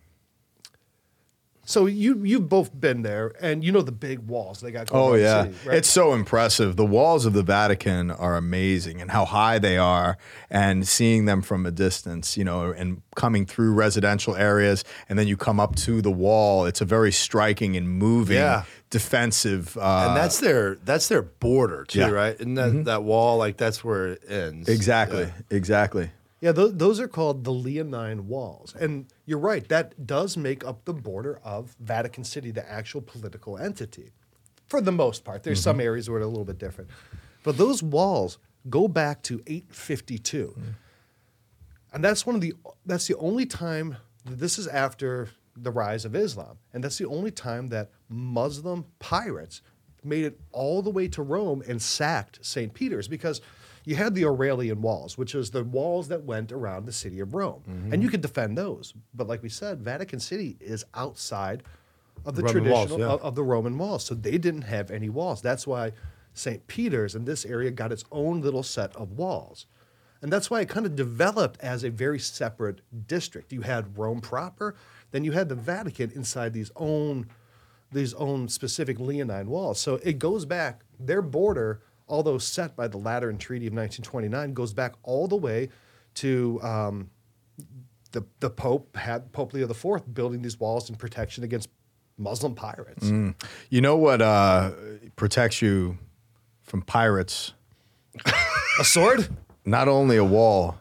so 1.66 1.86
you 1.88 2.24
you've 2.24 2.48
both 2.48 2.72
been 2.80 3.02
there, 3.02 3.34
and 3.42 3.64
you 3.64 3.72
know 3.72 3.82
the 3.82 3.92
big 3.92 4.20
walls 4.20 4.62
they 4.62 4.72
got. 4.72 4.88
Going 4.90 5.04
Oh 5.04 5.08
around 5.10 5.18
the 5.18 5.22
yeah, 5.24 5.44
city, 5.44 5.56
right? 5.68 5.78
it's 5.78 5.90
so 5.90 6.14
impressive. 6.14 6.76
The 6.78 6.86
walls 6.86 7.26
of 7.26 7.34
the 7.34 7.44
Vatican 7.44 8.12
are 8.12 8.38
amazing, 8.38 9.02
and 9.02 9.12
how 9.12 9.26
high 9.26 9.60
they 9.60 9.78
are, 9.78 10.18
and 10.50 10.88
seeing 10.88 11.26
them 11.26 11.42
from 11.42 11.66
a 11.66 11.72
distance, 11.72 12.38
you 12.38 12.44
know, 12.46 12.72
and 12.72 13.02
coming 13.16 13.46
through 13.46 13.74
residential 13.74 14.36
areas, 14.36 14.84
and 15.10 15.18
then 15.20 15.28
you 15.28 15.36
come 15.38 15.60
up 15.60 15.76
to 15.78 16.02
the 16.02 16.12
wall. 16.12 16.66
It's 16.66 16.82
a 16.82 16.86
very 16.86 17.12
striking 17.12 17.76
and 17.76 17.90
moving, 17.90 18.38
Yeah. 18.38 18.64
defensive. 18.90 19.78
Uh, 19.78 20.06
and 20.08 20.18
that's 20.18 20.40
their 20.40 20.76
that's 20.86 21.08
their 21.08 21.22
border 21.22 21.86
too, 21.86 22.00
Yeah. 22.00 22.10
right? 22.10 22.40
And 22.40 22.58
that, 22.58 22.86
that 22.86 23.04
wall, 23.04 23.38
like 23.38 23.58
that's 23.58 23.84
where 23.84 24.08
it 24.14 24.24
ends. 24.30 24.68
exactly, 24.70 25.22
Yeah. 25.24 25.32
exactly. 25.58 26.12
Yeah, 26.46 26.52
those, 26.52 26.78
those 26.78 27.00
are 27.00 27.08
called 27.08 27.44
the 27.44 27.52
Leonine 27.52 28.28
Walls. 28.28 28.76
And 28.80 29.08
you're 29.26 29.40
right, 29.40 29.68
that 29.70 30.06
does 30.06 30.38
make 30.38 30.64
up 30.64 30.86
the 30.86 30.94
border 30.94 31.40
of 31.44 31.76
Vatican 31.80 32.24
City, 32.24 32.52
the 32.52 32.72
actual 32.72 33.02
political 33.02 33.58
entity, 33.58 34.12
for 34.68 34.80
the 34.80 34.92
most 34.92 35.24
part. 35.24 35.42
There's 35.42 35.60
some 35.60 35.78
mm-hmm. 35.78 35.88
areas 35.88 36.08
where 36.08 36.20
they're 36.20 36.28
a 36.28 36.30
little 36.30 36.46
bit 36.46 36.60
different. 36.60 36.92
But 37.42 37.58
those 37.58 37.82
walls 37.82 38.38
go 38.70 38.88
back 38.88 39.24
to 39.24 39.42
852. 39.48 40.56
And 41.92 42.04
that's 42.04 42.28
one 42.28 42.36
of 42.36 42.42
the 42.42 42.54
that's 42.86 43.08
the 43.08 43.18
only 43.18 43.48
time 43.48 43.98
this 44.24 44.60
is 44.60 44.68
after 44.68 45.30
the 45.58 45.72
rise 45.72 46.06
of 46.06 46.16
Islam. 46.16 46.60
And 46.74 46.84
that's 46.84 47.00
the 47.00 47.08
only 47.08 47.32
time 47.32 47.70
that 47.70 47.90
Muslim 48.08 48.86
pirates 49.00 49.64
made 50.04 50.26
it 50.26 50.40
all 50.52 50.84
the 50.84 50.92
way 50.92 51.08
to 51.08 51.24
Rome 51.24 51.64
and 51.68 51.82
sacked 51.82 52.46
St. 52.46 52.72
Peter's 52.72 53.08
because 53.08 53.42
you 53.86 53.96
had 53.96 54.16
the 54.16 54.26
Aurelian 54.26 54.82
walls, 54.82 55.18
which 55.18 55.36
is 55.36 55.52
the 55.52 55.64
walls 55.64 56.08
that 56.08 56.24
went 56.24 56.52
around 56.52 56.86
the 56.86 56.92
city 56.92 57.20
of 57.20 57.34
Rome. 57.34 57.62
Mm-hmm. 57.70 57.94
And 57.94 58.04
you 58.04 58.10
could 58.10 58.22
defend 58.22 58.58
those. 58.58 58.94
But 59.14 59.28
like 59.28 59.44
we 59.44 59.50
said, 59.50 59.82
Vatican 59.82 60.20
City 60.20 60.58
is 60.60 60.84
outside 60.94 61.64
of 62.26 62.36
the 62.36 62.44
Roman 62.44 62.70
walls, 62.70 62.88
traditional 62.88 63.08
yeah. 63.08 63.14
of, 63.14 63.22
of 63.22 63.36
the 63.36 63.44
Roman 63.44 63.78
walls. 63.78 64.04
So 64.04 64.16
they 64.16 64.38
didn't 64.38 64.64
have 64.64 64.90
any 64.92 65.10
walls. 65.10 65.42
That's 65.42 65.68
why 65.68 65.94
St. 66.34 66.66
Peter's 66.68 67.16
in 67.16 67.26
this 67.26 67.46
area 67.46 67.72
got 67.72 67.92
its 67.92 68.04
own 68.12 68.42
little 68.42 68.64
set 68.64 68.96
of 68.96 69.14
walls. 69.14 69.68
And 70.22 70.34
that's 70.34 70.50
why 70.50 70.62
it 70.62 70.70
kind 70.70 70.86
of 70.86 70.96
developed 70.96 71.62
as 71.62 71.84
a 71.84 71.90
very 71.90 72.18
separate 72.18 72.82
district. 73.08 73.54
You 73.54 73.62
had 73.62 73.98
Rome 73.98 74.22
proper, 74.22 74.76
then 75.12 75.24
you 75.24 75.34
had 75.34 75.50
the 75.50 75.56
Vatican 75.56 76.12
inside 76.12 76.54
these 76.54 76.72
own 76.76 77.28
these 77.92 78.16
own 78.16 78.50
specific 78.50 79.00
Leonine 79.00 79.48
walls. 79.48 79.80
So 79.80 80.00
it 80.04 80.20
goes 80.20 80.44
back, 80.44 80.82
their 81.00 81.22
border, 81.22 81.82
although 82.08 82.38
set 82.38 82.76
by 82.76 82.88
the 82.88 82.98
Lateran 82.98 83.38
Treaty 83.38 83.68
of 83.68 83.74
1929, 83.74 84.54
goes 84.54 84.74
back 84.74 84.94
all 85.04 85.28
the 85.28 85.36
way 85.36 85.70
to 86.16 86.60
um, 86.62 87.10
the, 88.12 88.24
the 88.40 88.50
Pope 88.50 88.96
had 88.96 89.32
Pope 89.32 89.54
Leo 89.54 89.70
IV 89.70 90.14
building 90.14 90.42
these 90.42 90.60
walls 90.60 90.90
in 90.90 90.96
protection 90.96 91.44
against 91.44 91.70
Muslim 92.18 92.56
pirates. 92.56 93.06
You 93.70 93.82
know 93.82 93.98
what 93.98 94.22
uh, 94.22 94.72
protects 95.16 95.62
you 95.62 95.98
from 96.64 96.82
pirates? 96.82 97.54
A 98.80 98.86
sword? 98.86 99.28
Not 99.66 99.88
only 99.88 100.16
a 100.16 100.24
wall, 100.24 100.78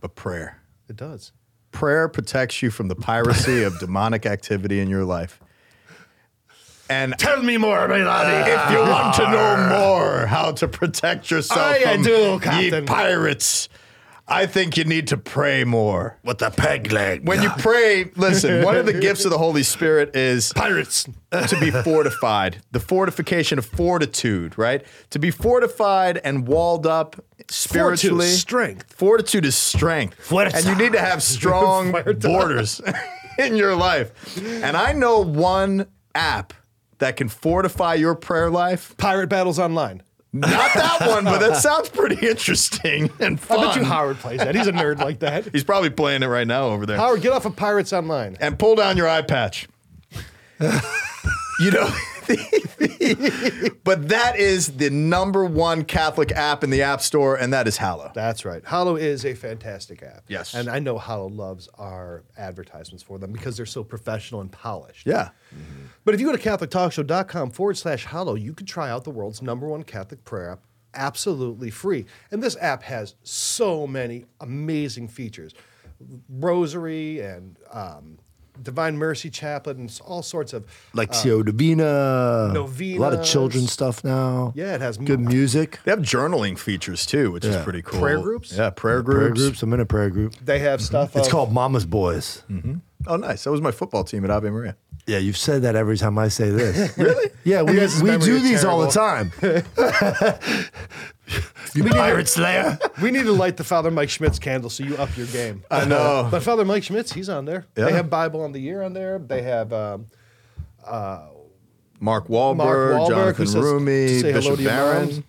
but 0.00 0.14
prayer. 0.16 0.60
It 0.88 0.96
does. 0.96 1.32
Prayer 1.70 2.08
protects 2.08 2.62
you 2.62 2.70
from 2.70 2.88
the 2.88 2.96
piracy 2.96 3.62
of 3.62 3.78
demonic 3.80 4.26
activity 4.26 4.80
in 4.80 4.88
your 4.88 5.04
life. 5.04 5.40
And 6.88 7.14
Tell 7.18 7.42
me 7.42 7.56
more, 7.56 7.86
my 7.88 7.98
laddie. 8.04 8.50
if 8.50 8.70
you 8.70 8.78
want 8.78 9.14
to 9.16 9.22
know 9.24 9.56
more 9.78 10.25
how 10.46 10.52
to 10.52 10.68
protect 10.68 11.30
yourself 11.30 11.60
Aye, 11.60 11.82
I 11.86 11.94
from 11.94 12.02
do, 12.04 12.10
ye 12.32 12.38
Captain. 12.38 12.86
pirates, 12.86 13.68
I 14.28 14.46
think 14.46 14.76
you 14.76 14.84
need 14.84 15.08
to 15.08 15.16
pray 15.16 15.64
more. 15.64 16.18
With 16.24 16.38
the 16.38 16.50
peg 16.50 16.92
leg. 16.92 17.26
When 17.26 17.42
you 17.42 17.50
pray, 17.58 18.10
listen, 18.16 18.64
one 18.64 18.76
of 18.76 18.86
the 18.86 18.92
gifts 18.92 19.24
of 19.24 19.30
the 19.32 19.38
Holy 19.38 19.62
Spirit 19.64 20.14
is 20.14 20.52
Pirates. 20.52 21.08
to 21.48 21.56
be 21.60 21.70
fortified, 21.84 22.62
the 22.70 22.80
fortification 22.80 23.58
of 23.58 23.66
fortitude, 23.66 24.56
right? 24.56 24.84
To 25.10 25.18
be 25.18 25.30
fortified 25.32 26.18
and 26.18 26.46
walled 26.46 26.86
up 26.86 27.16
spiritually. 27.48 28.26
strength. 28.26 28.92
Fortitude 28.94 29.44
is 29.44 29.56
strength. 29.56 30.16
Fuerza. 30.28 30.54
And 30.54 30.66
you 30.66 30.76
need 30.76 30.92
to 30.92 31.00
have 31.00 31.22
strong 31.36 31.92
borders 32.20 32.80
in 33.38 33.56
your 33.56 33.74
life. 33.74 34.38
And 34.38 34.76
I 34.76 34.92
know 34.92 35.20
one 35.20 35.86
app 36.14 36.52
that 36.98 37.16
can 37.16 37.28
fortify 37.28 37.94
your 37.94 38.14
prayer 38.14 38.50
life. 38.50 38.96
Pirate 38.96 39.28
Battles 39.28 39.58
Online. 39.58 40.02
Not 40.32 40.74
that 40.74 41.08
one, 41.08 41.24
but 41.24 41.38
that 41.38 41.56
sounds 41.62 41.88
pretty 41.88 42.26
interesting 42.26 43.10
and 43.20 43.40
I 43.48 43.56
bet 43.56 43.76
you 43.76 43.84
Howard 43.84 44.18
plays 44.18 44.38
that. 44.38 44.54
He's 44.54 44.66
a 44.66 44.72
nerd 44.72 44.98
like 44.98 45.20
that. 45.20 45.48
He's 45.52 45.64
probably 45.64 45.90
playing 45.90 46.22
it 46.22 46.26
right 46.26 46.46
now 46.46 46.68
over 46.68 46.84
there. 46.84 46.96
Howard, 46.98 47.22
get 47.22 47.32
off 47.32 47.46
of 47.46 47.56
Pirates 47.56 47.92
Online. 47.92 48.36
and 48.40 48.58
pull 48.58 48.74
down 48.74 48.96
your 48.96 49.08
eye 49.08 49.22
patch. 49.22 49.68
you 50.60 51.70
know, 51.70 51.88
but 53.84 54.08
that 54.08 54.34
is 54.36 54.76
the 54.76 54.90
number 54.90 55.44
one 55.44 55.84
Catholic 55.84 56.32
app 56.32 56.64
in 56.64 56.70
the 56.70 56.82
App 56.82 57.00
Store, 57.00 57.36
and 57.36 57.52
that 57.52 57.68
is 57.68 57.76
Hallow. 57.76 58.10
That's 58.14 58.44
right. 58.44 58.64
Hallow 58.64 58.96
is 58.96 59.24
a 59.24 59.34
fantastic 59.34 60.02
app. 60.02 60.24
Yes. 60.28 60.54
And 60.54 60.68
I 60.68 60.78
know 60.78 60.98
Hallow 60.98 61.28
loves 61.28 61.68
our 61.78 62.24
advertisements 62.36 63.02
for 63.02 63.18
them 63.18 63.32
because 63.32 63.56
they're 63.56 63.66
so 63.66 63.84
professional 63.84 64.40
and 64.40 64.50
polished. 64.50 65.06
Yeah. 65.06 65.30
But 66.04 66.14
if 66.14 66.20
you 66.20 66.26
go 66.26 66.36
to 66.36 66.42
CatholicTalkShow.com 66.42 67.50
forward 67.50 67.76
slash 67.76 68.04
Hallow, 68.04 68.34
you 68.34 68.52
can 68.52 68.66
try 68.66 68.90
out 68.90 69.04
the 69.04 69.10
world's 69.10 69.42
number 69.42 69.68
one 69.68 69.82
Catholic 69.82 70.24
prayer 70.24 70.50
app 70.50 70.60
absolutely 70.94 71.70
free. 71.70 72.06
And 72.30 72.42
this 72.42 72.56
app 72.60 72.82
has 72.84 73.14
so 73.22 73.86
many 73.86 74.24
amazing 74.40 75.08
features 75.08 75.52
Rosary 76.28 77.20
and 77.20 77.58
um, 77.70 78.18
Divine 78.62 78.96
Mercy 78.96 79.30
Chaplet 79.30 79.76
and 79.76 80.00
all 80.04 80.22
sorts 80.22 80.52
of. 80.52 80.64
Lectio 80.94 81.40
uh, 81.40 81.42
Divina. 81.42 81.84
A 81.84 82.52
lot 82.98 83.12
of 83.12 83.20
Novenas. 83.20 83.30
children's 83.30 83.72
stuff 83.72 84.04
now. 84.04 84.52
Yeah, 84.54 84.74
it 84.74 84.80
has 84.80 84.98
good 84.98 85.20
music. 85.20 85.80
They 85.84 85.90
have 85.90 86.00
journaling 86.00 86.58
features 86.58 87.06
too, 87.06 87.32
which 87.32 87.44
is 87.44 87.56
pretty 87.62 87.82
cool. 87.82 88.00
Prayer 88.00 88.20
groups? 88.20 88.52
Yeah, 88.52 88.70
prayer 88.70 89.02
Prayer 89.02 89.28
groups. 89.28 89.40
groups. 89.40 89.62
I'm 89.62 89.72
in 89.72 89.80
a 89.80 89.86
prayer 89.86 90.10
group. 90.10 90.34
They 90.44 90.60
have 90.60 90.80
mm-hmm. 90.80 90.86
stuff. 90.86 91.16
It's 91.16 91.26
of- 91.26 91.32
called 91.32 91.52
Mama's 91.52 91.86
Boys. 91.86 92.42
Mm-hmm. 92.50 92.76
Oh, 93.06 93.16
nice. 93.16 93.44
That 93.44 93.50
was 93.50 93.60
my 93.60 93.70
football 93.70 94.04
team 94.04 94.24
at 94.24 94.30
Ave 94.30 94.50
Maria. 94.50 94.76
Yeah, 95.06 95.18
you've 95.18 95.36
said 95.36 95.62
that 95.62 95.76
every 95.76 95.96
time 95.96 96.18
I 96.18 96.28
say 96.28 96.50
this. 96.50 96.98
really? 96.98 97.30
Yeah, 97.44 97.62
we, 97.62 97.74
we 97.74 98.18
do 98.18 98.36
is 98.36 98.42
these 98.42 98.64
all 98.64 98.80
the 98.80 98.90
time. 98.90 99.30
you 101.74 101.84
pirate 101.84 102.28
slayer. 102.28 102.78
We 103.02 103.10
need 103.10 103.24
to 103.24 103.32
light 103.32 103.56
the 103.58 103.64
Father 103.64 103.90
Mike 103.90 104.08
Schmitz 104.08 104.38
candle 104.38 104.70
so 104.70 104.82
you 104.82 104.96
up 104.96 105.14
your 105.16 105.26
game. 105.26 105.62
I 105.70 105.84
know. 105.84 106.28
But 106.30 106.42
Father 106.42 106.64
Mike 106.64 106.82
Schmitz, 106.82 107.12
he's 107.12 107.28
on 107.28 107.44
there. 107.44 107.66
Yeah. 107.76 107.84
They 107.86 107.92
have 107.92 108.08
Bible 108.08 108.42
on 108.42 108.52
the 108.52 108.58
Year 108.60 108.82
on 108.82 108.94
there. 108.94 109.18
They 109.18 109.42
have 109.42 109.72
um, 109.72 110.06
Mark 112.00 112.28
Wahlberg, 112.28 112.56
Mark 112.56 112.78
Wahlberg, 112.78 113.08
Jonathan 113.08 113.46
says 113.46 113.64
Roumie, 113.64 114.22
Bishop 114.22 114.58
Barron. 114.58 115.24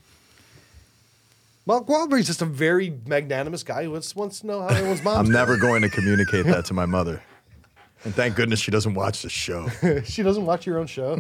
Mark 1.66 1.86
Wahlberg's 1.88 2.28
just 2.28 2.42
a 2.42 2.46
very 2.46 2.98
magnanimous 3.06 3.64
guy 3.64 3.84
who 3.84 3.92
wants, 3.92 4.16
wants 4.16 4.40
to 4.40 4.48
know 4.48 4.62
how 4.62 4.68
everyone's 4.68 5.04
mom. 5.04 5.18
I'm 5.18 5.32
never 5.32 5.58
going 5.58 5.82
to 5.82 5.90
communicate 5.90 6.46
that 6.46 6.66
to 6.66 6.74
my 6.74 6.86
mother. 6.86 7.22
And 8.08 8.16
thank 8.16 8.36
goodness 8.36 8.62
she 8.62 8.72
doesn't 8.72 8.94
watch 8.94 9.22
the 9.22 9.28
show. 9.28 9.68
she 10.06 10.24
doesn't 10.24 10.46
watch 10.46 10.66
your 10.66 10.78
own 10.78 10.88
show. 10.88 11.20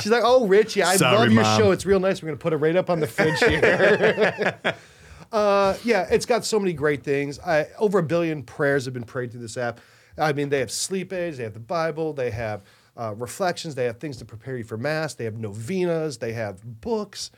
She's 0.00 0.12
like, 0.12 0.22
"Oh, 0.24 0.46
Richie, 0.46 0.80
I 0.80 0.94
Sorry, 0.94 1.18
love 1.18 1.32
your 1.32 1.42
Mom. 1.42 1.58
show. 1.58 1.72
It's 1.72 1.84
real 1.84 1.98
nice. 1.98 2.22
We're 2.22 2.28
gonna 2.28 2.36
put 2.38 2.52
it 2.52 2.58
right 2.58 2.76
up 2.76 2.88
on 2.88 3.00
the 3.00 3.08
fridge 3.08 3.40
here." 3.40 4.56
uh, 5.32 5.76
yeah, 5.82 6.06
it's 6.08 6.24
got 6.24 6.44
so 6.44 6.60
many 6.60 6.72
great 6.72 7.02
things. 7.02 7.40
I, 7.40 7.66
over 7.80 7.98
a 7.98 8.04
billion 8.04 8.44
prayers 8.44 8.84
have 8.84 8.94
been 8.94 9.02
prayed 9.02 9.32
through 9.32 9.40
this 9.40 9.56
app. 9.56 9.80
I 10.16 10.32
mean, 10.32 10.50
they 10.50 10.60
have 10.60 10.70
sleep 10.70 11.12
aids, 11.12 11.38
they 11.38 11.42
have 11.42 11.54
the 11.54 11.58
Bible, 11.58 12.12
they 12.12 12.30
have 12.30 12.62
uh, 12.96 13.14
reflections, 13.16 13.74
they 13.74 13.86
have 13.86 13.98
things 13.98 14.18
to 14.18 14.24
prepare 14.24 14.56
you 14.56 14.62
for 14.62 14.76
mass, 14.76 15.14
they 15.14 15.24
have 15.24 15.36
novenas, 15.36 16.18
they 16.18 16.32
have 16.32 16.80
books. 16.80 17.32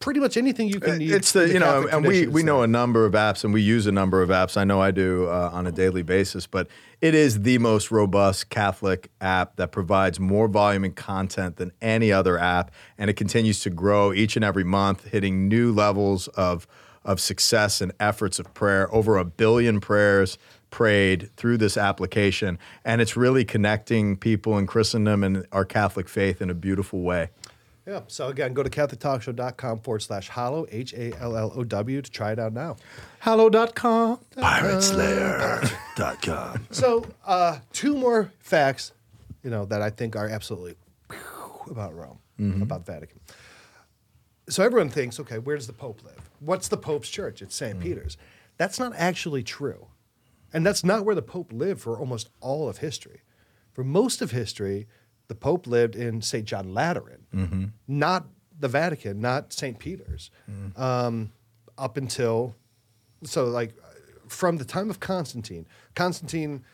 Pretty 0.00 0.20
much 0.20 0.36
anything 0.36 0.68
you 0.68 0.80
can 0.80 0.98
need. 0.98 1.10
it's 1.10 1.32
the 1.32 1.44
in 1.44 1.52
you 1.54 1.58
know 1.58 1.82
Catholic 1.82 1.92
and 1.92 2.06
we 2.06 2.26
we 2.26 2.42
know 2.42 2.62
a 2.62 2.66
number 2.66 3.04
of 3.04 3.12
apps 3.12 3.44
and 3.44 3.52
we 3.52 3.60
use 3.60 3.86
a 3.86 3.92
number 3.92 4.22
of 4.22 4.30
apps. 4.30 4.56
I 4.56 4.64
know 4.64 4.80
i 4.80 4.90
do 4.90 5.26
uh, 5.26 5.50
on 5.52 5.66
a 5.66 5.72
daily 5.72 6.02
basis 6.02 6.46
but 6.46 6.68
it 7.00 7.14
is 7.14 7.42
the 7.42 7.58
most 7.58 7.90
robust 7.90 8.48
catholic 8.48 9.10
app 9.20 9.56
that 9.56 9.72
provides 9.72 10.20
more 10.20 10.48
volume 10.48 10.84
and 10.84 10.94
content 10.94 11.56
than 11.56 11.72
any 11.82 12.12
other 12.12 12.38
app 12.38 12.70
and 12.96 13.10
it 13.10 13.14
continues 13.14 13.60
to 13.60 13.70
grow 13.70 14.12
each 14.12 14.36
and 14.36 14.44
every 14.44 14.64
month 14.64 15.06
hitting 15.06 15.48
new 15.48 15.72
levels 15.72 16.28
of 16.28 16.66
of 17.04 17.20
success 17.20 17.80
and 17.80 17.92
efforts 18.00 18.40
of 18.40 18.52
prayer. 18.52 18.92
Over 18.92 19.16
a 19.16 19.24
billion 19.24 19.80
prayers 19.80 20.38
prayed 20.70 21.30
through 21.36 21.56
this 21.56 21.76
application 21.76 22.58
and 22.84 23.00
it's 23.00 23.16
really 23.16 23.44
connecting 23.44 24.16
people 24.16 24.58
in 24.58 24.66
christendom 24.66 25.22
and 25.22 25.46
our 25.52 25.64
catholic 25.64 26.08
faith 26.08 26.42
in 26.42 26.50
a 26.50 26.54
beautiful 26.54 27.02
way 27.02 27.30
Yeah. 27.86 28.00
So 28.08 28.26
again, 28.28 28.52
go 28.52 28.62
to 28.64 28.70
CatholicTalkShow.com 28.70 29.80
forward 29.80 30.00
slash 30.00 30.28
Hallow, 30.28 30.66
H 30.70 30.92
A 30.94 31.12
L 31.20 31.36
L 31.36 31.52
O 31.54 31.64
W, 31.64 32.02
to 32.02 32.10
try 32.10 32.32
it 32.32 32.38
out 32.38 32.52
now. 32.52 32.76
hallow.com 33.20 34.18
Pirateslayer.com. 34.36 36.66
So, 36.70 37.04
uh, 37.24 37.58
two 37.72 37.96
more 37.96 38.30
facts, 38.40 38.92
you 39.42 39.50
know, 39.50 39.64
that 39.66 39.82
I 39.82 39.90
think 39.90 40.16
are 40.16 40.28
absolutely 40.28 40.74
about 41.70 41.94
Rome, 41.94 42.18
about 42.62 42.84
Vatican. 42.86 43.20
So 44.48 44.62
everyone 44.64 44.88
thinks, 44.90 45.18
okay, 45.20 45.38
where 45.38 45.56
does 45.56 45.66
the 45.66 45.72
Pope 45.72 46.02
live? 46.04 46.30
What's 46.40 46.68
the 46.68 46.76
Pope's 46.76 47.08
church? 47.08 47.42
It's 47.42 47.54
St. 47.56 47.80
Peter's. 47.80 48.16
That's 48.58 48.78
not 48.78 48.92
actually 48.96 49.42
true. 49.42 49.88
And 50.52 50.64
that's 50.64 50.84
not 50.84 51.04
where 51.04 51.16
the 51.16 51.22
Pope 51.22 51.52
lived 51.52 51.80
for 51.80 51.98
almost 51.98 52.28
all 52.40 52.68
of 52.68 52.78
history. 52.78 53.22
For 53.72 53.82
most 53.82 54.22
of 54.22 54.30
history, 54.30 54.86
the 55.28 55.34
Pope 55.34 55.66
lived 55.66 55.96
in 55.96 56.22
St. 56.22 56.44
John 56.44 56.72
Lateran, 56.74 57.72
not 57.88 58.26
the 58.58 58.68
Vatican, 58.68 59.20
not 59.20 59.52
St. 59.52 59.78
Peter's, 59.78 60.30
um, 60.76 61.32
up 61.78 61.96
until, 61.96 62.54
so 63.24 63.44
like 63.44 63.74
from 64.28 64.56
the 64.56 64.64
time 64.64 64.90
of 64.90 65.00
Constantine. 65.00 65.66
Constantine. 65.94 66.64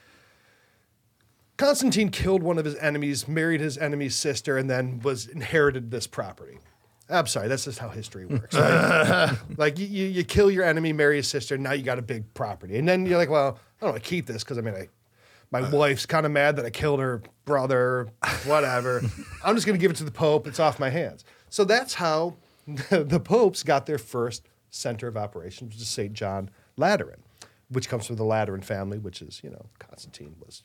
Constantine 1.58 2.08
killed 2.08 2.42
one 2.42 2.58
of 2.58 2.64
his 2.64 2.76
enemies, 2.76 3.28
married 3.28 3.60
his 3.60 3.78
enemy's 3.78 4.14
sister, 4.16 4.56
and 4.56 4.68
then 4.70 5.00
was 5.00 5.26
inherited 5.26 5.90
this 5.90 6.06
property. 6.06 6.58
I'm 7.08 7.26
sorry, 7.26 7.46
that's 7.48 7.64
just 7.64 7.78
how 7.78 7.90
history 7.90 8.24
works. 8.26 8.54
Right? 8.54 9.36
like 9.58 9.78
you, 9.78 9.86
you, 9.86 10.06
you 10.06 10.24
kill 10.24 10.50
your 10.50 10.64
enemy, 10.64 10.92
marry 10.92 11.16
his 11.16 11.28
sister, 11.28 11.58
now 11.58 11.72
you 11.72 11.82
got 11.82 11.98
a 11.98 12.02
big 12.02 12.32
property, 12.34 12.78
and 12.78 12.88
then 12.88 13.06
you're 13.06 13.18
like, 13.18 13.28
well, 13.28 13.58
I 13.80 13.84
don't 13.84 13.92
want 13.92 14.02
to 14.02 14.08
keep 14.08 14.26
this 14.26 14.42
because 14.42 14.58
I 14.58 14.62
mean, 14.62 14.74
I, 14.74 14.88
my 15.52 15.68
wife's 15.70 16.06
kind 16.06 16.24
of 16.26 16.32
mad 16.32 16.56
that 16.56 16.64
I 16.64 16.70
killed 16.70 16.98
her 17.00 17.22
brother, 17.44 18.08
whatever. 18.46 19.02
I'm 19.44 19.54
just 19.54 19.66
going 19.66 19.78
to 19.78 19.80
give 19.80 19.90
it 19.90 19.96
to 19.98 20.04
the 20.04 20.10
Pope. 20.10 20.46
It's 20.46 20.58
off 20.58 20.80
my 20.80 20.90
hands. 20.90 21.24
So 21.50 21.64
that's 21.64 21.94
how 21.94 22.36
the 22.90 23.20
popes 23.20 23.62
got 23.62 23.86
their 23.86 23.98
first 23.98 24.48
center 24.70 25.06
of 25.06 25.16
operations, 25.16 25.74
which 25.74 25.82
is 25.82 25.88
St. 25.88 26.14
John 26.14 26.50
Lateran, 26.76 27.22
which 27.68 27.88
comes 27.88 28.06
from 28.06 28.16
the 28.16 28.24
Lateran 28.24 28.62
family, 28.62 28.98
which 28.98 29.20
is, 29.20 29.40
you 29.44 29.50
know, 29.50 29.66
Constantine 29.78 30.34
was 30.44 30.62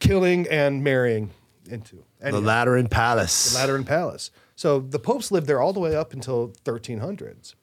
killing 0.00 0.46
and 0.48 0.82
marrying 0.82 1.30
into. 1.70 2.04
The 2.20 2.40
Lateran 2.40 2.88
Palace. 2.88 3.52
the 3.52 3.58
Lateran 3.60 3.84
Palace. 3.84 4.30
So 4.56 4.80
the 4.80 4.98
popes 4.98 5.30
lived 5.30 5.46
there 5.46 5.60
all 5.60 5.72
the 5.72 5.80
way 5.80 5.94
up 5.94 6.12
until 6.12 6.48
1300s, 6.64 7.54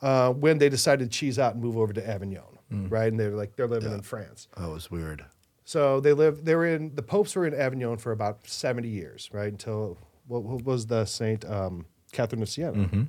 uh, 0.00 0.32
when 0.32 0.58
they 0.58 0.68
decided 0.68 1.10
to 1.10 1.18
cheese 1.18 1.38
out 1.38 1.54
and 1.54 1.62
move 1.62 1.76
over 1.76 1.92
to 1.92 2.08
Avignon, 2.08 2.42
right? 2.70 3.10
And 3.10 3.18
they're 3.18 3.32
like 3.32 3.56
they're 3.56 3.66
living 3.66 3.92
in 3.92 4.02
France. 4.02 4.48
That 4.56 4.68
was 4.68 4.90
weird. 4.90 5.24
So 5.68 6.00
they 6.00 6.14
lived. 6.14 6.46
They 6.46 6.54
were 6.54 6.64
in 6.64 6.94
the 6.94 7.02
popes 7.02 7.36
were 7.36 7.46
in 7.46 7.52
Avignon 7.52 7.98
for 7.98 8.10
about 8.10 8.48
70 8.48 8.88
years, 8.88 9.28
right? 9.32 9.52
Until 9.52 9.98
what, 10.26 10.42
what 10.42 10.64
was 10.64 10.86
the 10.86 11.04
Saint 11.04 11.44
um, 11.44 11.84
Catherine 12.10 12.40
of 12.40 12.48
Siena 12.48 13.08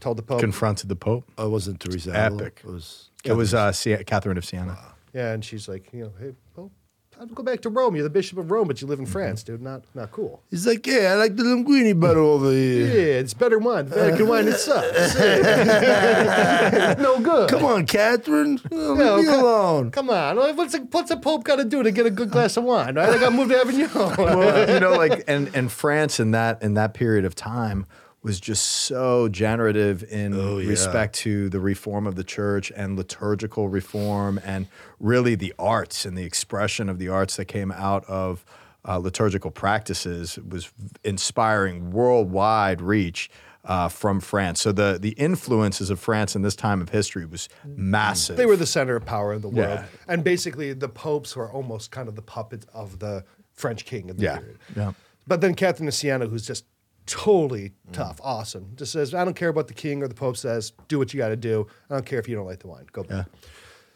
told 0.00 0.18
the 0.18 0.22
pope, 0.22 0.40
Confronted 0.40 0.88
the 0.88 0.96
Pope. 0.96 1.30
Oh, 1.38 1.46
it 1.46 1.50
wasn't 1.50 1.78
Teresa. 1.78 2.10
Epic. 2.14 2.62
It 2.64 2.68
was. 2.68 3.10
It 3.24 3.34
was 3.34 3.54
uh, 3.54 3.72
Catherine 4.04 4.36
of 4.36 4.44
Siena. 4.44 4.76
yeah, 5.14 5.32
and 5.32 5.44
she's 5.44 5.68
like, 5.68 5.92
you 5.92 6.02
know, 6.02 6.12
hey, 6.18 6.32
Pope, 6.56 6.72
time 7.12 7.28
to 7.28 7.34
go 7.34 7.42
back 7.42 7.60
to 7.62 7.68
Rome. 7.68 7.94
You're 7.94 8.04
the 8.04 8.10
bishop 8.10 8.38
of 8.38 8.50
Rome, 8.50 8.68
but 8.68 8.80
you 8.80 8.86
live 8.86 8.98
in 8.98 9.06
France, 9.06 9.42
mm-hmm. 9.42 9.52
dude. 9.52 9.62
Not 9.62 9.82
not 9.94 10.10
cool. 10.10 10.42
He's 10.50 10.66
like, 10.66 10.86
yeah, 10.86 11.12
I 11.12 11.14
like 11.14 11.36
the 11.36 11.42
linguine 11.42 12.00
butter 12.00 12.20
over 12.20 12.50
here. 12.50 12.86
Yeah, 12.86 13.20
it's 13.20 13.34
better 13.34 13.58
wine. 13.58 13.86
Vatican 13.86 14.28
wine, 14.28 14.48
it 14.48 14.58
sucks. 14.58 15.14
no 16.98 17.20
good. 17.20 17.48
Come 17.50 17.64
on, 17.64 17.86
Catherine. 17.86 18.60
Oh, 18.70 18.94
No, 19.02 19.16
leave 19.16 19.26
me 19.26 19.32
co- 19.32 19.40
alone. 19.40 19.90
Come 19.90 20.10
on, 20.10 20.36
what's 20.56 20.74
a, 20.74 20.78
what's 20.78 21.10
a 21.10 21.16
pope 21.16 21.44
got 21.44 21.56
to 21.56 21.64
do 21.64 21.82
to 21.82 21.90
get 21.90 22.06
a 22.06 22.10
good 22.10 22.30
glass 22.30 22.56
of 22.56 22.64
wine? 22.64 22.94
Right? 22.94 23.08
I 23.08 23.18
got 23.18 23.30
to 23.30 23.36
move 23.36 23.48
to 23.50 23.58
Avignon. 23.58 23.90
well, 23.94 24.70
you 24.72 24.80
know, 24.80 24.92
like 24.92 25.24
and 25.28 25.54
and 25.54 25.70
France 25.70 26.18
in 26.18 26.30
that 26.32 26.62
in 26.62 26.74
that 26.74 26.94
period 26.94 27.24
of 27.24 27.34
time 27.34 27.86
was 28.22 28.38
just 28.40 28.64
so 28.64 29.28
generative 29.28 30.04
in 30.04 30.32
Oh, 30.34 30.58
yeah. 30.58 30.68
respect 30.68 31.14
to 31.16 31.48
the 31.48 31.58
reform 31.60 32.06
of 32.06 32.14
the 32.14 32.24
church 32.24 32.70
and 32.76 32.96
liturgical 32.96 33.68
reform 33.68 34.38
and 34.44 34.66
really 35.00 35.34
the 35.34 35.52
arts 35.58 36.04
and 36.06 36.16
the 36.16 36.24
expression 36.24 36.88
of 36.88 36.98
the 36.98 37.08
arts 37.08 37.36
that 37.36 37.46
came 37.46 37.72
out 37.72 38.04
of 38.04 38.44
uh, 38.86 38.98
liturgical 38.98 39.50
practices 39.50 40.38
was 40.48 40.70
inspiring 41.04 41.90
worldwide 41.92 42.80
reach 42.80 43.30
uh, 43.64 43.88
from 43.88 44.18
France. 44.20 44.60
So 44.60 44.72
the 44.72 44.98
the 45.00 45.10
influences 45.10 45.88
of 45.90 46.00
France 46.00 46.34
in 46.34 46.42
this 46.42 46.56
time 46.56 46.80
of 46.80 46.88
history 46.88 47.24
was 47.24 47.48
massive. 47.64 48.36
they 48.36 48.46
were 48.46 48.56
the 48.56 48.66
center 48.66 48.96
of 48.96 49.04
power 49.04 49.32
in 49.32 49.40
the 49.40 49.48
world, 49.48 49.78
Yeah. 49.80 49.84
and 50.08 50.24
basically 50.24 50.72
the 50.72 50.88
popes 50.88 51.36
were 51.36 51.48
almost 51.50 51.92
kind 51.92 52.08
of 52.08 52.16
the 52.16 52.22
puppet 52.22 52.66
of 52.74 52.98
the 52.98 53.24
French 53.52 53.84
king 53.84 54.08
in 54.08 54.16
the 54.16 54.22
Yeah, 54.24 54.38
period. 54.38 54.58
yeah. 54.76 54.92
But 55.28 55.40
then 55.42 55.54
Catherine 55.54 55.86
of 55.86 55.94
Siena, 55.94 56.26
who's 56.26 56.44
just 56.44 56.64
totally 57.06 57.70
Mm. 57.88 57.92
tough, 57.92 58.20
awesome, 58.22 58.72
just 58.76 58.92
says, 58.92 59.14
"I 59.14 59.24
don't 59.24 59.34
care 59.34 59.52
what 59.52 59.68
the 59.68 59.74
king 59.74 60.02
or 60.02 60.08
the 60.08 60.14
pope 60.14 60.36
says. 60.36 60.72
Do 60.88 60.98
what 60.98 61.12
you 61.12 61.18
got 61.18 61.28
to 61.28 61.36
do. 61.36 61.66
I 61.90 61.94
don't 61.94 62.06
care 62.06 62.18
if 62.18 62.28
you 62.28 62.34
don't 62.36 62.46
like 62.46 62.60
the 62.60 62.68
wine. 62.68 62.86
Go 62.92 63.02
back." 63.02 63.26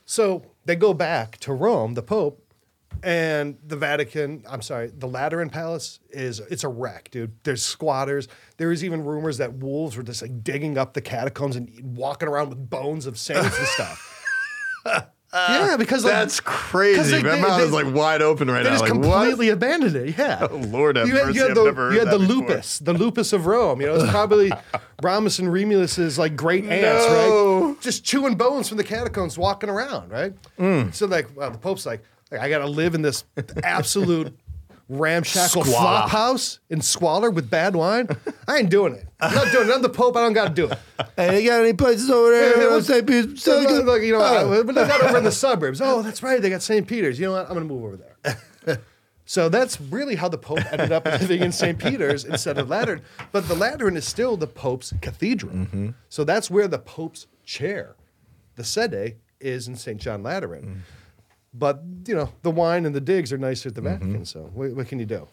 So 0.04 0.42
they 0.64 0.76
go 0.76 0.94
back 0.94 1.38
to 1.38 1.52
Rome, 1.52 1.94
the 1.94 2.02
Pope, 2.02 2.42
and 3.02 3.58
the 3.66 3.76
Vatican. 3.76 4.44
I'm 4.48 4.62
sorry, 4.62 4.90
the 4.96 5.08
Lateran 5.08 5.50
Palace 5.50 5.98
is 6.10 6.40
it's 6.40 6.64
a 6.64 6.68
wreck, 6.68 7.10
dude. 7.10 7.32
There's 7.42 7.62
squatters. 7.62 8.28
There 8.56 8.70
is 8.72 8.84
even 8.84 9.04
rumors 9.04 9.38
that 9.38 9.54
wolves 9.54 9.96
were 9.96 10.02
just 10.02 10.22
like 10.22 10.42
digging 10.44 10.78
up 10.78 10.94
the 10.94 11.00
catacombs 11.02 11.56
and 11.56 11.96
walking 11.96 12.28
around 12.28 12.48
with 12.50 12.70
bones 12.70 13.06
of 13.06 13.18
saints 13.18 13.56
and 13.58 13.66
stuff. 13.66 14.12
yeah, 15.34 15.76
because 15.78 16.04
like, 16.04 16.12
That's 16.12 16.40
'cause 16.40 16.54
crazy. 16.54 17.16
they- 17.16 17.22
My 17.22 17.36
they- 17.36 17.40
mouth 17.42 17.58
they- 17.58 17.64
is 17.66 17.72
like 17.72 17.92
wide 17.94 18.22
open 18.22 18.48
right 18.50 18.62
they 18.62 18.70
now. 18.70 18.78
just 18.78 18.82
Like 18.90 18.94
what? 18.94 19.02
completely 19.20 19.48
abandoned 19.50 19.94
it. 19.96 20.16
Yeah. 20.18 20.46
Oh, 20.50 20.56
Lord 20.68 20.96
have 20.96 21.08
you 21.08 21.16
had, 21.16 21.26
mercy, 21.26 21.36
You 21.36 21.42
had 21.42 21.50
I've 21.50 21.56
the, 21.56 21.64
never 21.64 21.84
heard 21.86 21.92
you 21.94 21.98
had 22.00 22.08
that 22.08 22.18
the 22.18 22.24
lupus, 22.24 22.78
the 22.78 22.92
lupus 22.94 23.32
of 23.32 23.46
Rome. 23.46 23.80
You 23.80 23.88
know, 23.88 23.94
it's 23.96 24.10
probably 24.10 24.52
Ramus 25.02 25.38
and 25.38 25.52
Remulus's 25.52 26.18
like 26.18 26.36
great 26.36 26.64
aunts, 26.64 27.06
No. 27.08 27.64
right? 27.68 27.80
Just 27.82 28.04
chewing 28.04 28.36
bones 28.36 28.68
from 28.68 28.78
the 28.78 28.84
catacombs, 28.84 29.36
walking 29.36 29.68
around, 29.68 30.10
right? 30.10 30.32
Mm. 30.58 30.94
So 30.94 31.06
like, 31.06 31.28
well, 31.36 31.50
the 31.50 31.58
Pope's 31.58 31.84
like, 31.84 32.02
like, 32.30 32.40
I 32.40 32.48
got 32.48 32.58
to 32.58 32.66
live 32.66 32.94
in 32.94 33.02
this 33.02 33.24
absolute 33.62 34.36
ramshackle 34.88 35.64
Squalor. 35.64 35.78
flop 35.78 36.10
house 36.10 36.60
in 36.70 36.80
squalor 36.80 37.30
with 37.30 37.50
bad 37.50 37.74
wine. 37.74 38.08
I 38.46 38.58
ain't 38.58 38.70
doing 38.70 38.94
it. 38.94 39.06
I'm 39.20 39.34
not 39.34 39.50
doing 39.52 39.68
it. 39.68 39.72
I'm 39.72 39.82
the 39.82 39.88
Pope. 39.88 40.16
I 40.16 40.20
don't 40.20 40.32
got 40.32 40.48
to 40.48 40.54
do 40.54 40.66
it. 40.68 40.78
Hey, 41.16 41.42
you 41.42 41.48
got 41.50 41.60
any 41.60 41.72
places 41.72 42.08
over 42.10 42.32
Hey, 42.32 42.52
there? 42.54 42.70
what's- 42.70 42.86
St. 42.86 43.06
Peter's? 43.06 43.42
So, 43.42 43.60
look, 43.60 43.84
look, 43.84 44.02
you 44.02 44.12
know, 44.12 44.20
Oh. 44.20 44.58
I- 44.60 44.62
but 44.62 44.74
they 44.74 44.86
got 44.86 45.00
over 45.02 45.18
in 45.18 45.24
the 45.24 45.32
suburbs. 45.32 45.80
Oh, 45.80 46.02
that's 46.02 46.22
right. 46.22 46.40
They 46.40 46.50
got 46.50 46.62
St. 46.62 46.86
Peter's. 46.86 47.18
You 47.18 47.26
know 47.26 47.32
what? 47.32 47.46
I'm 47.48 47.54
going 47.54 47.66
to 47.66 47.74
move 47.74 47.84
over 47.84 47.96
there. 47.96 48.78
so 49.24 49.48
that's 49.48 49.80
really 49.80 50.14
how 50.14 50.28
the 50.28 50.38
Pope 50.38 50.60
ended 50.72 50.92
up 50.92 51.04
living 51.20 51.42
in 51.42 51.50
St. 51.52 51.78
Peter's 51.78 52.24
instead 52.24 52.58
of 52.58 52.68
Lateran. 52.68 53.02
But 53.32 53.48
the 53.48 53.54
Lateran 53.56 53.96
is 53.96 54.06
still 54.06 54.36
the 54.36 54.46
Pope's 54.46 54.92
cathedral. 55.00 55.52
Mm-hmm. 55.54 55.90
So 56.08 56.22
that's 56.22 56.48
where 56.50 56.68
the 56.68 56.78
Pope's 56.78 57.26
chair, 57.44 57.96
the 58.54 58.62
sede, 58.64 59.16
is 59.40 59.66
in 59.68 59.74
St. 59.76 60.00
John 60.00 60.22
Lateran. 60.22 60.64
Mm. 60.64 60.76
But, 61.54 61.82
you 62.06 62.14
know, 62.14 62.32
the 62.42 62.50
wine 62.50 62.84
and 62.86 62.94
the 62.94 63.00
digs 63.00 63.32
are 63.32 63.38
nicer 63.38 63.68
at 63.70 63.74
the 63.74 63.80
Vatican. 63.80 64.24
So 64.24 64.50
what, 64.52 64.72
what 64.72 64.88
can 64.88 64.98
you 64.98 65.06
do? 65.06 65.26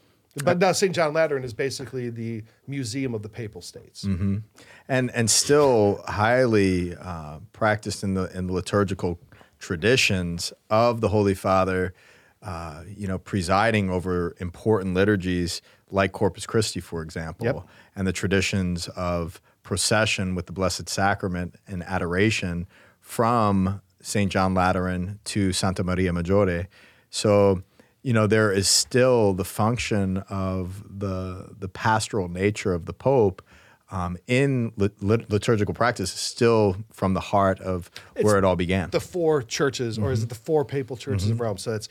But 0.43 0.57
now 0.57 0.71
St. 0.71 0.95
John 0.95 1.13
Lateran 1.13 1.43
is 1.43 1.53
basically 1.53 2.09
the 2.09 2.43
museum 2.67 3.13
of 3.13 3.21
the 3.21 3.29
Papal 3.29 3.61
States. 3.61 4.03
and 4.03 4.43
and 4.89 5.29
still 5.29 6.01
highly 6.07 6.95
uh, 6.95 7.39
practiced 7.51 8.03
in 8.03 8.15
the 8.15 8.35
in 8.35 8.47
the 8.47 8.53
liturgical 8.53 9.19
traditions 9.59 10.51
of 10.69 11.01
the 11.01 11.09
Holy 11.09 11.33
Father. 11.35 11.93
Uh, 12.41 12.83
you 12.97 13.07
know, 13.07 13.17
presiding 13.17 13.89
over 13.89 14.35
important 14.39 14.93
liturgies 14.93 15.61
like 15.91 16.11
Corpus 16.11 16.45
Christi, 16.45 16.81
for 16.81 17.01
example, 17.01 17.45
Yep. 17.45 17.57
and 17.95 18.05
the 18.05 18.11
traditions 18.11 18.89
of 18.97 19.39
procession 19.61 20.35
with 20.35 20.47
the 20.47 20.51
Blessed 20.51 20.89
Sacrament 20.89 21.55
and 21.67 21.83
adoration 21.83 22.67
from 22.99 23.81
St. 24.03 24.31
John 24.31 24.53
Lateran 24.53 25.19
to 25.23 25.53
Santa 25.53 25.83
Maria 25.83 26.11
Maggiore. 26.11 26.67
So, 27.09 27.63
you 28.03 28.13
know, 28.13 28.27
there 28.27 28.51
is 28.51 28.67
still 28.67 29.33
the 29.33 29.45
function 29.45 30.17
of 30.29 30.83
the 30.99 31.55
the 31.57 31.69
pastoral 31.69 32.27
nature 32.27 32.73
of 32.73 32.85
the 32.85 32.93
Pope 32.93 33.41
um, 33.89 34.17
in 34.27 34.73
lit- 34.75 35.01
lit- 35.01 35.29
liturgical 35.29 35.73
practice, 35.73 36.13
is 36.13 36.19
still 36.19 36.75
from 36.91 37.13
the 37.13 37.19
heart 37.19 37.59
of 37.61 37.89
where 38.21 38.37
it 38.37 38.43
all 38.43 38.55
began. 38.55 38.89
the 38.89 38.99
four 38.99 39.41
churches, 39.41 39.97
or 39.97 40.11
is 40.11 40.19
it 40.19 40.23
mm-hmm. 40.23 40.29
the 40.29 40.35
four 40.35 40.65
papal 40.65 40.97
churches 40.97 41.29
of 41.29 41.35
mm-hmm. 41.35 41.43
Rome? 41.43 41.57
So 41.57 41.73
it's 41.73 41.87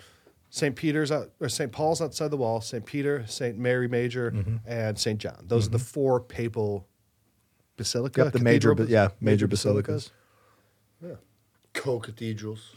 St. 0.51 0.77
Peter's 0.77 1.11
out, 1.11 1.31
or 1.41 1.49
St. 1.49 1.73
Paul's 1.73 2.03
outside 2.03 2.31
the 2.31 2.37
wall, 2.37 2.61
St. 2.61 2.85
Peter, 2.85 3.25
St. 3.27 3.57
Mary 3.57 3.89
Major, 3.89 4.33
mm-hmm. 4.33 4.57
and 4.67 4.99
St. 4.99 5.19
John. 5.19 5.45
Those 5.47 5.69
are 5.69 5.71
the 5.71 5.79
four 5.79 6.21
papal 6.21 6.87
basilica. 7.79 8.25
Yep, 8.25 8.33
the 8.35 8.41
major, 8.41 8.77
yeah, 8.87 9.09
major 9.21 9.47
basilicas. 9.47 10.11
Co-cathedrals. 11.75 12.71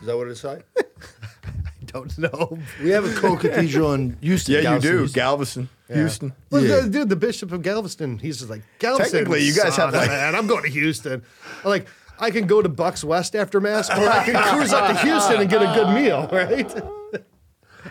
Is 0.00 0.06
that 0.06 0.16
what 0.16 0.28
it's 0.28 0.44
like? 0.44 0.64
I 0.76 1.84
don't 1.86 2.16
know. 2.18 2.58
We 2.82 2.90
have 2.90 3.04
a 3.04 3.14
co-cathedral 3.14 3.94
in 3.94 4.16
Houston. 4.20 4.54
Yeah, 4.62 4.74
you 4.74 4.80
do. 4.80 4.98
Houston. 4.98 5.14
Galveston, 5.20 5.68
Houston. 5.88 6.32
Well, 6.50 6.62
Yeah. 6.62 6.80
the, 6.80 6.88
dude, 6.90 7.08
the 7.08 7.16
Bishop 7.16 7.52
of 7.52 7.62
Galveston, 7.62 8.18
he's 8.18 8.38
just 8.38 8.50
like 8.50 8.62
Galveston. 8.78 9.12
Technically, 9.20 9.44
you 9.44 9.54
guys 9.54 9.64
have, 9.64 9.72
son 9.76 9.88
of 9.88 9.94
like- 9.94 10.08
man, 10.08 10.34
I'm 10.34 10.46
going 10.46 10.64
to 10.64 10.70
Houston. 10.70 11.22
I'm 11.64 11.70
like 11.70 11.86
I 12.18 12.30
can 12.30 12.46
go 12.46 12.62
to 12.62 12.68
Bucks 12.68 13.04
West 13.04 13.36
after 13.36 13.60
mass, 13.60 13.90
or 13.90 14.08
I 14.08 14.24
can 14.24 14.42
cruise 14.54 14.72
up 14.72 14.88
to 14.88 14.98
Houston 15.06 15.40
and 15.40 15.50
get 15.50 15.62
a 15.62 15.66
good 15.66 15.94
meal. 15.94 16.28
Right? 16.32 16.72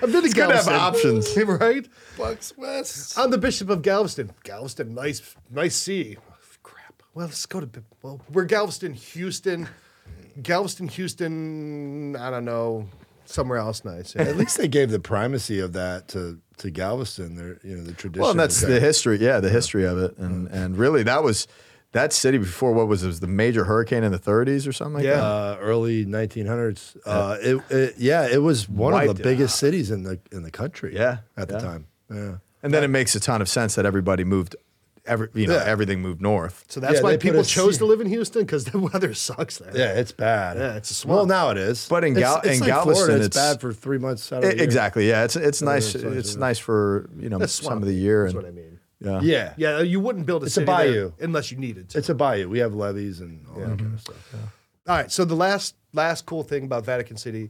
I've 0.03 0.11
been 0.11 0.23
to 0.23 0.29
good 0.29 0.49
to 0.49 0.55
have 0.57 0.65
Galveston. 0.65 1.15
options. 1.19 1.37
right? 1.61 1.87
Bucks 2.17 2.53
West. 2.57 3.17
I'm 3.17 3.31
the 3.31 3.37
Bishop 3.37 3.69
of 3.69 3.81
Galveston. 3.81 4.31
Galveston, 4.43 4.93
nice, 4.93 5.35
nice 5.49 5.75
sea. 5.77 6.17
Oh, 6.19 6.33
crap. 6.63 7.01
Well, 7.13 7.27
let's 7.27 7.45
go 7.45 7.61
to. 7.61 7.69
Well, 8.01 8.19
we're 8.31 8.43
Galveston, 8.45 8.93
Houston, 8.93 9.69
Galveston, 10.41 10.87
Houston. 10.89 12.15
I 12.15 12.29
don't 12.29 12.45
know, 12.45 12.87
somewhere 13.25 13.57
else 13.57 13.83
nice. 13.85 14.15
Yeah. 14.15 14.23
At 14.23 14.37
least 14.37 14.57
they 14.57 14.67
gave 14.67 14.91
the 14.91 14.99
primacy 14.99 15.59
of 15.59 15.73
that 15.73 16.07
to 16.09 16.39
to 16.57 16.69
Galveston. 16.71 17.35
Their 17.35 17.59
you 17.63 17.75
know 17.77 17.83
the 17.83 17.93
tradition. 17.93 18.21
Well, 18.21 18.31
and 18.31 18.39
that's 18.39 18.61
the 18.61 18.79
history. 18.79 19.17
Yeah, 19.17 19.39
the 19.39 19.49
history 19.49 19.85
of 19.85 19.97
it, 19.97 20.17
and 20.17 20.47
and 20.49 20.77
really 20.77 21.03
that 21.03 21.23
was 21.23 21.47
that 21.91 22.11
city 22.11 22.37
before 22.37 22.73
what 22.73 22.87
was 22.87 23.03
it 23.03 23.07
was 23.07 23.21
the 23.21 23.27
major 23.27 23.63
hurricane 23.63 24.03
in 24.03 24.11
the 24.11 24.19
30s 24.19 24.67
or 24.67 24.73
something 24.73 24.95
like 24.95 25.05
Yeah. 25.05 25.15
that. 25.15 25.23
uh, 25.23 25.57
early 25.61 26.05
1900s. 26.05 26.97
Uh, 27.05 27.37
it, 27.41 27.61
it, 27.69 27.93
yeah, 27.97 28.27
it 28.29 28.41
was 28.41 28.67
one 28.67 28.93
of 28.93 29.15
the 29.15 29.21
it 29.21 29.23
biggest 29.23 29.55
cities 29.57 29.91
in 29.91 30.03
the 30.03 30.19
in 30.31 30.43
the 30.43 30.51
country. 30.51 30.93
Yeah, 30.93 31.19
at 31.37 31.47
the 31.47 31.57
time. 31.59 31.87
Yeah. 32.13 32.37
And 32.61 32.73
then 32.73 32.83
it 32.83 32.89
makes 32.89 33.15
a 33.15 33.19
ton 33.21 33.41
of 33.41 33.47
sense 33.47 33.75
that 33.75 33.85
everybody 33.85 34.23
moved, 34.25 34.55
every 35.07 35.29
you 35.33 35.47
know 35.47 35.55
Yeah. 35.55 35.63
everything 35.65 36.01
moved 36.01 36.21
north. 36.21 36.65
So 36.67 36.79
that's 36.79 36.95
Yeah, 36.95 37.01
why 37.01 37.17
people 37.17 37.43
chose 37.43 37.77
to 37.79 37.85
live 37.85 38.01
in 38.01 38.07
Houston 38.07 38.41
because 38.43 38.65
the 38.65 38.79
weather 38.91 39.13
sucks 39.13 39.57
there. 39.59 39.71
Yeah, 39.75 39.93
it's 39.93 40.11
bad. 40.11 40.57
Yeah, 40.57 40.75
it's 40.75 40.91
a 40.91 40.93
swamp. 40.93 41.15
Well, 41.17 41.25
now 41.25 41.49
it 41.51 41.57
is. 41.57 41.87
But 41.87 42.03
in 42.03 42.15
It's- 42.17 42.23
Gal- 42.33 42.41
it's 42.43 42.53
in 42.55 42.59
like 42.61 42.67
Galveston, 42.69 43.05
Florida, 43.05 43.25
it's- 43.25 43.35
bad 43.35 43.61
for 43.61 43.73
three 43.73 43.97
months 43.97 44.31
out 44.31 44.43
of 44.43 44.45
I- 44.45 44.51
the 44.51 44.55
year. 44.57 44.63
exactly. 44.63 45.07
Yeah, 45.07 45.23
it's 45.23 45.35
it's 45.35 45.61
nice. 45.61 45.93
it's 45.95 46.03
nice, 46.03 46.15
It's 46.17 46.35
nice 46.35 46.59
for 46.59 47.09
you 47.17 47.29
know 47.29 47.45
some 47.45 47.77
of 47.81 47.85
the 47.85 47.93
year. 47.93 48.23
That's 48.23 48.33
and- 48.35 48.43
what 48.43 48.49
I 48.49 48.53
mean. 48.53 48.79
Yeah. 49.01 49.19
Yeah. 49.21 49.53
Yeah, 49.57 49.81
you 49.81 49.99
wouldn't 49.99 50.25
build 50.25 50.43
a 50.43 50.45
It's 50.45 50.53
a 50.57 50.61
city 50.61 50.65
there 50.65 50.75
bayou. 50.77 51.11
unless 51.19 51.51
you 51.51 51.57
needed 51.57 51.89
to. 51.89 51.97
It's 51.97 52.09
a 52.09 52.15
bayou. 52.15 52.47
We 52.49 52.59
have 52.59 52.73
levees 52.73 53.19
and 53.19 53.45
all 53.49 53.59
that 53.59 53.77
kind 53.77 53.93
of 53.93 53.99
stuff. 54.01 54.15
All 54.87 54.95
right. 54.95 55.11
So 55.11 55.25
the 55.25 55.35
last 55.35 55.75
last 55.93 56.25
cool 56.25 56.43
thing 56.43 56.63
about 56.63 56.85
Vatican 56.85 57.17
City, 57.17 57.49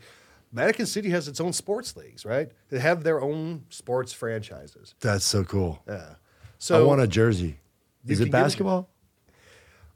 Vatican 0.52 0.86
City 0.86 1.10
has 1.12 1.28
its 1.28 1.40
own 1.40 1.54
sports 1.54 1.96
leagues, 1.96 2.26
right? 2.26 2.50
They 2.70 2.80
have 2.80 3.04
their 3.04 3.22
own 3.22 3.64
sports 3.70 4.12
franchises. 4.12 4.96
That's 5.02 5.24
so 5.26 5.44
cool. 5.44 5.82
Yeah. 5.88 6.16
So 6.58 6.80
I 6.80 6.84
want 6.86 7.02
a 7.02 7.08
jersey. 7.08 7.58
Is 8.08 8.20
it 8.22 8.32
basketball? 8.32 8.90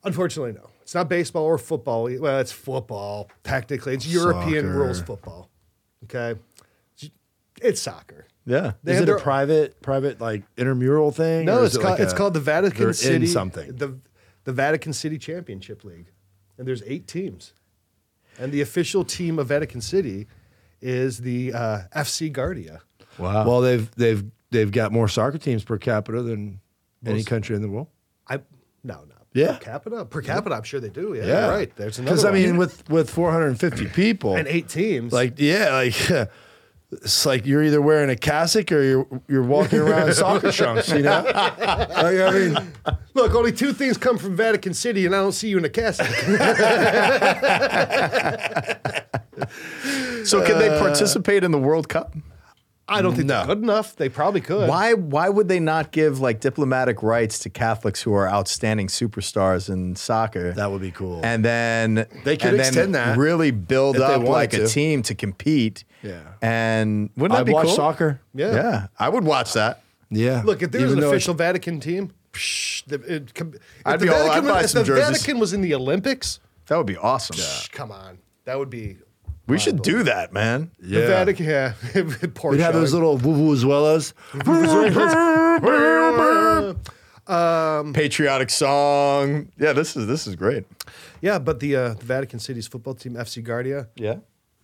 unfortunately, 0.03 0.53
no. 0.53 0.69
It's 0.81 0.95
not 0.95 1.07
baseball 1.09 1.43
or 1.43 1.57
football. 1.57 2.09
Well, 2.19 2.39
it's 2.39 2.51
football. 2.51 3.29
Technically, 3.43 3.93
it's 3.93 4.07
European 4.07 4.65
Soccer. 4.65 4.79
rules 4.79 5.01
football. 5.01 5.49
Okay. 6.05 6.39
It's 7.61 7.81
soccer. 7.81 8.25
Yeah. 8.45 8.71
They 8.83 8.93
is 8.93 9.01
it 9.01 9.09
a 9.09 9.17
private, 9.17 9.81
private 9.81 10.19
like 10.19 10.43
intramural 10.57 11.11
thing? 11.11 11.45
No, 11.45 11.63
it's 11.63 11.75
it 11.75 11.81
called 11.81 11.91
like 11.91 11.99
it's 11.99 12.13
a- 12.13 12.15
called 12.15 12.33
the 12.33 12.39
Vatican 12.39 12.93
City 12.93 13.27
something. 13.27 13.75
The 13.75 13.99
the 14.45 14.53
Vatican 14.53 14.93
City 14.93 15.17
Championship 15.19 15.83
League, 15.83 16.07
and 16.57 16.67
there's 16.67 16.81
eight 16.87 17.05
teams, 17.05 17.53
and 18.39 18.51
the 18.51 18.61
official 18.61 19.03
team 19.03 19.37
of 19.37 19.47
Vatican 19.47 19.81
City 19.81 20.27
is 20.81 21.19
the 21.19 21.53
uh, 21.53 21.79
FC 21.95 22.31
Guardia. 22.31 22.81
Wow. 23.19 23.45
Well, 23.45 23.61
they've 23.61 23.91
they've 23.95 24.23
they've 24.51 24.71
got 24.71 24.91
more 24.91 25.07
soccer 25.07 25.37
teams 25.37 25.63
per 25.63 25.77
capita 25.77 26.21
than 26.21 26.59
any 27.05 27.23
country 27.23 27.55
in 27.55 27.61
the 27.61 27.69
world. 27.69 27.87
I 28.27 28.37
no 28.83 29.03
no 29.07 29.15
Yeah. 29.33 29.53
per 29.53 29.59
capita 29.59 30.05
per 30.05 30.21
capita. 30.21 30.55
I'm 30.55 30.63
sure 30.63 30.79
they 30.79 30.89
do. 30.89 31.13
Yeah, 31.15 31.25
Yeah, 31.25 31.47
right. 31.49 31.75
There's 31.75 31.99
another. 31.99 32.15
Because 32.15 32.25
I 32.25 32.31
mean, 32.31 32.57
with 32.57 32.87
with 32.89 33.09
450 33.09 33.87
people, 33.87 34.35
and 34.35 34.47
eight 34.47 34.69
teams. 34.69 35.13
like 35.13 35.35
yeah, 35.37 35.71
like 35.73 35.95
it's 36.91 37.25
like 37.25 37.45
you're 37.45 37.63
either 37.63 37.81
wearing 37.81 38.09
a 38.09 38.15
cassock 38.15 38.71
or 38.71 38.81
you're 38.81 39.07
you're 39.27 39.43
walking 39.43 39.79
around 39.79 40.07
in 40.09 40.13
soccer 40.15 40.51
trunks. 40.51 40.89
You 40.89 41.03
know, 41.03 41.23
like 41.25 41.61
I 41.63 42.31
mean, 42.31 42.57
look, 43.13 43.33
only 43.35 43.51
two 43.51 43.73
things 43.73 43.97
come 43.97 44.17
from 44.17 44.35
Vatican 44.35 44.73
City, 44.73 45.05
and 45.05 45.13
I 45.15 45.19
don't 45.19 45.31
see 45.33 45.49
you 45.49 45.57
in 45.59 45.65
a 45.65 45.69
cassock. 45.69 46.07
so 50.25 50.43
can 50.45 50.57
they 50.59 50.69
participate 50.79 51.43
in 51.43 51.51
the 51.51 51.59
World 51.59 51.89
Cup? 51.89 52.15
I 52.89 53.01
don't 53.01 53.15
think 53.15 53.27
No. 53.27 53.37
they're 53.45 53.55
good 53.55 53.63
enough. 53.63 53.95
They 53.95 54.09
probably 54.09 54.41
could. 54.41 54.67
Why 54.67 54.93
why 54.93 55.29
would 55.29 55.47
they 55.47 55.59
not 55.59 55.91
give 55.91 56.19
like 56.19 56.39
diplomatic 56.39 57.01
rights 57.03 57.39
to 57.39 57.49
Catholics 57.49 58.01
who 58.01 58.13
are 58.13 58.27
outstanding 58.29 58.87
superstars 58.87 59.69
in 59.69 59.95
soccer? 59.95 60.51
that 60.53 60.71
would 60.71 60.81
be 60.81 60.91
cool. 60.91 61.21
and 61.23 61.43
then 61.45 62.05
They 62.25 62.37
could 62.37 62.51
and 62.51 62.59
extend 62.59 62.93
then 62.95 63.15
that 63.15 63.17
really 63.17 63.51
build 63.51 63.97
up 63.97 64.21
wanted 64.21 64.29
like 64.31 64.53
a 64.53 64.67
team 64.67 65.01
to 65.03 65.15
compete. 65.15 65.83
Yeah. 66.01 66.19
And 66.41 67.09
wouldn't 67.17 67.35
that 67.35 67.41
I'd 67.41 67.45
be 67.45 67.53
watch 67.53 67.65
cool? 67.67 67.75
soccer. 67.75 68.21
Yeah. 68.33 68.53
Yeah. 68.53 68.87
I 68.97 69.09
would 69.09 69.23
watch 69.23 69.53
that. 69.53 69.81
Yeah, 70.11 70.41
Look, 70.43 70.63
if 70.63 70.71
there 70.71 70.81
was 70.83 70.93
an 70.93 71.03
official 71.03 71.35
Vatican 71.35 71.79
team, 71.79 72.11
psh, 72.33 72.83
the, 72.87 72.95
it, 73.15 73.35
com- 73.35 73.53
if 73.53 73.61
I'd 73.85 73.99
the 73.99 74.07
be 74.07 74.09
all- 74.11 74.25
Vatican 74.25 74.47
I'd 74.49 74.51
buy 74.53 74.61
was, 74.63 74.71
some 74.71 74.81
if 74.81 74.87
the. 74.87 74.95
Vatican 74.95 75.37
was 75.37 75.53
in 75.53 75.61
the 75.61 75.75
Olympics, 75.75 76.39
That 76.65 76.77
would 76.77 76.87
be 76.87 76.97
awesome. 76.97 77.35
psh, 77.35 77.69
come 77.71 77.91
on, 77.91 78.17
that 78.45 78.57
would 78.57 78.71
be. 78.71 78.97
We 79.49 79.59
should 79.59 79.81
do 79.81 80.03
that, 80.03 80.31
man. 80.31 80.71
it's- 80.79 80.91
The 80.91 80.99
yeah, 80.99 81.07
Vatican, 81.07 81.45
yeah. 81.45 81.73
Poor 82.35 82.51
we'd 82.51 82.61
have 82.61 82.73
those 82.73 82.91
showing. 82.91 83.03
little 83.03 83.19
vuvuzelas. 83.19 84.13
Patriotic 87.93 88.49
song. 88.49 89.51
Yeah, 89.57 89.73
this 89.73 89.95
is 89.95 90.07
this 90.07 90.25
is 90.27 90.35
great. 90.35 90.65
Yeah, 91.21 91.37
but 91.39 91.59
the, 91.59 91.75
uh, 91.75 91.93
the 91.93 92.05
Vatican 92.05 92.39
City's 92.39 92.67
football 92.67 92.93
team, 92.95 93.13
FC 93.15 93.43
Guardia, 93.43 93.87
Yeah. 93.95 94.15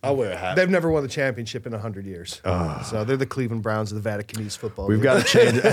I'll 0.02 0.16
wear 0.16 0.32
a 0.32 0.36
hat. 0.36 0.56
they've 0.56 0.68
never 0.70 0.90
won 0.90 1.02
the 1.02 1.08
championship 1.08 1.66
in 1.66 1.72
100 1.72 2.06
years. 2.06 2.40
So 2.44 3.04
they're 3.04 3.16
the 3.16 3.26
Cleveland 3.26 3.62
Browns 3.62 3.92
of 3.92 4.02
the 4.02 4.08
Vaticanese 4.08 4.56
football. 4.56 4.84
Ah. 4.84 4.88
We've 4.88 4.98
League. 4.98 5.04
got 5.04 5.26
to 5.26 5.32
change 5.32 5.60
it. 5.62 5.64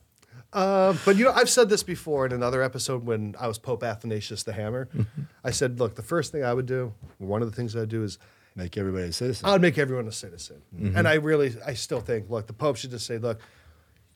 Uh, 0.53 0.95
but 1.05 1.15
you 1.15 1.23
know, 1.23 1.31
I've 1.31 1.49
said 1.49 1.69
this 1.69 1.83
before 1.83 2.25
in 2.25 2.33
another 2.33 2.61
episode 2.61 3.05
when 3.05 3.35
I 3.39 3.47
was 3.47 3.57
Pope 3.57 3.83
Athanasius 3.83 4.43
the 4.43 4.53
Hammer. 4.53 4.89
I 5.43 5.51
said, 5.51 5.79
look, 5.79 5.95
the 5.95 6.03
first 6.03 6.31
thing 6.31 6.43
I 6.43 6.53
would 6.53 6.65
do, 6.65 6.93
one 7.19 7.41
of 7.41 7.49
the 7.49 7.55
things 7.55 7.75
I'd 7.75 7.89
do 7.89 8.03
is 8.03 8.17
Make 8.55 8.77
everybody 8.77 9.05
a 9.05 9.13
citizen. 9.13 9.47
I 9.47 9.53
would 9.53 9.61
make 9.61 9.77
everyone 9.77 10.07
a 10.07 10.11
citizen. 10.11 10.61
And 10.77 11.07
I 11.07 11.13
really, 11.13 11.55
I 11.65 11.73
still 11.73 12.01
think, 12.01 12.29
look, 12.29 12.47
the 12.47 12.53
Pope 12.53 12.75
should 12.75 12.91
just 12.91 13.05
say, 13.05 13.17
look, 13.17 13.39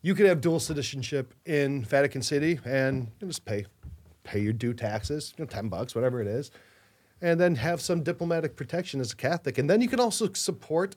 you 0.01 0.13
could 0.13 0.25
have 0.25 0.41
dual 0.41 0.59
citizenship 0.59 1.33
in 1.45 1.85
Vatican 1.85 2.21
City 2.21 2.59
and 2.65 3.11
you 3.21 3.27
just 3.27 3.45
pay, 3.45 3.65
pay 4.23 4.41
your 4.41 4.53
due 4.53 4.73
taxes, 4.73 5.33
you 5.37 5.43
know, 5.45 5.47
ten 5.47 5.69
bucks, 5.69 5.95
whatever 5.95 6.21
it 6.21 6.27
is, 6.27 6.51
and 7.21 7.39
then 7.39 7.55
have 7.55 7.79
some 7.79 8.03
diplomatic 8.03 8.57
protection 8.57 8.99
as 8.99 9.13
a 9.13 9.15
Catholic, 9.15 9.57
and 9.57 9.69
then 9.69 9.81
you 9.81 9.87
can 9.87 9.99
also 10.01 10.31
support 10.33 10.95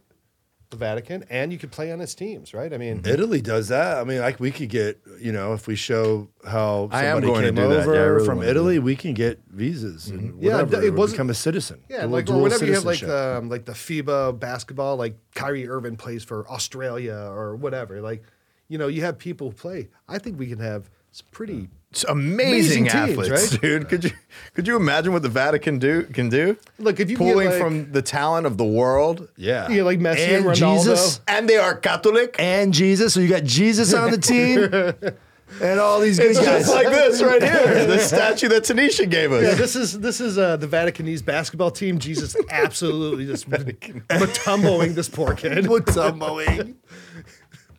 the 0.71 0.77
Vatican 0.77 1.25
and 1.31 1.51
you 1.53 1.59
could 1.59 1.71
play 1.71 1.91
on 1.93 2.01
its 2.01 2.15
teams, 2.15 2.53
right? 2.53 2.73
I 2.73 2.77
mean, 2.77 3.01
Italy 3.07 3.41
does 3.41 3.69
that. 3.69 3.97
I 3.99 4.05
mean, 4.05 4.21
like 4.21 4.39
we 4.39 4.51
could 4.51 4.69
get, 4.69 5.01
you 5.19 5.33
know, 5.33 5.55
if 5.55 5.67
we 5.67 5.75
show 5.77 6.29
how 6.47 6.91
somebody 6.93 7.27
came 7.33 7.55
do 7.55 7.63
that. 7.69 7.69
Yeah, 7.69 7.83
over 7.83 8.15
really 8.15 8.27
from 8.27 8.39
wanna 8.39 8.51
Italy, 8.51 8.79
we 8.79 8.95
can 8.95 9.15
get 9.15 9.41
visas 9.49 10.09
and 10.09 10.43
Yeah, 10.43 10.61
it 10.61 10.75
or 10.75 10.93
wasn't- 10.93 11.17
become 11.17 11.31
a 11.31 11.35
citizen. 11.35 11.81
Yeah, 11.89 12.03
Dual- 12.03 12.11
like 12.11 12.29
or 12.31 12.43
whenever 12.43 12.67
you 12.67 12.75
have 12.75 12.85
like 12.85 13.01
the 13.01 13.39
um, 13.39 13.49
like 13.49 13.65
the 13.65 13.73
FIBA 13.73 14.39
basketball, 14.39 14.97
like 14.97 15.17
Kyrie 15.35 15.67
Irving 15.69 15.97
plays 15.97 16.23
for 16.23 16.47
Australia 16.51 17.15
or 17.31 17.57
whatever. 17.57 18.01
Like, 18.03 18.23
you 18.69 18.77
know, 18.77 18.89
you 18.89 19.03
have 19.03 19.17
people 19.19 19.49
who 19.51 19.57
play. 19.57 19.89
I 20.07 20.19
think 20.19 20.39
we 20.39 20.47
can 20.49 20.59
have 20.59 20.91
some 21.13 21.27
pretty. 21.31 21.71
It's 21.91 22.05
amazing, 22.05 22.85
Amazing 22.85 22.85
teams, 22.85 22.95
athletes, 22.95 23.53
right? 23.53 23.61
dude. 23.63 23.89
Could 23.89 24.05
you 24.05 24.11
could 24.55 24.67
you 24.67 24.77
imagine 24.77 25.13
what 25.15 25.23
the 25.23 25.31
Vatican 25.31 25.79
do 25.79 26.03
can 26.05 26.29
do? 26.29 26.57
Look, 26.79 27.01
if 27.01 27.09
you 27.11 27.17
pulling 27.17 27.49
like- 27.49 27.59
from 27.59 27.91
the 27.93 28.03
talent 28.03 28.47
of 28.47 28.59
the 28.59 28.65
world, 28.65 29.29
yeah, 29.37 29.69
You 29.71 29.85
like 29.85 29.99
Messi 29.99 30.19
and 30.19 30.37
and 30.37 30.45
Ronaldo. 30.47 30.79
Jesus 30.83 31.21
and 31.27 31.49
they 31.49 31.57
are 31.57 31.75
Catholic. 31.75 32.37
and 32.39 32.75
Jesus. 32.75 33.15
So 33.15 33.21
you 33.21 33.29
got 33.29 33.45
Jesus 33.45 33.95
on 33.95 34.11
the 34.11 34.19
team 34.19 34.65
and 35.63 35.81
all 35.81 35.99
these 35.99 36.19
good 36.19 36.33
It's 36.33 36.39
guys. 36.41 36.67
just 36.67 36.75
like 36.75 36.89
this 36.89 37.23
right 37.23 37.43
here, 37.43 37.87
the 37.87 37.99
statue 38.01 38.49
that 38.49 38.65
Tanisha 38.65 39.09
gave 39.09 39.33
us. 39.33 39.43
Yeah, 39.43 39.55
this 39.55 39.75
is 39.75 39.99
this 39.99 40.21
is 40.21 40.37
uh, 40.37 40.59
the 40.59 40.67
Vaticanese 40.69 41.25
basketball 41.25 41.71
team. 41.71 41.99
Jesus 41.99 42.37
absolutely 42.51 43.25
just 43.25 43.49
Mutomboing 43.49 44.95
this 44.95 45.09
poor 45.09 45.35
kid. 45.35 45.65
Mutomboing. 45.65 46.75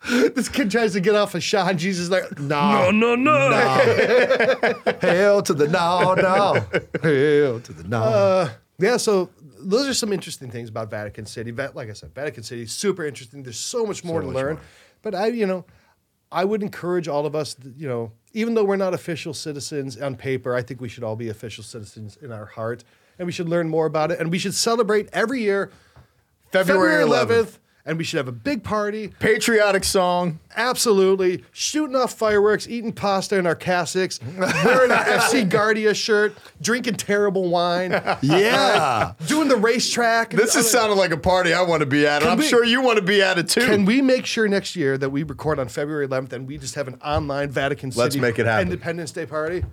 this 0.10 0.48
kid 0.50 0.72
tries 0.72 0.94
to 0.94 1.00
get 1.00 1.16
off 1.16 1.36
a 1.36 1.42
shot. 1.42 1.70
and 1.70 1.80
Jesus 1.80 2.04
is 2.06 2.10
like, 2.10 2.40
No, 2.40 2.90
no, 2.92 3.16
no. 3.16 3.50
Hail 5.02 5.42
to 5.42 5.54
the 5.54 5.68
no, 5.68 6.14
no. 6.14 6.54
Hail 7.04 7.60
to 7.60 7.74
the 7.74 7.84
no. 7.88 8.02
Uh, 8.02 8.50
yeah, 8.78 8.98
so 8.98 9.30
those 9.60 9.88
are 9.88 9.94
some 9.94 10.14
interesting 10.14 10.50
things 10.50 10.70
about 10.70 10.90
Vatican 10.90 11.26
City. 11.26 11.52
Like 11.52 11.90
I 11.90 11.94
said, 11.94 12.16
Vatican 12.16 12.44
City 12.44 12.62
is 12.62 12.72
super 12.72 13.06
interesting. 13.06 13.44
There's 13.44 13.60
so 13.60 13.86
much 13.86 14.04
more 14.06 14.22
to 14.22 14.28
much 14.28 14.36
learn. 14.36 14.54
more. 14.56 14.64
But 15.02 15.16
I, 15.16 15.28
you 15.28 15.46
know, 15.46 15.66
I 16.32 16.46
would 16.46 16.62
encourage 16.64 17.08
all 17.08 17.26
of 17.26 17.36
us, 17.36 17.56
you 17.76 17.88
know, 17.88 18.12
even 18.34 18.54
though 18.54 18.64
we're 18.64 18.76
not 18.78 18.94
official 18.94 19.34
citizens 19.34 20.00
on 20.00 20.16
paper, 20.16 20.56
I 20.56 20.62
think 20.62 20.80
we 20.80 20.88
should 20.88 21.04
all 21.04 21.16
be 21.16 21.30
official 21.30 21.64
citizens 21.64 22.18
in 22.22 22.32
our 22.32 22.46
heart, 22.46 22.84
and 23.18 23.26
we 23.26 23.32
should 23.32 23.50
learn 23.50 23.68
more 23.70 23.86
about 23.86 24.12
it, 24.12 24.20
and 24.20 24.32
we 24.32 24.38
should 24.40 24.54
celebrate 24.54 25.10
every 25.12 25.42
year 25.42 25.72
February 26.52 27.04
11th. 27.04 27.58
And 27.90 27.98
we 27.98 28.04
should 28.04 28.18
have 28.18 28.28
a 28.28 28.32
big 28.32 28.64
party. 28.64 29.08
Patriotic 29.20 29.84
song. 29.84 30.38
Absolutely. 30.56 31.44
Shooting 31.52 31.96
off 31.96 32.14
fireworks, 32.14 32.68
eating 32.68 32.94
pasta 32.94 33.36
in 33.38 33.48
our 33.48 33.56
cassocks, 33.56 34.20
wearing 34.64 34.92
an 34.92 34.98
FC 34.98 35.50
Guardia 35.50 35.96
shirt, 35.96 36.38
drinking 36.62 36.96
terrible 36.96 37.50
wine, 37.50 37.92
yeah. 38.22 39.14
Uh, 39.20 39.26
doing 39.26 39.48
the 39.48 39.56
racetrack. 39.58 40.30
This 40.32 40.56
is 40.56 40.70
sounding 40.70 41.00
like 41.00 41.12
a 41.12 41.18
party 41.18 41.52
I 41.52 41.64
want 41.64 41.80
to 41.80 41.88
be 41.88 42.06
at, 42.06 42.22
and 42.22 42.30
I'm 42.32 42.38
we- 42.38 42.48
sure 42.48 42.64
you 42.64 42.82
want 42.82 42.98
to 43.00 43.04
be 43.04 43.24
at 43.24 43.40
it 43.40 43.50
too. 43.50 43.62
Can 43.66 43.86
we 43.86 44.04
make 44.04 44.28
sure 44.28 44.48
next 44.48 44.76
year 44.76 44.96
that 44.98 45.10
we 45.10 45.24
record 45.24 45.58
on 45.60 45.68
February 45.68 46.08
11th 46.08 46.32
and 46.34 46.48
we 46.48 46.60
just 46.60 46.76
have 46.76 46.88
an 46.88 47.00
online 47.04 47.50
Vatican 47.50 47.92
City 47.92 48.02
Let's 48.04 48.16
make 48.18 48.38
it 48.38 48.46
happen. 48.46 48.68
Independence 48.68 49.12
Day 49.12 49.26
party? 49.26 49.66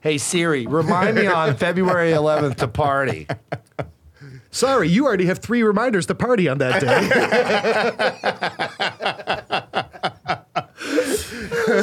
Hey 0.00 0.16
Siri, 0.16 0.66
remind 0.66 1.16
me 1.16 1.26
on 1.28 1.56
February 1.56 2.12
11th 2.12 2.56
to 2.56 2.68
party. 2.68 3.26
Sorry, 4.50 4.88
you 4.88 5.06
already 5.06 5.26
have 5.26 5.38
three 5.38 5.62
reminders 5.62 6.06
to 6.06 6.14
party 6.14 6.48
on 6.48 6.58
that 6.58 6.80
day. 6.80 7.08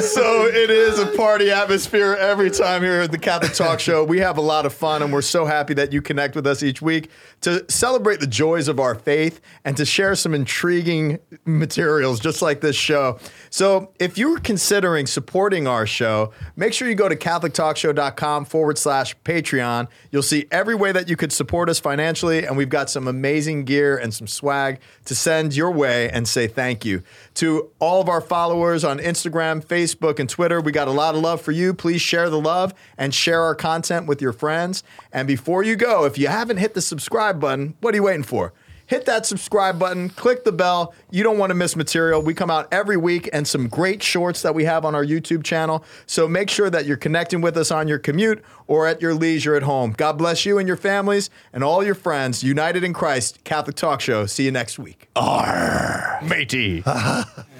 so 0.00 0.45
it 0.56 0.70
is 0.70 0.98
a 0.98 1.06
party 1.08 1.50
atmosphere 1.50 2.16
every 2.18 2.50
time 2.50 2.80
here 2.80 3.02
at 3.02 3.10
the 3.10 3.18
Catholic 3.18 3.52
Talk 3.52 3.78
Show. 3.78 4.02
We 4.02 4.20
have 4.20 4.38
a 4.38 4.40
lot 4.40 4.64
of 4.64 4.72
fun, 4.72 5.02
and 5.02 5.12
we're 5.12 5.20
so 5.20 5.44
happy 5.44 5.74
that 5.74 5.92
you 5.92 6.00
connect 6.00 6.34
with 6.34 6.46
us 6.46 6.62
each 6.62 6.80
week 6.80 7.10
to 7.42 7.70
celebrate 7.70 8.20
the 8.20 8.26
joys 8.26 8.66
of 8.66 8.80
our 8.80 8.94
faith 8.94 9.42
and 9.66 9.76
to 9.76 9.84
share 9.84 10.14
some 10.14 10.32
intriguing 10.32 11.18
materials 11.44 12.20
just 12.20 12.40
like 12.40 12.62
this 12.62 12.74
show. 12.74 13.18
So 13.50 13.92
if 14.00 14.16
you're 14.16 14.38
considering 14.38 15.06
supporting 15.06 15.66
our 15.66 15.86
show, 15.86 16.32
make 16.56 16.72
sure 16.72 16.88
you 16.88 16.94
go 16.94 17.10
to 17.10 17.16
CatholicTalkShow.com 17.16 18.46
forward 18.46 18.78
slash 18.78 19.14
Patreon. 19.24 19.88
You'll 20.10 20.22
see 20.22 20.46
every 20.50 20.74
way 20.74 20.90
that 20.90 21.06
you 21.06 21.16
could 21.16 21.34
support 21.34 21.68
us 21.68 21.78
financially, 21.78 22.46
and 22.46 22.56
we've 22.56 22.70
got 22.70 22.88
some 22.88 23.06
amazing 23.06 23.66
gear 23.66 23.98
and 23.98 24.14
some 24.14 24.26
swag 24.26 24.80
to 25.04 25.14
send 25.14 25.54
your 25.54 25.70
way 25.70 26.08
and 26.08 26.26
say 26.26 26.48
thank 26.48 26.86
you. 26.86 27.02
To 27.34 27.70
all 27.78 28.00
of 28.00 28.08
our 28.08 28.22
followers 28.22 28.84
on 28.84 28.98
Instagram, 29.00 29.62
Facebook, 29.62 30.18
and 30.18 30.30
Twitter, 30.30 30.45
we 30.60 30.72
got 30.72 30.88
a 30.88 30.92
lot 30.92 31.14
of 31.14 31.20
love 31.20 31.40
for 31.40 31.52
you. 31.52 31.74
Please 31.74 32.00
share 32.00 32.30
the 32.30 32.40
love 32.40 32.72
and 32.96 33.14
share 33.14 33.42
our 33.42 33.54
content 33.54 34.06
with 34.06 34.22
your 34.22 34.32
friends. 34.32 34.82
And 35.12 35.26
before 35.26 35.62
you 35.62 35.76
go, 35.76 36.04
if 36.04 36.16
you 36.18 36.28
haven't 36.28 36.58
hit 36.58 36.74
the 36.74 36.80
subscribe 36.80 37.40
button, 37.40 37.74
what 37.80 37.94
are 37.94 37.96
you 37.96 38.04
waiting 38.04 38.22
for? 38.22 38.52
hit 38.86 39.04
that 39.06 39.26
subscribe 39.26 39.78
button, 39.78 40.08
click 40.10 40.44
the 40.44 40.52
bell. 40.52 40.94
You 41.10 41.22
don't 41.22 41.38
want 41.38 41.50
to 41.50 41.54
miss 41.54 41.76
material. 41.76 42.22
We 42.22 42.34
come 42.34 42.50
out 42.50 42.68
every 42.72 42.96
week 42.96 43.28
and 43.32 43.46
some 43.46 43.68
great 43.68 44.02
shorts 44.02 44.42
that 44.42 44.54
we 44.54 44.64
have 44.64 44.84
on 44.84 44.94
our 44.94 45.04
YouTube 45.04 45.44
channel. 45.44 45.84
So 46.06 46.26
make 46.26 46.48
sure 46.48 46.70
that 46.70 46.86
you're 46.86 46.96
connecting 46.96 47.40
with 47.40 47.56
us 47.56 47.70
on 47.70 47.88
your 47.88 47.98
commute 47.98 48.42
or 48.66 48.86
at 48.86 49.02
your 49.02 49.14
leisure 49.14 49.54
at 49.54 49.64
home. 49.64 49.92
God 49.96 50.16
bless 50.18 50.46
you 50.46 50.58
and 50.58 50.66
your 50.66 50.76
families 50.76 51.30
and 51.52 51.62
all 51.62 51.84
your 51.84 51.94
friends. 51.94 52.42
United 52.42 52.84
in 52.84 52.92
Christ, 52.92 53.42
Catholic 53.44 53.76
Talk 53.76 54.00
Show. 54.00 54.26
See 54.26 54.44
you 54.44 54.52
next 54.52 54.78
week. 54.78 55.08
Arr. 55.16 56.20
Matey. 56.22 56.82